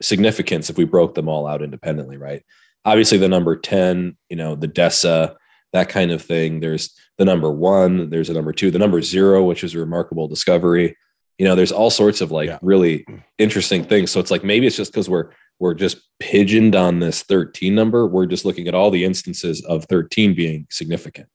significance 0.02 0.70
if 0.70 0.78
we 0.78 0.86
broke 0.86 1.16
them 1.16 1.30
all 1.30 1.48
out 1.48 1.62
independently, 1.62 2.18
right? 2.18 2.44
Obviously, 2.86 3.18
the 3.18 3.28
number 3.30 3.56
10, 3.56 4.18
you 4.30 4.36
know, 4.36 4.56
the 4.56 4.68
DESA, 4.68 5.36
that 5.74 5.90
kind 5.90 6.12
of 6.12 6.22
thing. 6.22 6.60
There's 6.60 6.94
the 7.18 7.26
number 7.26 7.52
one, 7.52 8.10
there's 8.10 8.30
a 8.30 8.34
number 8.34 8.52
two, 8.52 8.72
the 8.72 8.80
number 8.80 9.02
zero, 9.02 9.44
which 9.44 9.64
is 9.64 9.76
a 9.76 9.80
remarkable 9.80 10.28
discovery. 10.28 10.98
You 11.38 11.46
know, 11.46 11.56
there's 11.56 11.72
all 11.72 11.90
sorts 11.90 12.22
of 12.22 12.32
like 12.32 12.50
Yeah. 12.50 12.60
really 12.62 13.06
interesting 13.38 13.84
things. 13.84 14.12
So 14.12 14.20
it's 14.20 14.32
like 14.32 14.44
maybe 14.44 14.68
it's 14.68 14.76
just 14.76 14.92
because 14.92 15.10
we're 15.10 15.30
we're 15.60 15.74
just 15.76 15.98
pigeoned 16.20 16.76
on 16.76 17.00
this 17.00 17.22
13 17.22 17.76
number. 17.76 18.08
We're 18.08 18.26
just 18.26 18.46
looking 18.46 18.68
at 18.68 18.74
all 18.74 18.90
the 18.90 19.06
instances 19.06 19.64
of 19.66 19.86
13 19.86 20.34
being 20.34 20.66
significant. 20.72 21.28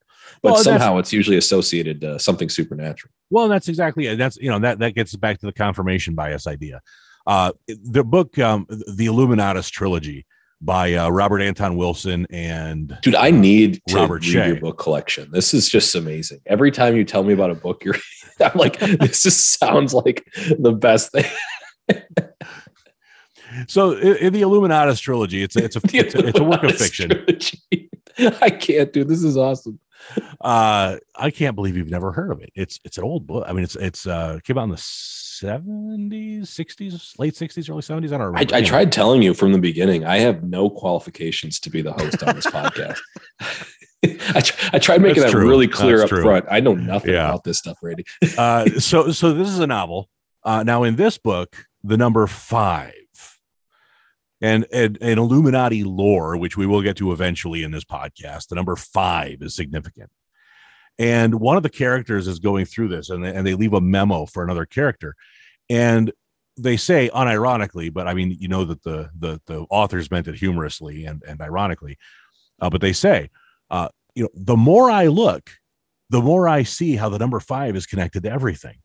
But 0.42 0.54
Well, 0.54 0.62
somehow 0.64 0.98
it's 0.98 1.12
usually 1.12 1.36
associated 1.36 2.00
to 2.00 2.18
something 2.18 2.48
supernatural. 2.48 3.12
Well, 3.30 3.48
that's 3.48 3.68
exactly 3.68 4.06
it. 4.06 4.16
That's 4.16 4.36
you 4.36 4.50
know 4.50 4.58
that 4.58 4.80
that 4.80 4.94
gets 4.94 5.14
back 5.16 5.38
to 5.38 5.46
the 5.46 5.52
confirmation 5.52 6.14
bias 6.14 6.46
idea. 6.46 6.80
Uh, 7.26 7.52
the 7.66 8.04
book, 8.04 8.38
um, 8.38 8.66
the 8.68 9.06
Illuminatus 9.06 9.70
trilogy 9.70 10.26
by 10.60 10.94
uh, 10.94 11.08
Robert 11.10 11.40
Anton 11.40 11.76
Wilson 11.76 12.26
and 12.30 12.96
Dude, 13.02 13.14
I 13.14 13.30
need 13.30 13.80
to 13.88 13.96
Robert 13.96 14.22
read 14.22 14.32
Shea. 14.32 14.46
your 14.48 14.60
book 14.60 14.78
collection. 14.78 15.30
This 15.30 15.52
is 15.52 15.68
just 15.68 15.94
amazing. 15.94 16.40
Every 16.46 16.70
time 16.70 16.96
you 16.96 17.04
tell 17.04 17.24
me 17.24 17.32
about 17.32 17.50
a 17.50 17.54
book, 17.54 17.84
you're 17.84 17.96
I'm 18.40 18.52
like, 18.54 18.78
this 18.78 19.22
just 19.22 19.58
sounds 19.58 19.94
like 19.94 20.26
the 20.58 20.72
best 20.72 21.12
thing. 21.12 21.24
so 23.68 23.92
in, 23.92 24.16
in 24.16 24.32
the 24.32 24.42
Illuminatus 24.42 25.00
trilogy, 25.00 25.42
it's 25.42 25.56
a, 25.56 25.64
it's 25.64 25.76
a 25.76 25.80
it's 25.92 26.14
a, 26.14 26.26
it's 26.26 26.38
a 26.38 26.44
work 26.44 26.62
of 26.62 26.76
fiction. 26.76 27.10
trilogy. 27.10 27.90
I 28.18 28.50
can't, 28.50 28.92
do 28.92 29.04
This 29.04 29.22
is 29.22 29.36
awesome. 29.36 29.78
Uh, 30.40 30.96
I 31.14 31.30
can't 31.30 31.54
believe 31.56 31.76
you've 31.76 31.90
never 31.90 32.12
heard 32.12 32.30
of 32.32 32.40
it. 32.42 32.50
It's 32.54 32.78
it's 32.84 32.98
an 32.98 33.04
old 33.04 33.26
book. 33.26 33.44
I 33.48 33.52
mean, 33.52 33.64
it's 33.64 33.76
it's 33.76 34.06
uh 34.06 34.38
came 34.44 34.58
out 34.58 34.64
in 34.64 34.70
the 34.70 34.76
seventies, 34.78 36.50
sixties, 36.50 37.12
late 37.18 37.36
sixties, 37.36 37.68
early 37.68 37.82
seventies. 37.82 38.12
I 38.12 38.16
don't 38.16 38.22
I, 38.22 38.26
remember. 38.26 38.54
I 38.54 38.58
Anyway. 38.58 38.68
tried 38.68 38.92
telling 38.92 39.22
you 39.22 39.34
from 39.34 39.52
the 39.52 39.58
beginning, 39.58 40.04
I 40.04 40.18
have 40.18 40.42
no 40.42 40.70
qualifications 40.70 41.60
to 41.60 41.70
be 41.70 41.82
the 41.82 41.92
host 41.92 42.22
on 42.22 42.34
this 42.36 42.46
podcast. 42.46 42.98
I, 44.34 44.40
tr- 44.40 44.70
I 44.72 44.78
tried 44.78 45.00
making 45.02 45.22
That's 45.22 45.32
that 45.32 45.38
true. 45.38 45.48
really 45.48 45.66
clear 45.68 45.98
That's 45.98 46.12
up 46.12 46.16
true. 46.16 46.22
front. 46.22 46.44
I 46.50 46.60
know 46.60 46.74
nothing 46.74 47.12
Yeah. 47.14 47.28
about 47.28 47.44
this 47.44 47.58
stuff, 47.58 47.78
Randy. 47.82 48.04
uh, 48.38 48.66
so 48.78 49.10
so 49.12 49.32
this 49.32 49.48
is 49.48 49.58
a 49.58 49.66
novel. 49.66 50.08
Uh, 50.44 50.62
now 50.62 50.84
in 50.84 50.96
this 50.96 51.18
book, 51.18 51.56
the 51.82 51.96
number 51.96 52.26
five, 52.26 52.92
and 54.40 54.66
and 54.72 54.98
and 55.00 55.18
Illuminati 55.18 55.84
lore, 55.84 56.36
which 56.36 56.56
we 56.56 56.66
will 56.66 56.82
get 56.82 56.96
to 56.98 57.12
eventually 57.12 57.62
in 57.62 57.70
this 57.70 57.84
podcast, 57.84 58.48
the 58.48 58.54
number 58.54 58.76
five 58.76 59.38
is 59.40 59.54
significant. 59.54 60.10
And 60.98 61.36
one 61.36 61.56
of 61.56 61.62
the 61.62 61.70
characters 61.70 62.26
is 62.26 62.38
going 62.38 62.64
through 62.64 62.88
this, 62.88 63.10
and 63.10 63.24
they, 63.24 63.34
and 63.34 63.46
they 63.46 63.54
leave 63.54 63.74
a 63.74 63.80
memo 63.80 64.26
for 64.26 64.42
another 64.42 64.64
character, 64.64 65.14
and 65.68 66.12
they 66.56 66.76
say 66.76 67.10
unironically, 67.14 67.92
but 67.92 68.08
I 68.08 68.14
mean, 68.14 68.36
you 68.38 68.48
know 68.48 68.64
that 68.64 68.82
the 68.82 69.10
the 69.18 69.40
the 69.46 69.66
authors 69.70 70.10
meant 70.10 70.28
it 70.28 70.36
humorously 70.36 71.04
and 71.04 71.22
and 71.26 71.40
ironically, 71.40 71.98
uh, 72.60 72.70
but 72.70 72.80
they 72.80 72.92
say, 72.92 73.30
uh, 73.70 73.88
you 74.14 74.24
know, 74.24 74.30
the 74.34 74.56
more 74.56 74.90
I 74.90 75.06
look, 75.06 75.50
the 76.10 76.22
more 76.22 76.48
I 76.48 76.62
see 76.62 76.96
how 76.96 77.08
the 77.08 77.18
number 77.18 77.40
five 77.40 77.76
is 77.76 77.86
connected 77.86 78.22
to 78.22 78.30
everything. 78.30 78.76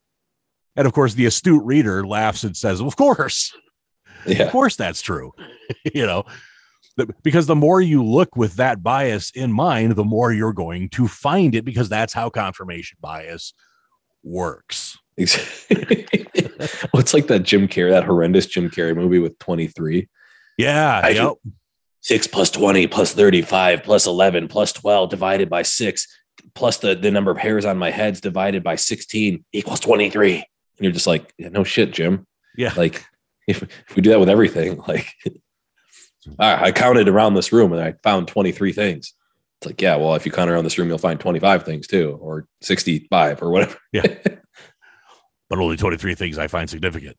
And 0.76 0.88
of 0.88 0.93
course, 0.93 1.14
the 1.14 1.26
astute 1.26 1.64
reader 1.64 2.06
laughs 2.06 2.43
and 2.43 2.56
says, 2.56 2.82
Of 2.82 2.95
course, 2.95 3.54
of 4.26 4.50
course, 4.50 4.76
that's 4.76 5.02
true. 5.02 5.34
you 5.94 6.06
know, 6.06 6.26
because 7.24 7.48
the 7.48 7.56
more 7.56 7.82
you 7.82 8.04
look 8.04 8.36
with 8.36 8.56
that 8.56 8.84
bias 8.84 9.32
in 9.32 9.52
mind, 9.52 9.96
the 9.96 10.04
more 10.04 10.32
you're 10.32 10.54
going 10.54 10.90
to 10.90 11.08
find 11.08 11.56
it 11.56 11.66
because 11.66 11.90
that's 11.90 12.14
how 12.14 12.30
confirmation 12.30 12.98
bias 13.02 13.54
works. 14.24 14.98
Well, 16.94 17.00
it's 17.00 17.14
like 17.14 17.28
that 17.28 17.44
Jim 17.44 17.68
Carrey, 17.68 17.90
that 17.90 18.04
horrendous 18.04 18.46
Jim 18.46 18.70
Carrey 18.70 18.96
movie 18.96 19.20
with 19.20 19.38
23. 19.40 20.08
Yeah. 20.58 21.02
I 21.04 21.10
yep. 21.10 21.34
Six 22.02 22.28
plus 22.28 22.52
20 22.52 22.88
plus 22.88 23.14
35 23.14 23.84
plus 23.84 24.06
11 24.06 24.48
plus 24.48 24.74
12 24.74 25.10
divided 25.10 25.50
by 25.50 25.62
six 25.62 26.08
plus 26.54 26.78
the, 26.78 26.96
the 26.96 27.12
number 27.12 27.32
of 27.32 27.38
hairs 27.38 27.66
on 27.66 27.78
my 27.78 27.92
head's 27.92 28.22
divided 28.22 28.64
by 28.64 28.76
16 28.76 29.44
equals 29.54 29.80
23. 29.80 30.36
And 30.36 30.44
you're 30.80 30.92
just 30.92 31.08
like, 31.08 31.34
yeah, 31.38 31.50
no 31.50 31.64
shit, 31.64 31.92
Jim. 31.92 32.26
Yeah. 32.58 32.74
Like 32.76 33.06
if, 33.52 33.64
if 33.64 33.95
we 33.95 34.02
do 34.02 34.10
that 34.10 34.20
with 34.20 34.30
everything, 34.30 34.78
like 34.88 35.08
I, 36.39 36.66
I 36.66 36.72
counted 36.72 37.08
around 37.08 37.36
this 37.36 37.54
room 37.54 37.74
and 37.74 37.82
I 37.82 37.93
found 38.04 38.28
23 38.28 38.74
things. 38.74 39.14
It's 39.60 39.68
like, 39.68 39.82
yeah, 39.82 39.95
well, 39.95 40.16
if 40.16 40.26
you 40.26 40.32
count 40.32 40.49
around 40.49 40.64
this 40.64 40.78
room, 40.80 40.88
you'll 40.88 40.97
find 40.97 41.20
25 41.20 41.64
things 41.64 41.86
too, 41.86 42.18
or 42.20 42.47
65 42.62 43.43
or 43.43 43.52
whatever. 43.52 43.78
Yeah. 43.91 44.08
But 45.49 45.60
only 45.60 45.76
23 45.76 46.16
things 46.16 46.38
I 46.38 46.47
find 46.47 46.70
significant, 46.70 47.18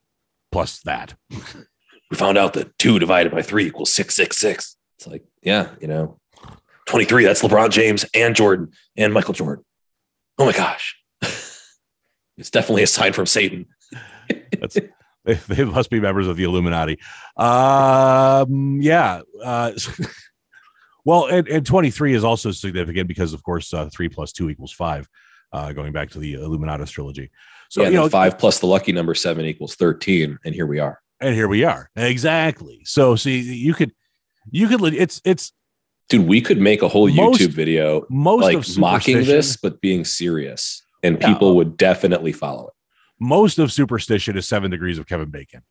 plus 0.51 0.81
that. 0.85 1.15
we 2.11 2.17
found 2.17 2.39
out 2.39 2.55
that 2.55 2.79
two 2.79 2.99
divided 2.99 3.31
by 3.31 3.43
three 3.43 3.67
equals 3.67 3.93
666. 3.93 4.75
It's 4.97 5.07
like, 5.07 5.23
yeah, 5.43 5.69
you 5.83 5.87
know, 5.87 6.19
23, 6.87 7.25
that's 7.25 7.43
LeBron 7.43 7.69
James 7.69 8.07
and 8.15 8.35
Jordan 8.35 8.73
and 8.97 9.13
Michael 9.13 9.35
Jordan. 9.35 9.67
Oh 10.39 10.47
my 10.47 10.53
gosh. 10.53 10.99
it's 11.21 12.49
definitely 12.51 12.85
a 12.85 12.87
sign 12.87 13.13
from 13.13 13.27
Satan. 13.27 13.67
That's, 14.59 14.79
they, 15.25 15.35
they 15.49 15.65
must 15.65 15.91
be 15.91 16.01
members 16.01 16.27
of 16.27 16.37
the 16.37 16.45
Illuminati. 16.45 16.99
Um, 17.37 18.81
yeah. 18.81 19.21
Uh, 19.43 19.73
well, 21.05 21.27
and, 21.27 21.49
and 21.49 21.67
23 21.67 22.15
is 22.15 22.25
also 22.25 22.51
significant 22.51 23.09
because, 23.09 23.33
of 23.33 23.43
course, 23.43 23.73
uh, 23.73 23.89
three 23.93 24.09
plus 24.09 24.33
two 24.33 24.51
equals 24.51 24.73
five, 24.73 25.09
uh, 25.53 25.73
going 25.73 25.93
back 25.93 26.11
to 26.11 26.19
the 26.19 26.35
Illuminatus 26.35 26.91
trilogy. 26.91 27.31
So, 27.71 27.83
yeah, 27.83 27.89
you 27.89 27.95
know, 27.95 28.09
five 28.09 28.39
plus 28.39 28.59
the 28.61 28.67
lucky 28.67 28.93
number 28.93 29.15
seven 29.15 29.47
equals 29.47 29.75
13. 29.77 30.39
And 30.45 30.55
here 30.55 30.67
we 30.67 30.79
are. 30.79 31.01
and 31.21 31.35
here 31.35 31.49
we 31.49 31.65
are. 31.65 31.91
Exactly. 31.97 32.83
So, 32.85 33.17
see, 33.17 33.41
you 33.41 33.75
could, 33.75 33.93
you 34.51 34.69
could, 34.69 34.83
it's, 34.95 35.21
it's 35.25 35.53
Dude, 36.09 36.27
we 36.27 36.43
could 36.43 36.61
make 36.61 36.83
a 36.83 36.89
whole 36.89 37.09
Most- 37.09 37.41
YouTube 37.41 37.53
video 37.53 38.05
most 38.11 38.43
like 38.43 38.57
of 38.59 38.79
mocking 38.79 39.25
this, 39.25 39.57
but 39.57 39.81
being 39.81 40.05
serious. 40.05 40.83
And 41.03 41.19
Yeah. 41.19 41.29
people 41.33 41.57
would 41.57 41.77
definitely 41.79 42.33
follow 42.33 42.67
it. 42.69 42.75
Most 43.23 43.59
of 43.59 43.73
superstition 43.73 44.37
is 44.37 44.47
seven 44.47 44.71
degrees 44.71 44.99
of 44.99 45.07
Kevin 45.07 45.31
Bacon. 45.31 45.63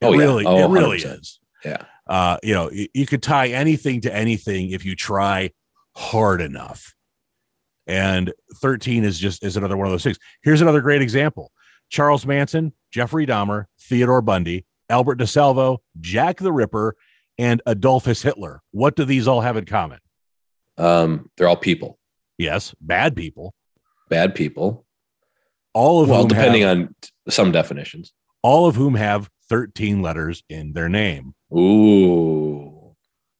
It 0.00 0.06
Oh, 0.06 0.12
yeah. 0.12 0.18
really, 0.18 0.44
Oh, 0.46 0.58
it 0.58 0.68
really 0.70 0.98
100%. 0.98 1.20
is. 1.20 1.40
Yeah. 1.64 1.82
Uh, 2.06 2.38
you 2.42 2.54
know, 2.54 2.70
you, 2.70 2.88
you 2.94 3.06
could 3.06 3.22
tie 3.22 3.48
anything 3.48 4.00
to 4.02 4.14
anything 4.14 4.70
if 4.70 4.84
you 4.84 4.94
try 4.96 5.50
hard 5.96 6.40
enough. 6.40 6.94
And 7.86 8.32
13 8.56 9.04
is 9.04 9.18
just 9.18 9.42
is 9.42 9.56
another 9.56 9.76
one 9.76 9.86
of 9.86 9.92
those 9.92 10.02
things. 10.02 10.18
Here's 10.42 10.60
another 10.60 10.80
great 10.80 11.00
example. 11.02 11.52
Charles 11.88 12.26
Manson, 12.26 12.72
Jeffrey 12.90 13.26
Dahmer, 13.26 13.64
Theodore 13.80 14.20
Bundy, 14.22 14.66
Albert 14.90 15.18
DeSalvo, 15.18 15.78
Jack 16.00 16.38
the 16.38 16.52
Ripper, 16.52 16.96
and 17.38 17.62
Adolphus 17.66 18.22
Hitler. 18.22 18.60
What 18.72 18.94
do 18.96 19.04
these 19.04 19.26
all 19.26 19.40
have 19.40 19.56
in 19.56 19.64
common? 19.64 19.98
Um, 20.76 21.30
they're 21.36 21.48
all 21.48 21.56
people, 21.56 21.98
Yes, 22.36 22.74
bad 22.80 23.16
people. 23.16 23.54
bad 24.08 24.34
people. 24.34 24.84
All 25.78 26.02
of 26.02 26.10
Well, 26.10 26.26
depending 26.26 26.62
have, 26.62 26.76
on 26.76 26.94
some 27.28 27.52
definitions. 27.52 28.12
all 28.42 28.66
of 28.66 28.74
whom 28.74 28.96
have 28.96 29.30
13 29.48 30.02
letters 30.02 30.42
in 30.48 30.72
their 30.72 30.88
name. 30.88 31.34
Ooh. 31.56 32.96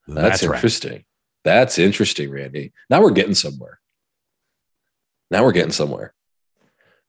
That's, 0.06 0.44
right. 0.44 0.54
interesting. 0.54 1.04
That's 1.42 1.80
interesting, 1.80 2.30
Randy. 2.30 2.72
Now 2.88 3.02
we're 3.02 3.10
getting 3.10 3.34
somewhere. 3.34 3.80
Now 5.32 5.42
we're 5.42 5.52
getting 5.52 5.72
somewhere. 5.72 6.14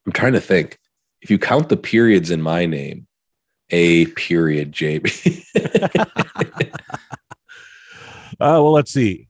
I'm 0.07 0.13
trying 0.13 0.33
to 0.33 0.41
think. 0.41 0.79
If 1.21 1.29
you 1.29 1.37
count 1.37 1.69
the 1.69 1.77
periods 1.77 2.31
in 2.31 2.41
my 2.41 2.65
name, 2.65 3.05
A 3.69 4.07
period 4.07 4.71
JB. 4.71 5.43
Uh, 8.41 8.55
well, 8.63 8.71
let's 8.71 8.93
see. 8.93 9.27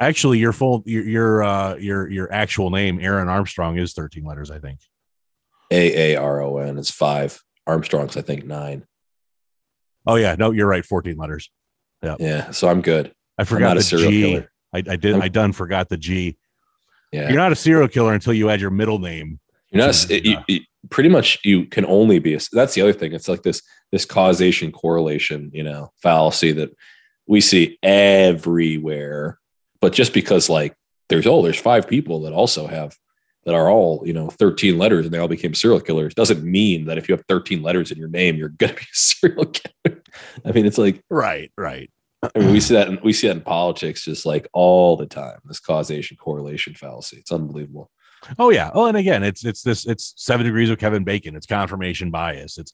Actually, 0.00 0.38
your 0.38 0.52
full 0.52 0.82
your 0.86 1.04
your 1.04 1.42
uh, 1.42 1.76
your 1.76 2.08
your 2.10 2.32
actual 2.32 2.70
name, 2.70 2.98
Aaron 3.00 3.28
Armstrong, 3.28 3.78
is 3.78 3.92
thirteen 3.92 4.24
letters. 4.24 4.50
I 4.50 4.58
think. 4.58 4.80
A 5.70 6.14
A 6.14 6.20
R 6.20 6.42
O 6.42 6.58
N 6.58 6.78
is 6.78 6.90
five. 6.90 7.40
Armstrong's, 7.66 8.16
I 8.16 8.20
think, 8.20 8.44
nine. 8.44 8.84
Oh 10.06 10.16
yeah, 10.16 10.34
no, 10.38 10.50
you're 10.50 10.66
right. 10.66 10.84
Fourteen 10.84 11.16
letters. 11.16 11.50
Yeah. 12.02 12.16
Yeah. 12.18 12.50
So 12.50 12.68
I'm 12.68 12.82
good. 12.82 13.08
I 13.38 13.42
I'm 13.42 13.46
forgot 13.46 13.68
not 13.68 13.74
the 13.74 13.80
a 13.80 13.82
serial 13.82 14.10
G. 14.10 14.22
killer. 14.22 14.50
I, 14.74 14.78
I 14.78 14.96
did. 14.96 15.16
I 15.16 15.28
done 15.28 15.52
forgot 15.52 15.88
the 15.88 15.96
G. 15.96 16.36
Yeah. 17.12 17.28
You're 17.28 17.38
not 17.38 17.52
a 17.52 17.56
serial 17.56 17.88
killer 17.88 18.12
until 18.12 18.34
you 18.34 18.50
add 18.50 18.60
your 18.60 18.70
middle 18.70 18.98
name. 18.98 19.38
You're 19.70 19.86
not. 19.86 20.10
Yeah. 20.10 20.16
It, 20.16 20.24
you, 20.26 20.38
you- 20.48 20.60
pretty 20.90 21.08
much, 21.08 21.38
you 21.44 21.64
can 21.64 21.86
only 21.86 22.18
be. 22.18 22.34
A, 22.34 22.38
that's 22.52 22.74
the 22.74 22.82
other 22.82 22.92
thing. 22.92 23.14
It's 23.14 23.28
like 23.28 23.42
this 23.42 23.62
this 23.90 24.04
causation 24.04 24.70
correlation, 24.72 25.50
you 25.54 25.62
know, 25.62 25.92
fallacy 26.02 26.52
that 26.52 26.76
we 27.26 27.40
see 27.40 27.78
everywhere. 27.82 29.38
But 29.84 29.92
just 29.92 30.14
because 30.14 30.48
like 30.48 30.74
there's 31.10 31.26
oh 31.26 31.42
there's 31.42 31.60
five 31.60 31.86
people 31.86 32.22
that 32.22 32.32
also 32.32 32.66
have 32.66 32.96
that 33.44 33.54
are 33.54 33.68
all 33.68 34.02
you 34.06 34.14
know 34.14 34.30
13 34.30 34.78
letters 34.78 35.04
and 35.04 35.12
they 35.12 35.18
all 35.18 35.28
became 35.28 35.52
serial 35.52 35.78
killers 35.78 36.14
doesn't 36.14 36.42
mean 36.42 36.86
that 36.86 36.96
if 36.96 37.06
you 37.06 37.14
have 37.14 37.22
13 37.28 37.62
letters 37.62 37.92
in 37.92 37.98
your 37.98 38.08
name 38.08 38.36
you're 38.36 38.48
gonna 38.48 38.72
be 38.72 38.80
a 38.80 38.86
serial 38.94 39.44
killer. 39.44 40.02
I 40.42 40.52
mean, 40.52 40.64
it's 40.64 40.78
like 40.78 41.02
Right. 41.10 41.52
Right. 41.58 41.90
I 42.22 42.30
mean, 42.38 42.52
we 42.52 42.60
see 42.60 42.72
that 42.72 42.88
in, 42.88 42.98
we 43.04 43.12
see 43.12 43.26
that 43.26 43.36
in 43.36 43.42
politics 43.42 44.06
just 44.06 44.24
like 44.24 44.48
all 44.54 44.96
the 44.96 45.04
time. 45.04 45.40
This 45.44 45.60
causation 45.60 46.16
correlation 46.16 46.72
fallacy. 46.72 47.18
It's 47.18 47.30
unbelievable. 47.30 47.90
Oh 48.38 48.48
yeah. 48.48 48.70
Oh, 48.72 48.86
and 48.86 48.96
again, 48.96 49.22
it's 49.22 49.44
it's 49.44 49.60
this 49.60 49.84
it's 49.84 50.14
seven 50.16 50.46
degrees 50.46 50.70
of 50.70 50.78
Kevin 50.78 51.04
Bacon. 51.04 51.36
It's 51.36 51.44
confirmation 51.44 52.10
bias. 52.10 52.56
It's 52.56 52.72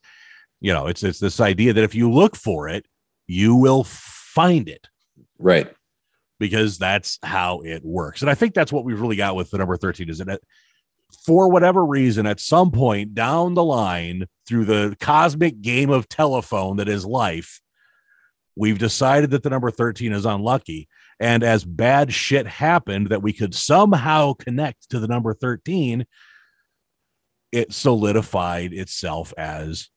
you 0.61 0.73
know, 0.73 0.87
it's 0.87 1.03
it's 1.03 1.19
this 1.19 1.41
idea 1.41 1.73
that 1.73 1.83
if 1.83 1.93
you 1.93 2.09
look 2.09 2.37
for 2.37 2.69
it, 2.69 2.87
you 3.27 3.57
will 3.57 3.83
find 3.83 4.69
it 4.69 4.87
Right. 5.41 5.73
Because 6.41 6.79
that's 6.79 7.19
how 7.23 7.61
it 7.61 7.85
works. 7.85 8.23
And 8.23 8.31
I 8.31 8.35
think 8.35 8.55
that's 8.55 8.73
what 8.73 8.85
we've 8.85 9.01
really 9.01 9.15
got 9.15 9.37
with 9.37 9.51
the 9.51 9.59
number 9.59 9.77
13 9.77 10.09
is 10.09 10.19
that 10.19 10.41
for 11.25 11.51
whatever 11.51 11.85
reason, 11.85 12.27
at 12.27 12.41
some 12.41 12.73
point 12.73 13.15
down 13.15 13.55
the 13.55 13.63
line 13.63 14.27
through 14.49 14.65
the 14.65 14.97
cosmic 14.99 15.61
game 15.61 15.91
of 15.91 16.09
telephone 16.09 16.79
that 16.79 16.89
is 16.89 17.05
life, 17.05 17.61
we've 18.57 18.79
decided 18.79 19.31
that 19.31 19.43
the 19.43 19.51
number 19.51 19.71
13 19.71 20.13
is 20.13 20.25
unlucky. 20.25 20.89
And 21.21 21.43
as 21.43 21.63
bad 21.65 22.13
shit 22.13 22.47
happened 22.47 23.11
that 23.11 23.23
we 23.23 23.35
could 23.35 23.55
somehow 23.55 24.33
connect 24.33 24.91
to 24.91 24.99
the 24.99 25.09
number 25.09 25.35
13, 25.35 26.07
it 27.53 27.73
solidified 27.75 28.73
itself 28.73 29.35
as 29.37 29.91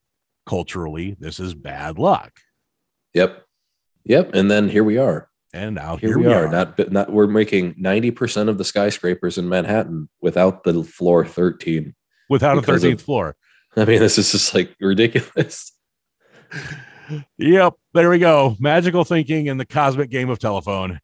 culturally, 0.46 1.16
this 1.20 1.40
is 1.40 1.54
bad 1.54 1.98
luck. 1.98 2.34
Yep. 3.14 3.46
Yep. 4.04 4.32
And 4.34 4.52
then 4.52 4.68
here 4.68 4.84
we 4.84 4.98
are. 4.98 5.30
And 5.54 5.76
now 5.76 5.98
Here, 5.98 6.18
we, 6.18 6.26
are. 6.26 6.48
Not 6.50 6.92
not 6.92 7.14
we're 7.14 7.28
making 7.28 7.76
90% 7.76 8.50
of 8.50 8.58
the 8.58 8.66
skyscrapers 8.66 9.38
in 9.38 9.48
Manhattan 9.48 10.10
without 10.20 10.64
the 10.64 10.84
floor 10.84 11.26
13. 11.26 11.94
without 12.28 12.58
a 12.58 12.62
13th 12.62 13.02
floor. 13.02 13.36
I 13.78 13.86
mean, 13.86 14.00
this 14.00 14.18
is 14.18 14.32
just 14.32 14.54
like 14.54 14.76
ridiculous. 14.80 15.72
Yep, 17.38 17.74
there 17.94 18.10
we 18.10 18.18
go. 18.20 18.56
Magical 18.60 19.04
thinking 19.04 19.50
and 19.50 19.60
the 19.60 19.66
cosmic 19.66 20.10
game 20.10 20.30
of 20.30 20.40
telephone. 20.40 21.00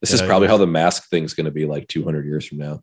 This 0.00 0.12
is 0.12 0.22
probably 0.22 0.46
yeah. 0.46 0.52
how 0.52 0.58
the 0.58 0.66
mask 0.66 1.08
thing's 1.10 1.34
going 1.34 1.44
to 1.44 1.50
be 1.50 1.66
like 1.66 1.86
200 1.88 2.24
years 2.24 2.46
from 2.46 2.58
now. 2.58 2.82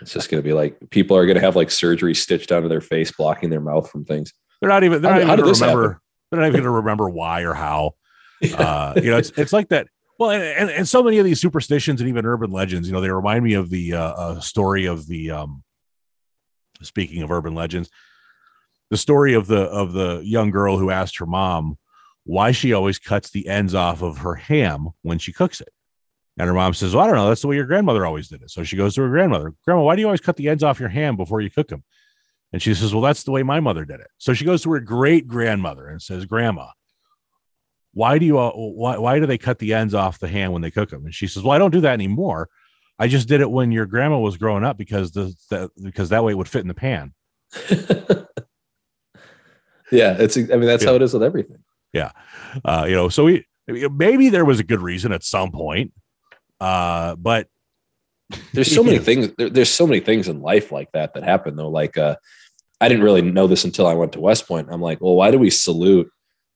It's 0.00 0.12
just 0.12 0.30
going 0.30 0.42
to 0.42 0.46
be 0.46 0.52
like 0.52 0.78
people 0.90 1.16
are 1.16 1.24
going 1.24 1.36
to 1.36 1.40
have 1.40 1.56
like 1.56 1.70
surgery 1.70 2.14
stitched 2.14 2.52
onto 2.52 2.68
their 2.68 2.80
face, 2.80 3.10
blocking 3.10 3.48
their 3.48 3.60
mouth 3.60 3.90
from 3.90 4.04
things. 4.04 4.32
They're 4.60 4.68
not 4.68 4.84
even. 4.84 5.00
They're 5.00 5.12
How 5.12 5.18
not 5.18 5.22
even 5.22 5.28
how 5.28 5.36
did 5.36 5.42
going 5.42 5.50
this 5.50 5.58
to 5.58 5.64
remember. 5.64 5.88
happen? 5.88 6.00
They're 6.30 6.40
not 6.40 6.46
even 6.46 6.60
going 6.60 6.64
to 6.64 6.70
remember 6.70 7.08
why 7.08 7.40
or 7.42 7.54
how. 7.54 7.92
Uh, 8.58 8.94
you 8.96 9.10
know, 9.10 9.18
it's 9.18 9.30
it's 9.36 9.52
like 9.52 9.68
that. 9.68 9.86
Well, 10.18 10.30
and, 10.30 10.42
and 10.42 10.70
and 10.70 10.88
so 10.88 11.02
many 11.02 11.18
of 11.18 11.24
these 11.24 11.40
superstitions 11.40 12.00
and 12.00 12.08
even 12.08 12.26
urban 12.26 12.50
legends, 12.50 12.88
you 12.88 12.92
know, 12.92 13.00
they 13.00 13.10
remind 13.10 13.44
me 13.44 13.54
of 13.54 13.70
the 13.70 13.94
uh, 13.94 14.12
uh, 14.12 14.40
story 14.40 14.86
of 14.86 15.06
the. 15.06 15.30
Um, 15.30 15.62
speaking 16.82 17.22
of 17.22 17.30
urban 17.30 17.54
legends, 17.54 17.88
the 18.90 18.96
story 18.96 19.34
of 19.34 19.46
the 19.46 19.62
of 19.62 19.92
the 19.92 20.20
young 20.24 20.50
girl 20.50 20.76
who 20.76 20.90
asked 20.90 21.18
her 21.18 21.26
mom 21.26 21.78
why 22.24 22.52
she 22.52 22.72
always 22.72 22.98
cuts 22.98 23.30
the 23.30 23.48
ends 23.48 23.74
off 23.74 24.02
of 24.02 24.18
her 24.18 24.34
ham 24.34 24.90
when 25.02 25.18
she 25.18 25.32
cooks 25.32 25.60
it. 25.60 25.70
And 26.38 26.46
her 26.48 26.54
mom 26.54 26.74
says, 26.74 26.94
Well, 26.94 27.04
I 27.04 27.06
don't 27.06 27.16
know. 27.16 27.28
That's 27.28 27.42
the 27.42 27.48
way 27.48 27.56
your 27.56 27.66
grandmother 27.66 28.06
always 28.06 28.28
did 28.28 28.42
it. 28.42 28.50
So 28.50 28.64
she 28.64 28.76
goes 28.76 28.94
to 28.94 29.02
her 29.02 29.08
grandmother, 29.08 29.54
Grandma, 29.64 29.82
why 29.82 29.96
do 29.96 30.00
you 30.00 30.06
always 30.06 30.20
cut 30.20 30.36
the 30.36 30.48
ends 30.48 30.62
off 30.62 30.80
your 30.80 30.88
ham 30.88 31.16
before 31.16 31.40
you 31.40 31.50
cook 31.50 31.68
them? 31.68 31.84
And 32.52 32.62
she 32.62 32.74
says, 32.74 32.94
Well, 32.94 33.02
that's 33.02 33.24
the 33.24 33.32
way 33.32 33.42
my 33.42 33.60
mother 33.60 33.84
did 33.84 34.00
it. 34.00 34.08
So 34.18 34.34
she 34.34 34.44
goes 34.44 34.62
to 34.62 34.72
her 34.72 34.80
great 34.80 35.26
grandmother 35.26 35.88
and 35.88 36.00
says, 36.00 36.24
Grandma, 36.24 36.68
why 37.94 38.18
do 38.18 38.26
you 38.26 38.36
why 38.36 38.96
why 38.96 39.18
do 39.18 39.26
they 39.26 39.38
cut 39.38 39.58
the 39.58 39.74
ends 39.74 39.94
off 39.94 40.18
the 40.18 40.28
hand 40.28 40.52
when 40.52 40.62
they 40.62 40.70
cook 40.70 40.90
them? 40.90 41.04
And 41.04 41.14
she 41.14 41.26
says, 41.26 41.42
Well, 41.42 41.52
I 41.52 41.58
don't 41.58 41.72
do 41.72 41.82
that 41.82 41.92
anymore. 41.92 42.48
I 42.98 43.08
just 43.08 43.28
did 43.28 43.40
it 43.40 43.50
when 43.50 43.72
your 43.72 43.86
grandma 43.86 44.18
was 44.18 44.36
growing 44.36 44.64
up 44.64 44.78
because 44.78 45.12
the, 45.12 45.34
the 45.50 45.70
because 45.82 46.10
that 46.10 46.24
way 46.24 46.32
it 46.32 46.36
would 46.36 46.48
fit 46.48 46.62
in 46.62 46.68
the 46.68 46.74
pan. 46.74 47.12
yeah, 49.90 50.16
it's. 50.18 50.36
I 50.36 50.40
mean, 50.42 50.62
that's 50.62 50.84
Yeah. 50.84 50.90
how 50.90 50.96
it 50.96 51.02
is 51.02 51.12
with 51.12 51.22
everything. 51.22 51.58
Yeah. 51.92 52.12
Uh, 52.64 52.86
you 52.88 52.94
know, 52.94 53.08
so 53.08 53.24
we 53.24 53.46
maybe 53.68 54.28
there 54.30 54.44
was 54.44 54.60
a 54.60 54.64
good 54.64 54.80
reason 54.80 55.12
at 55.12 55.24
some 55.24 55.50
point. 55.52 55.92
Uh, 56.60 57.16
but 57.16 57.48
There's 58.52 58.72
so 58.74 58.82
many 58.82 58.98
things. 59.08 59.30
There, 59.36 59.50
there's 59.50 59.70
so 59.70 59.86
many 59.86 60.00
things 60.00 60.28
in 60.28 60.40
life 60.40 60.72
like 60.72 60.90
that 60.92 61.14
that 61.14 61.24
happen 61.24 61.56
though. 61.56 61.68
Like, 61.68 61.98
uh, 61.98 62.16
I 62.80 62.88
didn't 62.88 63.04
really 63.04 63.22
know 63.22 63.46
this 63.46 63.64
until 63.64 63.86
I 63.86 63.94
went 63.94 64.12
to 64.12 64.20
West 64.20 64.48
Point. 64.48 64.68
I'm 64.70 64.80
like, 64.80 65.00
well, 65.00 65.14
why 65.14 65.30
do 65.30 65.38
we 65.38 65.50
salute 65.50 66.08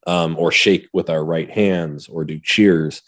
um, 0.07 0.37
or 0.39 0.51
shake 0.51 0.89
with 0.93 1.11
our 1.11 1.25
right 1.25 1.51
hands 1.51 2.09
or 2.09 2.25
do 2.25 2.39
cheers? 2.41 3.03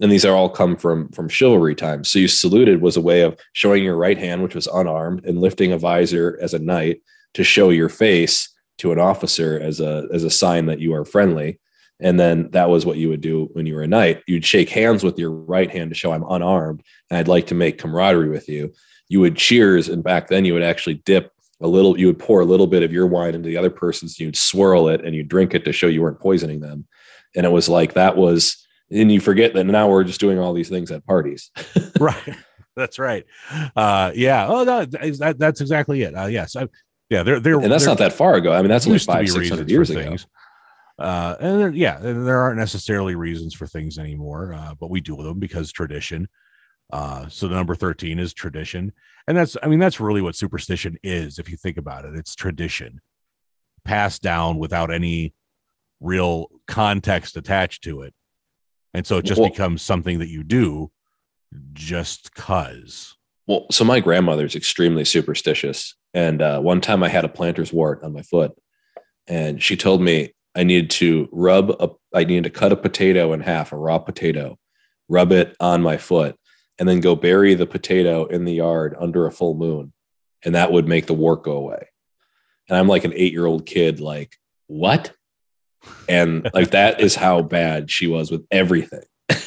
And 0.00 0.10
these 0.10 0.24
are 0.24 0.34
all 0.34 0.48
come 0.48 0.76
from 0.76 1.08
from 1.10 1.28
chivalry 1.28 1.74
times. 1.74 2.10
So 2.10 2.18
you 2.18 2.28
saluted 2.28 2.82
was 2.82 2.96
a 2.96 3.00
way 3.00 3.22
of 3.22 3.38
showing 3.52 3.84
your 3.84 3.96
right 3.96 4.18
hand, 4.18 4.42
which 4.42 4.54
was 4.54 4.66
unarmed, 4.66 5.24
and 5.24 5.40
lifting 5.40 5.72
a 5.72 5.78
visor 5.78 6.38
as 6.40 6.52
a 6.52 6.58
knight 6.58 7.00
to 7.34 7.44
show 7.44 7.70
your 7.70 7.88
face 7.88 8.48
to 8.78 8.92
an 8.92 8.98
officer 8.98 9.58
as 9.60 9.80
a 9.80 10.08
as 10.12 10.24
a 10.24 10.30
sign 10.30 10.66
that 10.66 10.80
you 10.80 10.94
are 10.94 11.04
friendly. 11.04 11.60
And 12.00 12.18
then 12.18 12.50
that 12.50 12.68
was 12.68 12.84
what 12.84 12.96
you 12.96 13.08
would 13.08 13.20
do 13.20 13.48
when 13.52 13.66
you 13.66 13.76
were 13.76 13.82
a 13.82 13.86
knight. 13.86 14.22
You'd 14.26 14.44
shake 14.44 14.68
hands 14.68 15.04
with 15.04 15.18
your 15.18 15.30
right 15.30 15.70
hand 15.70 15.90
to 15.90 15.96
show 15.96 16.12
I'm 16.12 16.28
unarmed 16.28 16.82
and 17.08 17.18
I'd 17.18 17.28
like 17.28 17.46
to 17.48 17.54
make 17.54 17.78
camaraderie 17.78 18.28
with 18.28 18.48
you. 18.48 18.72
You 19.08 19.20
would 19.20 19.36
cheers, 19.36 19.88
and 19.88 20.02
back 20.02 20.28
then 20.28 20.44
you 20.44 20.54
would 20.54 20.62
actually 20.62 20.94
dip 21.04 21.30
a 21.60 21.68
little, 21.68 21.98
you 21.98 22.06
would 22.08 22.18
pour 22.18 22.40
a 22.40 22.44
little 22.44 22.66
bit 22.66 22.82
of 22.82 22.92
your 22.92 23.06
wine 23.06 23.34
into 23.34 23.48
the 23.48 23.56
other 23.56 23.70
person's, 23.70 24.18
you'd 24.18 24.36
swirl 24.36 24.88
it 24.88 25.04
and 25.04 25.14
you 25.14 25.22
drink 25.22 25.54
it 25.54 25.64
to 25.64 25.72
show 25.72 25.86
you 25.86 26.02
weren't 26.02 26.20
poisoning 26.20 26.60
them. 26.60 26.86
And 27.36 27.46
it 27.46 27.50
was 27.50 27.68
like 27.68 27.94
that 27.94 28.16
was, 28.16 28.66
and 28.90 29.10
you 29.10 29.20
forget 29.20 29.54
that 29.54 29.64
now 29.64 29.88
we're 29.88 30.04
just 30.04 30.20
doing 30.20 30.38
all 30.38 30.52
these 30.52 30.68
things 30.68 30.90
at 30.90 31.06
parties. 31.06 31.50
right, 32.00 32.36
that's 32.76 32.98
right. 32.98 33.24
Uh, 33.74 34.12
yeah. 34.14 34.46
Oh, 34.46 34.64
no, 34.64 34.84
that, 34.84 35.36
that's 35.38 35.60
exactly 35.60 36.02
it. 36.02 36.14
Uh, 36.14 36.26
yes. 36.26 36.54
I, 36.56 36.68
yeah. 37.10 37.22
They're 37.22 37.40
they're 37.40 37.58
And 37.58 37.70
that's 37.72 37.84
they're- 37.84 37.90
not 37.90 37.98
that 37.98 38.12
far 38.12 38.34
ago. 38.34 38.52
I 38.52 38.60
mean, 38.62 38.68
that's 38.68 38.86
only 38.86 38.98
five, 38.98 39.28
six 39.28 39.48
hundred 39.48 39.70
years 39.70 39.90
ago. 39.90 40.02
things. 40.02 40.26
Uh, 40.98 41.34
and 41.40 41.76
yeah, 41.76 41.98
there 41.98 42.38
aren't 42.38 42.58
necessarily 42.58 43.16
reasons 43.16 43.52
for 43.52 43.66
things 43.66 43.98
anymore, 43.98 44.54
uh, 44.54 44.74
but 44.78 44.90
we 44.90 45.00
do 45.00 45.16
them 45.16 45.40
because 45.40 45.72
tradition. 45.72 46.28
Uh, 46.92 47.28
so 47.28 47.48
the 47.48 47.54
number 47.54 47.74
13 47.74 48.18
is 48.18 48.32
tradition. 48.32 48.92
And 49.26 49.36
that's, 49.36 49.56
I 49.62 49.68
mean, 49.68 49.78
that's 49.78 50.00
really 50.00 50.20
what 50.20 50.36
superstition 50.36 50.98
is. 51.02 51.38
If 51.38 51.50
you 51.50 51.56
think 51.56 51.76
about 51.76 52.04
it, 52.04 52.14
it's 52.14 52.34
tradition 52.34 53.00
passed 53.84 54.22
down 54.22 54.58
without 54.58 54.90
any 54.90 55.34
real 56.00 56.48
context 56.66 57.36
attached 57.36 57.84
to 57.84 58.02
it. 58.02 58.14
And 58.94 59.06
so 59.06 59.18
it 59.18 59.24
just 59.24 59.40
Well- 59.40 59.50
becomes 59.50 59.82
something 59.82 60.18
that 60.18 60.28
you 60.28 60.42
do 60.42 60.90
just 61.72 62.34
cause. 62.34 63.16
Well, 63.46 63.66
so 63.70 63.84
my 63.84 64.00
grandmother's 64.00 64.56
extremely 64.56 65.04
superstitious. 65.04 65.94
And 66.14 66.40
uh, 66.40 66.60
one 66.60 66.80
time 66.80 67.02
I 67.02 67.08
had 67.08 67.24
a 67.24 67.28
plantar's 67.28 67.72
wart 67.72 68.02
on 68.02 68.12
my 68.12 68.22
foot, 68.22 68.52
and 69.26 69.62
she 69.62 69.76
told 69.76 70.00
me 70.00 70.32
I 70.54 70.62
needed 70.62 70.90
to 70.90 71.28
rub 71.32 71.70
a, 71.70 71.90
I 72.14 72.24
needed 72.24 72.44
to 72.44 72.50
cut 72.50 72.72
a 72.72 72.76
potato 72.76 73.32
in 73.32 73.40
half, 73.40 73.72
a 73.72 73.76
raw 73.76 73.98
potato, 73.98 74.58
rub 75.08 75.32
it 75.32 75.56
on 75.60 75.82
my 75.82 75.96
foot, 75.96 76.36
and 76.78 76.88
then 76.88 77.00
go 77.00 77.14
bury 77.14 77.54
the 77.54 77.66
potato 77.66 78.26
in 78.26 78.44
the 78.44 78.54
yard 78.54 78.96
under 78.98 79.26
a 79.26 79.32
full 79.32 79.54
moon. 79.54 79.92
And 80.44 80.54
that 80.54 80.72
would 80.72 80.86
make 80.86 81.06
the 81.06 81.14
wart 81.14 81.42
go 81.42 81.52
away. 81.52 81.88
And 82.68 82.76
I'm 82.76 82.88
like 82.88 83.04
an 83.04 83.12
eight 83.14 83.32
year 83.32 83.46
old 83.46 83.66
kid, 83.66 84.00
like, 84.00 84.36
what? 84.66 85.12
And 86.08 86.50
like, 86.54 86.70
that 86.70 87.00
is 87.00 87.14
how 87.14 87.42
bad 87.42 87.90
she 87.90 88.06
was 88.06 88.30
with 88.30 88.46
everything. 88.50 89.04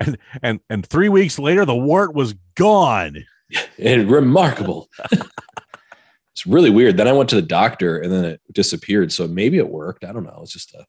And, 0.00 0.18
and, 0.42 0.60
and 0.68 0.84
three 0.84 1.08
weeks 1.08 1.38
later, 1.38 1.64
the 1.64 1.74
wart 1.74 2.14
was 2.14 2.34
gone. 2.56 3.24
and 3.78 4.10
remarkable. 4.10 4.88
it's 6.32 6.46
really 6.46 6.70
weird. 6.70 6.96
Then 6.96 7.08
I 7.08 7.12
went 7.12 7.30
to 7.30 7.36
the 7.36 7.42
doctor 7.42 7.98
and 7.98 8.12
then 8.12 8.24
it 8.24 8.40
disappeared. 8.52 9.12
So 9.12 9.28
maybe 9.28 9.58
it 9.58 9.68
worked. 9.68 10.04
I 10.04 10.12
don't 10.12 10.24
know. 10.24 10.40
It's 10.42 10.52
just 10.52 10.74
a 10.74 10.86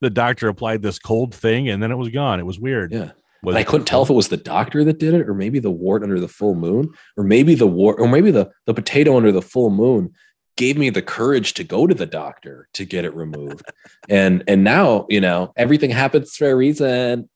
the 0.00 0.10
doctor 0.10 0.48
applied 0.48 0.82
this 0.82 0.98
cold 0.98 1.34
thing 1.34 1.68
and 1.68 1.82
then 1.82 1.90
it 1.90 1.96
was 1.96 2.08
gone. 2.08 2.40
It 2.40 2.46
was 2.46 2.58
weird. 2.58 2.92
yeah. 2.92 3.10
Was 3.42 3.54
And 3.54 3.58
I 3.58 3.64
couldn't 3.64 3.86
tell 3.86 4.02
if 4.02 4.10
it 4.10 4.14
was 4.14 4.28
the 4.28 4.36
doctor 4.36 4.82
that 4.82 4.98
did 4.98 5.14
it, 5.14 5.28
or 5.28 5.34
maybe 5.34 5.60
the 5.60 5.70
wart 5.70 6.02
under 6.02 6.18
the 6.18 6.26
full 6.26 6.56
moon, 6.56 6.90
or 7.16 7.22
maybe 7.22 7.54
the 7.54 7.68
wart, 7.68 8.00
or 8.00 8.08
maybe 8.08 8.32
the 8.32 8.50
the 8.66 8.74
potato 8.74 9.16
under 9.16 9.30
the 9.30 9.42
full 9.42 9.70
moon 9.70 10.12
gave 10.56 10.76
me 10.76 10.90
the 10.90 11.02
courage 11.02 11.54
to 11.54 11.62
go 11.62 11.86
to 11.86 11.94
the 11.94 12.04
doctor 12.04 12.68
to 12.74 12.84
get 12.84 13.04
it 13.04 13.14
removed. 13.14 13.62
and 14.08 14.42
and 14.48 14.64
now 14.64 15.06
you 15.08 15.20
know 15.20 15.52
everything 15.56 15.90
happens 15.90 16.34
for 16.34 16.50
a 16.50 16.56
reason. 16.56 17.28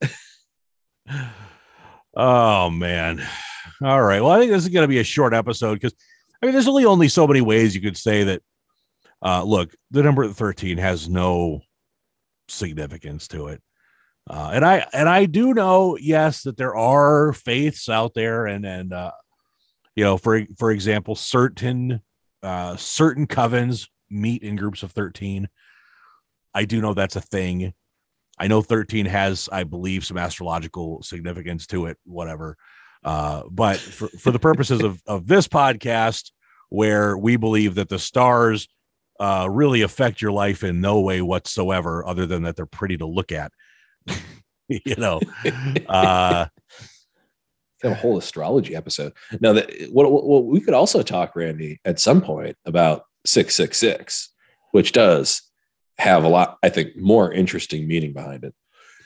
Oh 2.17 2.69
man. 2.69 3.23
All 3.83 4.03
right. 4.03 4.21
Well, 4.21 4.33
I 4.33 4.39
think 4.39 4.51
this 4.51 4.65
is 4.65 4.69
going 4.69 4.85
to 4.85 4.89
be 4.89 4.99
a 4.99 5.05
short 5.05 5.35
episode 5.35 5.75
because 5.75 5.95
I 6.43 6.47
mean, 6.47 6.53
there's 6.53 6.67
really 6.67 6.85
only 6.85 7.09
so 7.09 7.27
many 7.27 7.41
ways 7.41 7.75
you 7.75 7.81
could 7.81 7.97
say 7.97 8.25
that. 8.25 8.43
Uh, 9.25 9.45
look, 9.45 9.73
the 9.93 10.03
number 10.03 10.27
13 10.27 10.79
has 10.79 11.09
no 11.09 11.61
significance 12.53 13.29
to 13.29 13.49
it. 13.49 13.63
Uh, 14.29 14.51
and 14.53 14.65
I 14.65 14.87
and 14.93 15.09
I 15.09 15.27
do 15.27 15.53
know, 15.53 15.97
yes, 16.01 16.43
that 16.43 16.57
there 16.57 16.77
are 16.77 17.33
faiths 17.33 17.89
out 17.89 18.15
there, 18.15 18.47
and 18.47 18.65
and 18.65 18.93
uh, 18.93 19.11
you 19.97 20.05
know, 20.05 20.17
for 20.17 20.43
for 20.59 20.71
example, 20.71 21.17
certain 21.17 22.01
uh, 22.43 22.77
certain 22.77 23.27
covens 23.27 23.89
meet 24.11 24.43
in 24.43 24.57
groups 24.57 24.83
of 24.83 24.93
13. 24.93 25.49
I 26.55 26.65
do 26.65 26.81
know 26.81 26.95
that's 26.95 27.17
a 27.17 27.21
thing. 27.21 27.73
I 28.39 28.47
know 28.47 28.63
13 28.63 29.07
has, 29.07 29.49
I 29.51 29.65
believe, 29.65 30.05
some 30.05 30.19
astrological 30.19 31.03
significance 31.03 31.67
to 31.69 31.87
it, 31.87 31.99
whatever. 32.05 32.57
Uh, 33.05 33.43
but 33.51 33.79
for, 33.79 34.09
for 34.09 34.31
the 34.31 34.39
purposes 34.39 34.83
of, 34.83 35.01
of 35.07 35.27
this 35.27 35.49
podcast, 35.49 36.31
where 36.69 37.17
we 37.17 37.37
believe 37.37 37.75
that 37.75 37.89
the 37.89 37.99
stars 37.99 38.69
uh, 39.23 39.47
really 39.49 39.83
affect 39.83 40.21
your 40.21 40.33
life 40.33 40.65
in 40.65 40.81
no 40.81 41.01
way 41.01 41.23
whatsoever, 41.23 42.05
other 42.05 42.27
than 42.27 42.43
that 42.43 42.57
they're 42.57 42.67
pretty 42.67 42.97
to 42.97 43.07
look 43.07 43.31
at, 43.31 43.53
you 44.69 44.97
know, 44.99 45.21
uh, 45.89 46.47
have 47.83 47.93
a 47.93 47.95
whole 47.95 48.19
astrology 48.19 48.75
episode. 48.75 49.13
Now 49.41 49.53
that 49.53 49.71
what, 49.91 50.11
what, 50.11 50.45
we 50.45 50.61
could 50.61 50.75
also 50.75 51.03
talk, 51.03 51.37
Randy, 51.37 51.81
at 51.85 52.01
some 52.01 52.21
point 52.21 52.57
about 52.65 53.05
six 53.25 53.55
six 53.55 53.79
six, 53.79 54.31
which 54.73 54.91
does 54.93 55.43
have 55.99 56.25
a 56.25 56.29
lot, 56.29 56.59
I 56.63 56.69
think, 56.69 56.97
more 56.97 57.33
interesting 57.33 57.87
meaning 57.87 58.13
behind 58.13 58.43
it. 58.45 58.55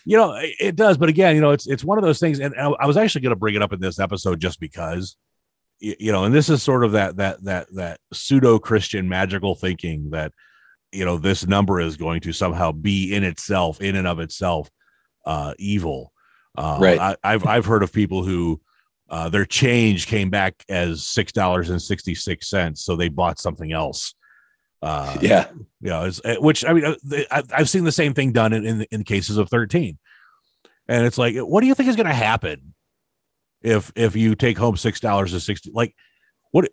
you 0.06 0.16
know 0.16 0.34
it- 0.40 0.76
does 0.76 0.96
but 0.96 1.08
again 1.08 1.34
you 1.34 1.42
know 1.42 1.50
it's 1.50 1.66
it's 1.66 1.84
one 1.84 1.98
of 1.98 2.04
those 2.04 2.20
things 2.20 2.38
and 2.38 2.54
i 2.56 2.86
was 2.86 2.96
actually 2.96 3.22
going 3.22 3.34
to 3.34 3.42
bring 3.44 3.56
it 3.56 3.62
up 3.62 3.72
in 3.72 3.80
this 3.80 3.98
episode 3.98 4.38
just 4.40 4.60
because 4.60 5.16
you 5.80 6.10
know 6.10 6.24
and 6.24 6.34
this 6.34 6.48
is 6.48 6.62
sort 6.62 6.84
of 6.84 6.92
that 6.92 7.16
that 7.16 7.42
that 7.44 7.66
that 7.74 8.00
pseudo 8.12 8.58
christian 8.58 9.08
magical 9.08 9.54
thinking 9.54 10.10
that 10.10 10.32
you 10.92 11.04
know 11.04 11.18
this 11.18 11.46
number 11.46 11.80
is 11.80 11.96
going 11.96 12.20
to 12.20 12.32
somehow 12.32 12.72
be 12.72 13.14
in 13.14 13.24
itself 13.24 13.80
in 13.80 13.96
and 13.96 14.06
of 14.06 14.18
itself 14.20 14.70
uh 15.26 15.52
evil. 15.58 16.12
Uh 16.56 16.78
Right. 16.80 16.98
I, 16.98 17.16
i've 17.22 17.46
i've 17.46 17.66
heard 17.66 17.82
of 17.82 17.92
people 17.92 18.24
who 18.24 18.60
uh 19.10 19.28
their 19.28 19.44
change 19.44 20.06
came 20.06 20.30
back 20.30 20.64
as 20.68 21.04
six 21.04 21.32
dollars 21.32 21.68
and 21.70 21.82
66 21.82 22.48
cents 22.48 22.84
so 22.84 22.96
they 22.96 23.08
bought 23.08 23.38
something 23.38 23.72
else. 23.72 24.14
Uh 24.80 25.18
Yeah, 25.20 25.48
you 25.80 25.90
know, 25.90 26.04
it's, 26.04 26.20
uh, 26.24 26.36
which 26.38 26.64
I 26.64 26.72
mean, 26.72 26.84
uh, 26.84 27.42
I've 27.52 27.68
seen 27.68 27.84
the 27.84 27.92
same 27.92 28.14
thing 28.14 28.32
done 28.32 28.52
in, 28.52 28.64
in 28.64 28.86
in 28.90 29.04
cases 29.04 29.36
of 29.36 29.50
thirteen, 29.50 29.98
and 30.86 31.04
it's 31.04 31.18
like, 31.18 31.36
what 31.36 31.60
do 31.60 31.66
you 31.66 31.74
think 31.74 31.88
is 31.88 31.96
going 31.96 32.06
to 32.06 32.12
happen 32.12 32.74
if 33.66 33.92
if 33.96 34.16
you 34.16 34.34
take 34.34 34.56
home 34.56 34.76
six 34.76 35.00
dollars 35.00 35.32
to 35.32 35.40
sixty? 35.40 35.70
Like, 35.72 35.94
what? 36.52 36.68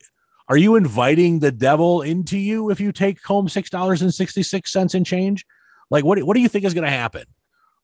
are 0.49 0.57
you 0.57 0.75
inviting 0.75 1.39
the 1.39 1.51
devil 1.51 2.01
into 2.01 2.37
you 2.37 2.69
if 2.69 2.79
you 2.79 2.91
take 2.91 3.23
home 3.23 3.47
six 3.47 3.69
dollars 3.69 4.01
and 4.01 4.13
sixty 4.13 4.43
six 4.43 4.71
cents 4.71 4.93
in 4.93 5.03
change? 5.03 5.45
Like, 5.89 6.03
what 6.03 6.21
what 6.23 6.35
do 6.35 6.41
you 6.41 6.49
think 6.49 6.65
is 6.65 6.73
going 6.73 6.85
to 6.85 6.89
happen? 6.89 7.23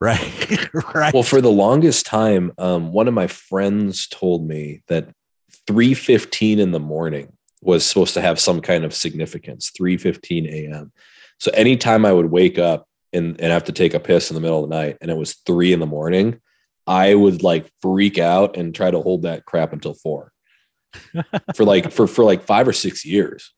Right, 0.02 0.74
right. 0.96 1.14
Well, 1.14 1.24
for 1.24 1.42
the 1.42 1.52
longest 1.52 2.06
time, 2.06 2.54
um, 2.58 2.94
one 2.94 3.10
of 3.10 3.14
my 3.14 3.28
friends 3.28 4.08
told 4.08 4.48
me 4.48 4.82
that 4.88 5.10
3:15 5.68 6.58
in 6.58 6.72
the 6.72 6.80
morning 6.80 7.34
was 7.62 7.86
supposed 7.86 8.14
to 8.14 8.22
have 8.22 8.40
some 8.40 8.62
kind 8.62 8.86
of 8.86 8.94
significance. 8.94 9.74
3:15 9.78 10.48
a.m. 10.50 10.94
So 11.38 11.52
anytime 11.52 12.06
I 12.06 12.14
would 12.14 12.32
wake 12.32 12.58
up 12.58 12.88
and, 13.12 13.42
and 13.42 13.52
have 13.52 13.66
to 13.66 13.74
take 13.74 13.94
a 13.94 14.00
piss 14.00 14.32
in 14.32 14.36
the 14.36 14.40
middle 14.40 14.64
of 14.64 14.70
the 14.70 14.76
night, 14.78 14.96
and 15.02 15.12
it 15.12 15.18
was 15.18 15.34
three 15.46 15.74
in 15.74 15.82
the 15.82 15.86
morning, 15.86 16.40
I 16.90 17.14
would 17.14 17.44
like 17.44 17.72
freak 17.84 18.18
out 18.18 18.58
and 18.58 18.74
try 18.74 18.90
to 18.90 19.00
hold 19.00 19.22
that 19.22 19.46
crap 19.46 19.74
until 19.74 19.94
four. 19.94 20.34
for 21.56 21.64
like 21.64 21.92
for 21.92 22.08
for 22.08 22.26
like 22.26 22.44
five 22.44 22.68
or 22.68 22.74
six 22.74 23.06
years. 23.06 23.54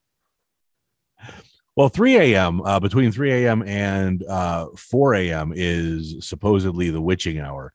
Well, 1.77 1.87
3 1.87 2.17
a.m. 2.17 2.61
Uh, 2.61 2.81
between 2.81 3.13
3 3.13 3.45
a.m. 3.45 3.63
and 3.63 4.21
uh, 4.25 4.67
4 4.75 5.15
a.m. 5.15 5.53
is 5.55 6.17
supposedly 6.27 6.89
the 6.89 6.99
witching 6.99 7.39
hour. 7.39 7.71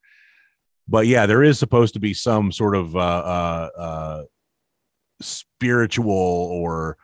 But 0.86 1.06
yeah, 1.06 1.24
there 1.24 1.42
is 1.42 1.58
supposed 1.58 1.94
to 1.94 2.00
be 2.00 2.12
some 2.12 2.52
sort 2.52 2.76
of 2.76 2.94
uh, 2.94 2.98
uh, 2.98 3.70
uh 3.78 4.22
spiritual 5.22 6.12
or 6.12 6.98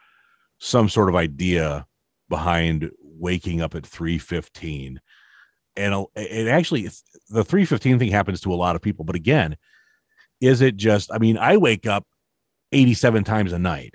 some 0.59 0.91
sort 0.91 1.09
of 1.09 1.17
idea 1.17 1.87
behind 2.29 2.91
waking 3.01 3.63
up 3.63 3.75
at 3.75 3.85
3:15. 3.85 4.99
And 5.77 6.07
it 6.14 6.49
actually 6.49 6.89
the 7.31 7.45
3:15 7.45 7.99
thing 7.99 8.11
happens 8.11 8.41
to 8.43 8.53
a 8.53 8.57
lot 8.57 8.77
of 8.77 8.83
people, 8.83 9.05
but 9.05 9.16
again, 9.16 9.57
is 10.41 10.61
it 10.61 10.77
just 10.77 11.11
I 11.12 11.18
mean, 11.18 11.39
I 11.39 11.57
wake 11.57 11.87
up 11.87 12.07
87 12.73 13.25
times 13.25 13.53
a 13.53 13.59
night. 13.59 13.95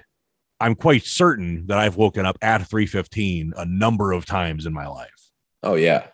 I'm 0.60 0.76
quite 0.76 1.04
certain 1.04 1.68
that 1.68 1.78
I've 1.78 1.98
woken 1.98 2.26
up 2.26 2.38
at 2.42 2.62
3:15 2.62 3.52
a 3.56 3.66
number 3.66 4.12
of 4.12 4.26
times 4.26 4.66
in 4.66 4.74
my 4.74 4.88
life. 4.88 5.30
Oh 5.64 5.76
yeah. 5.76 6.08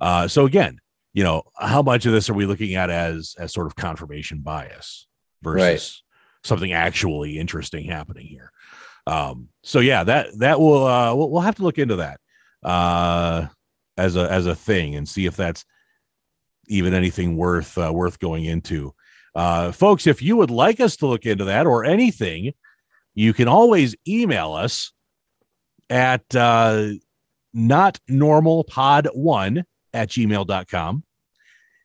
Uh, 0.00 0.26
so 0.26 0.46
again, 0.46 0.80
you 1.12 1.22
know, 1.22 1.44
how 1.56 1.82
much 1.82 2.06
of 2.06 2.12
this 2.12 2.28
are 2.28 2.34
we 2.34 2.46
looking 2.46 2.74
at 2.74 2.90
as 2.90 3.36
as 3.38 3.52
sort 3.52 3.66
of 3.66 3.76
confirmation 3.76 4.40
bias 4.40 5.06
versus 5.42 5.62
right. 5.62 6.48
something 6.48 6.72
actually 6.72 7.38
interesting 7.38 7.84
happening 7.84 8.26
here? 8.26 8.50
Um, 9.06 9.48
so 9.62 9.78
yeah, 9.78 10.02
that 10.04 10.38
that 10.38 10.58
will 10.58 10.86
uh, 10.86 11.14
we'll, 11.14 11.30
we'll 11.30 11.42
have 11.42 11.56
to 11.56 11.62
look 11.62 11.78
into 11.78 11.96
that 11.96 12.20
uh, 12.64 13.46
as 13.96 14.16
a 14.16 14.30
as 14.30 14.46
a 14.46 14.54
thing 14.54 14.94
and 14.94 15.08
see 15.08 15.26
if 15.26 15.36
that's 15.36 15.64
even 16.68 16.94
anything 16.94 17.36
worth 17.36 17.76
uh, 17.78 17.92
worth 17.92 18.18
going 18.18 18.44
into. 18.44 18.94
Uh, 19.34 19.72
folks, 19.72 20.06
if 20.06 20.22
you 20.22 20.36
would 20.36 20.50
like 20.50 20.80
us 20.80 20.96
to 20.96 21.06
look 21.06 21.26
into 21.26 21.44
that 21.44 21.66
or 21.66 21.84
anything, 21.84 22.52
you 23.14 23.32
can 23.32 23.48
always 23.48 23.96
email 24.06 24.52
us 24.52 24.92
at 25.90 26.22
uh, 26.34 26.88
not 27.52 27.98
normal 28.08 28.64
pod 28.64 29.08
one 29.12 29.64
at 29.92 30.08
gmail.com. 30.08 31.04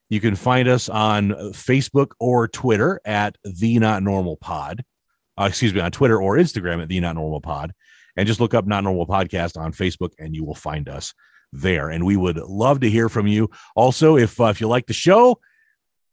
You 0.10 0.20
can 0.20 0.36
find 0.36 0.68
us 0.68 0.90
on 0.90 1.30
Facebook 1.30 2.12
or 2.20 2.48
Twitter 2.48 3.00
at 3.06 3.36
the 3.44 3.78
not 3.80 4.02
normal 4.02 4.38
pod. 4.38 4.84
Uh, 5.40 5.46
excuse 5.46 5.74
me, 5.74 5.80
on 5.80 5.92
Twitter 5.92 6.22
or 6.22 6.36
Instagram 6.36 6.82
at 6.82 6.90
the 6.90 7.00
not 7.00 7.16
normal 7.16 7.42
pod. 7.42 7.74
And 8.18 8.28
just 8.28 8.40
look 8.40 8.54
up 8.54 8.66
not 8.66 8.84
normal 8.84 9.08
podcast 9.08 9.58
on 9.58 9.72
Facebook 9.72 10.12
and 10.20 10.36
you 10.36 10.44
will 10.44 10.56
find 10.56 10.90
us 10.90 11.14
there. 11.52 11.90
And 11.90 12.06
we 12.06 12.16
would 12.16 12.38
love 12.38 12.82
to 12.82 12.90
hear 12.90 13.10
from 13.10 13.28
you. 13.28 13.50
Also, 13.76 14.18
if 14.18 14.40
uh, 14.40 14.46
if 14.46 14.62
you 14.62 14.68
like 14.68 14.88
the 14.88 14.94
show, 14.94 15.40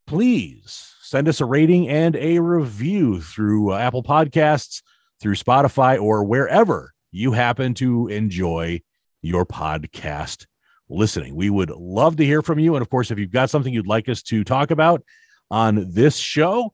please 0.07 0.95
send 1.03 1.29
us 1.29 1.41
a 1.41 1.45
rating 1.45 1.89
and 1.89 2.17
a 2.17 2.39
review 2.39 3.21
through 3.21 3.73
uh, 3.73 3.79
Apple 3.79 4.03
Podcasts, 4.03 4.83
through 5.21 5.35
Spotify, 5.35 6.01
or 6.01 6.25
wherever 6.25 6.93
you 7.13 7.33
happen 7.33 7.75
to 7.75 8.09
enjoy 8.09 8.81
your 9.23 9.47
podcast 9.47 10.47
listening. 10.89 11.35
We 11.35 11.51
would 11.51 11.71
love 11.71 12.17
to 12.17 12.25
hear 12.25 12.43
from 12.43 12.59
you. 12.59 12.77
And 12.77 12.83
of 12.83 12.91
course, 12.91 13.11
if 13.11 13.19
you've 13.19 13.31
got 13.31 13.51
something 13.51 13.73
you'd 13.73 13.87
like 13.87 14.09
us 14.09 14.23
to 14.25 14.45
talk 14.45 14.71
about 14.71 15.03
on 15.51 15.93
this 15.93 16.17
show, 16.17 16.73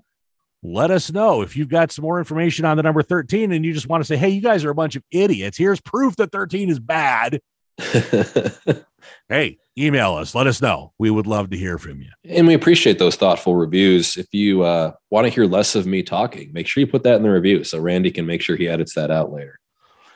let 0.63 0.91
us 0.91 1.11
know. 1.11 1.43
If 1.43 1.57
you've 1.57 1.69
got 1.69 1.91
some 1.91 2.05
more 2.05 2.19
information 2.19 2.65
on 2.65 2.77
the 2.77 2.83
number 2.83 3.03
13 3.03 3.53
and 3.53 3.65
you 3.65 3.73
just 3.73 3.89
want 3.89 4.03
to 4.03 4.07
say, 4.07 4.17
hey, 4.17 4.29
you 4.29 4.41
guys 4.41 4.65
are 4.65 4.71
a 4.71 4.75
bunch 4.75 4.97
of 4.97 5.03
idiots, 5.11 5.59
here's 5.59 5.81
proof 5.81 6.17
that 6.17 6.31
13 6.31 6.71
is 6.71 6.79
bad. 6.79 7.41
hey, 9.29 9.59
email 9.79 10.15
us. 10.15 10.35
Let 10.35 10.47
us 10.47 10.61
know. 10.61 10.93
We 10.99 11.11
would 11.11 11.27
love 11.27 11.51
to 11.51 11.57
hear 11.57 11.79
from 11.79 12.01
you. 12.01 12.11
And 12.25 12.47
we 12.47 12.55
appreciate 12.55 12.99
those 12.99 13.17
thoughtful 13.17 13.55
reviews. 13.55 14.17
If 14.17 14.33
you 14.33 14.63
uh, 14.63 14.93
want 15.11 15.27
to 15.27 15.31
hear 15.31 15.47
less 15.47 15.75
of 15.75 15.87
me 15.87 16.03
talking, 16.03 16.53
make 16.53 16.67
sure 16.67 16.81
you 16.81 16.87
put 16.87 17.03
that 17.05 17.17
in 17.17 17.23
the 17.23 17.31
review 17.31 17.65
so 17.65 17.79
Randy 17.79 18.11
can 18.11 18.27
make 18.27 18.43
sure 18.43 18.57
he 18.57 18.69
edits 18.69 18.95
that 18.95 19.11
out 19.11 19.33
later. 19.33 19.59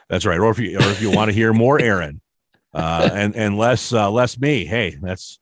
That's 0.08 0.24
right. 0.24 0.38
Or 0.38 0.50
if 0.50 0.58
you, 0.58 0.78
or 0.78 0.82
if 0.82 1.00
you 1.00 1.10
want 1.10 1.30
to 1.30 1.34
hear 1.34 1.52
more 1.52 1.80
Aaron 1.80 2.20
uh, 2.72 3.10
and 3.12 3.34
and 3.34 3.58
less 3.58 3.92
uh, 3.92 4.10
less 4.10 4.38
me, 4.38 4.64
hey, 4.64 4.96
that's 5.00 5.40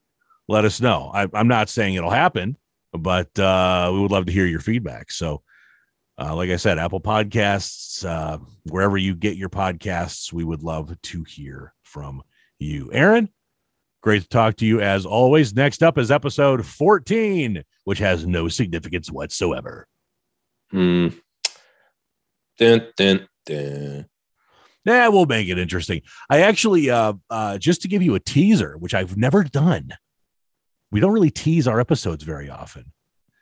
let 0.48 0.64
us 0.64 0.80
know. 0.80 1.10
I, 1.12 1.28
am 1.34 1.48
not 1.48 1.68
saying 1.68 1.94
it'll 1.94 2.10
happen, 2.10 2.56
but 2.92 3.38
uh, 3.38 3.90
we 3.92 4.00
would 4.00 4.10
love 4.10 4.26
to 4.26 4.32
hear 4.32 4.46
your 4.46 4.60
feedback. 4.60 5.10
So. 5.10 5.42
Uh, 6.18 6.34
like 6.36 6.50
I 6.50 6.56
said, 6.56 6.78
Apple 6.78 7.00
Podcasts, 7.00 8.04
uh, 8.04 8.38
wherever 8.64 8.96
you 8.96 9.14
get 9.14 9.36
your 9.36 9.48
podcasts, 9.48 10.32
we 10.32 10.44
would 10.44 10.62
love 10.62 10.94
to 11.00 11.24
hear 11.24 11.74
from 11.82 12.22
you. 12.58 12.90
Aaron, 12.92 13.28
great 14.00 14.22
to 14.22 14.28
talk 14.28 14.56
to 14.56 14.66
you 14.66 14.80
as 14.80 15.04
always. 15.04 15.54
Next 15.54 15.82
up 15.82 15.98
is 15.98 16.12
episode 16.12 16.64
14, 16.64 17.64
which 17.82 17.98
has 17.98 18.26
no 18.26 18.48
significance 18.48 19.10
whatsoever. 19.10 19.88
Hmm. 20.70 21.08
Dun, 22.58 22.86
dun, 22.96 23.28
dun. 23.44 24.06
Yeah, 24.84 25.08
we'll 25.08 25.26
make 25.26 25.48
it 25.48 25.58
interesting. 25.58 26.02
I 26.30 26.42
actually, 26.42 26.90
uh, 26.90 27.14
uh, 27.30 27.58
just 27.58 27.82
to 27.82 27.88
give 27.88 28.02
you 28.02 28.14
a 28.14 28.20
teaser, 28.20 28.76
which 28.78 28.94
I've 28.94 29.16
never 29.16 29.42
done, 29.42 29.90
we 30.92 31.00
don't 31.00 31.12
really 31.12 31.30
tease 31.30 31.66
our 31.66 31.80
episodes 31.80 32.22
very 32.22 32.48
often. 32.48 32.92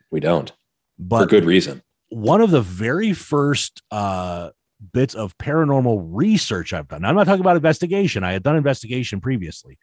We 0.09 0.19
don't, 0.19 0.51
but 0.97 1.21
for 1.21 1.27
good 1.27 1.45
reason. 1.45 1.83
One 2.13 2.41
of 2.41 2.51
the 2.51 2.61
very 2.61 3.13
first 3.13 3.81
uh, 3.91 4.51
bits 4.91 5.15
of 5.15 5.37
paranormal 5.37 6.09
research 6.11 6.73
I've 6.73 6.87
done. 6.87 7.05
I'm 7.05 7.15
not 7.15 7.25
talking 7.25 7.41
about 7.41 7.55
investigation. 7.55 8.23
I 8.23 8.33
had 8.33 8.43
done 8.43 8.55
investigation 8.55 9.21
previously. 9.21 9.77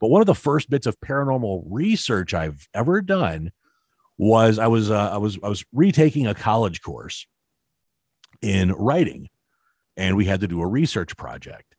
But 0.00 0.08
one 0.08 0.20
of 0.20 0.26
the 0.26 0.34
first 0.34 0.68
bits 0.68 0.86
of 0.86 0.98
paranormal 1.00 1.64
research 1.66 2.34
I've 2.34 2.68
ever 2.74 3.00
done 3.00 3.52
was 4.18 4.58
I 4.58 4.66
was 4.66 4.90
uh, 4.90 5.10
I 5.12 5.18
was 5.18 5.38
I 5.42 5.48
was 5.48 5.64
retaking 5.72 6.26
a 6.26 6.34
college 6.34 6.82
course 6.82 7.26
in 8.42 8.72
writing 8.72 9.28
and 9.96 10.16
we 10.16 10.26
had 10.26 10.40
to 10.40 10.48
do 10.48 10.60
a 10.60 10.66
research 10.66 11.16
project. 11.16 11.74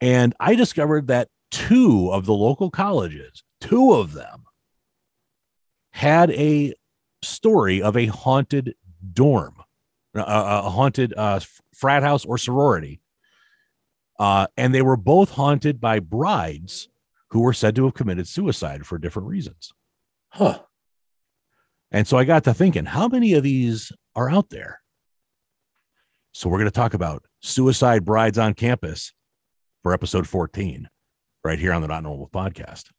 And 0.00 0.34
I 0.40 0.54
discovered 0.54 1.08
that 1.08 1.28
two 1.50 2.10
of 2.12 2.26
the 2.26 2.34
local 2.34 2.70
colleges, 2.70 3.42
two 3.60 3.92
of 3.92 4.12
them 4.12 4.44
had 5.90 6.30
a 6.32 6.74
story 7.26 7.82
of 7.82 7.96
a 7.96 8.06
haunted 8.06 8.74
dorm 9.12 9.56
a, 10.20 10.62
a 10.64 10.70
haunted 10.70 11.14
uh, 11.16 11.40
frat 11.74 12.02
house 12.02 12.24
or 12.24 12.38
sorority. 12.38 13.00
Uh, 14.18 14.46
and 14.56 14.74
they 14.74 14.82
were 14.82 14.96
both 14.96 15.30
haunted 15.30 15.80
by 15.80 15.98
brides 15.98 16.88
who 17.30 17.40
were 17.40 17.52
said 17.52 17.76
to 17.76 17.84
have 17.84 17.94
committed 17.94 18.26
suicide 18.26 18.86
for 18.86 18.98
different 18.98 19.28
reasons. 19.28 19.72
Huh. 20.30 20.60
And 21.90 22.06
so 22.08 22.16
I 22.16 22.24
got 22.24 22.44
to 22.44 22.54
thinking, 22.54 22.86
how 22.86 23.08
many 23.08 23.34
of 23.34 23.42
these 23.42 23.92
are 24.14 24.30
out 24.30 24.50
there? 24.50 24.80
So 26.32 26.48
we're 26.48 26.58
going 26.58 26.70
to 26.70 26.74
talk 26.74 26.94
about 26.94 27.24
suicide 27.40 28.04
brides 28.04 28.38
on 28.38 28.54
campus 28.54 29.12
for 29.82 29.92
episode 29.92 30.26
14 30.26 30.88
right 31.44 31.58
here 31.58 31.72
on 31.72 31.82
the 31.82 31.88
Not 31.88 32.02
Normal 32.02 32.28
podcast. 32.28 32.90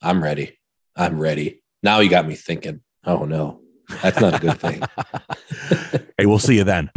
I'm 0.00 0.22
ready. 0.22 0.58
I'm 0.96 1.18
ready. 1.18 1.62
Now 1.82 2.00
you 2.00 2.10
got 2.10 2.26
me 2.26 2.34
thinking. 2.34 2.80
Oh 3.04 3.24
no. 3.24 3.60
That's 4.02 4.20
not 4.20 4.34
a 4.34 4.38
good 4.38 4.60
thing. 4.60 4.82
hey, 6.18 6.26
we'll 6.26 6.38
see 6.38 6.56
you 6.56 6.64
then. 6.64 6.90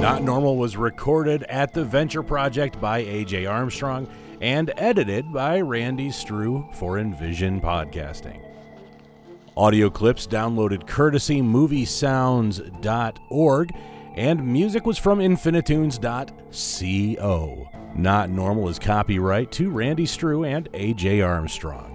Not 0.00 0.22
Normal 0.22 0.56
was 0.56 0.76
recorded 0.76 1.42
at 1.44 1.72
the 1.72 1.84
Venture 1.84 2.22
Project 2.22 2.80
by 2.80 3.02
AJ 3.02 3.50
Armstrong 3.50 4.08
and 4.40 4.72
edited 4.76 5.32
by 5.32 5.60
Randy 5.60 6.10
Strew 6.10 6.68
for 6.74 6.98
Envision 6.98 7.60
Podcasting. 7.60 8.44
Audio 9.56 9.90
clips 9.90 10.26
downloaded 10.26 10.86
courtesy 10.86 11.42
moviesounds.org 11.42 13.74
and 14.16 14.46
music 14.46 14.86
was 14.86 14.98
from 14.98 15.18
infinitunes.co. 15.18 17.69
Not 17.94 18.30
Normal 18.30 18.68
is 18.68 18.78
copyright 18.78 19.50
to 19.52 19.70
Randy 19.70 20.06
Strew 20.06 20.44
and 20.44 20.70
AJ 20.72 21.26
Armstrong. 21.26 21.89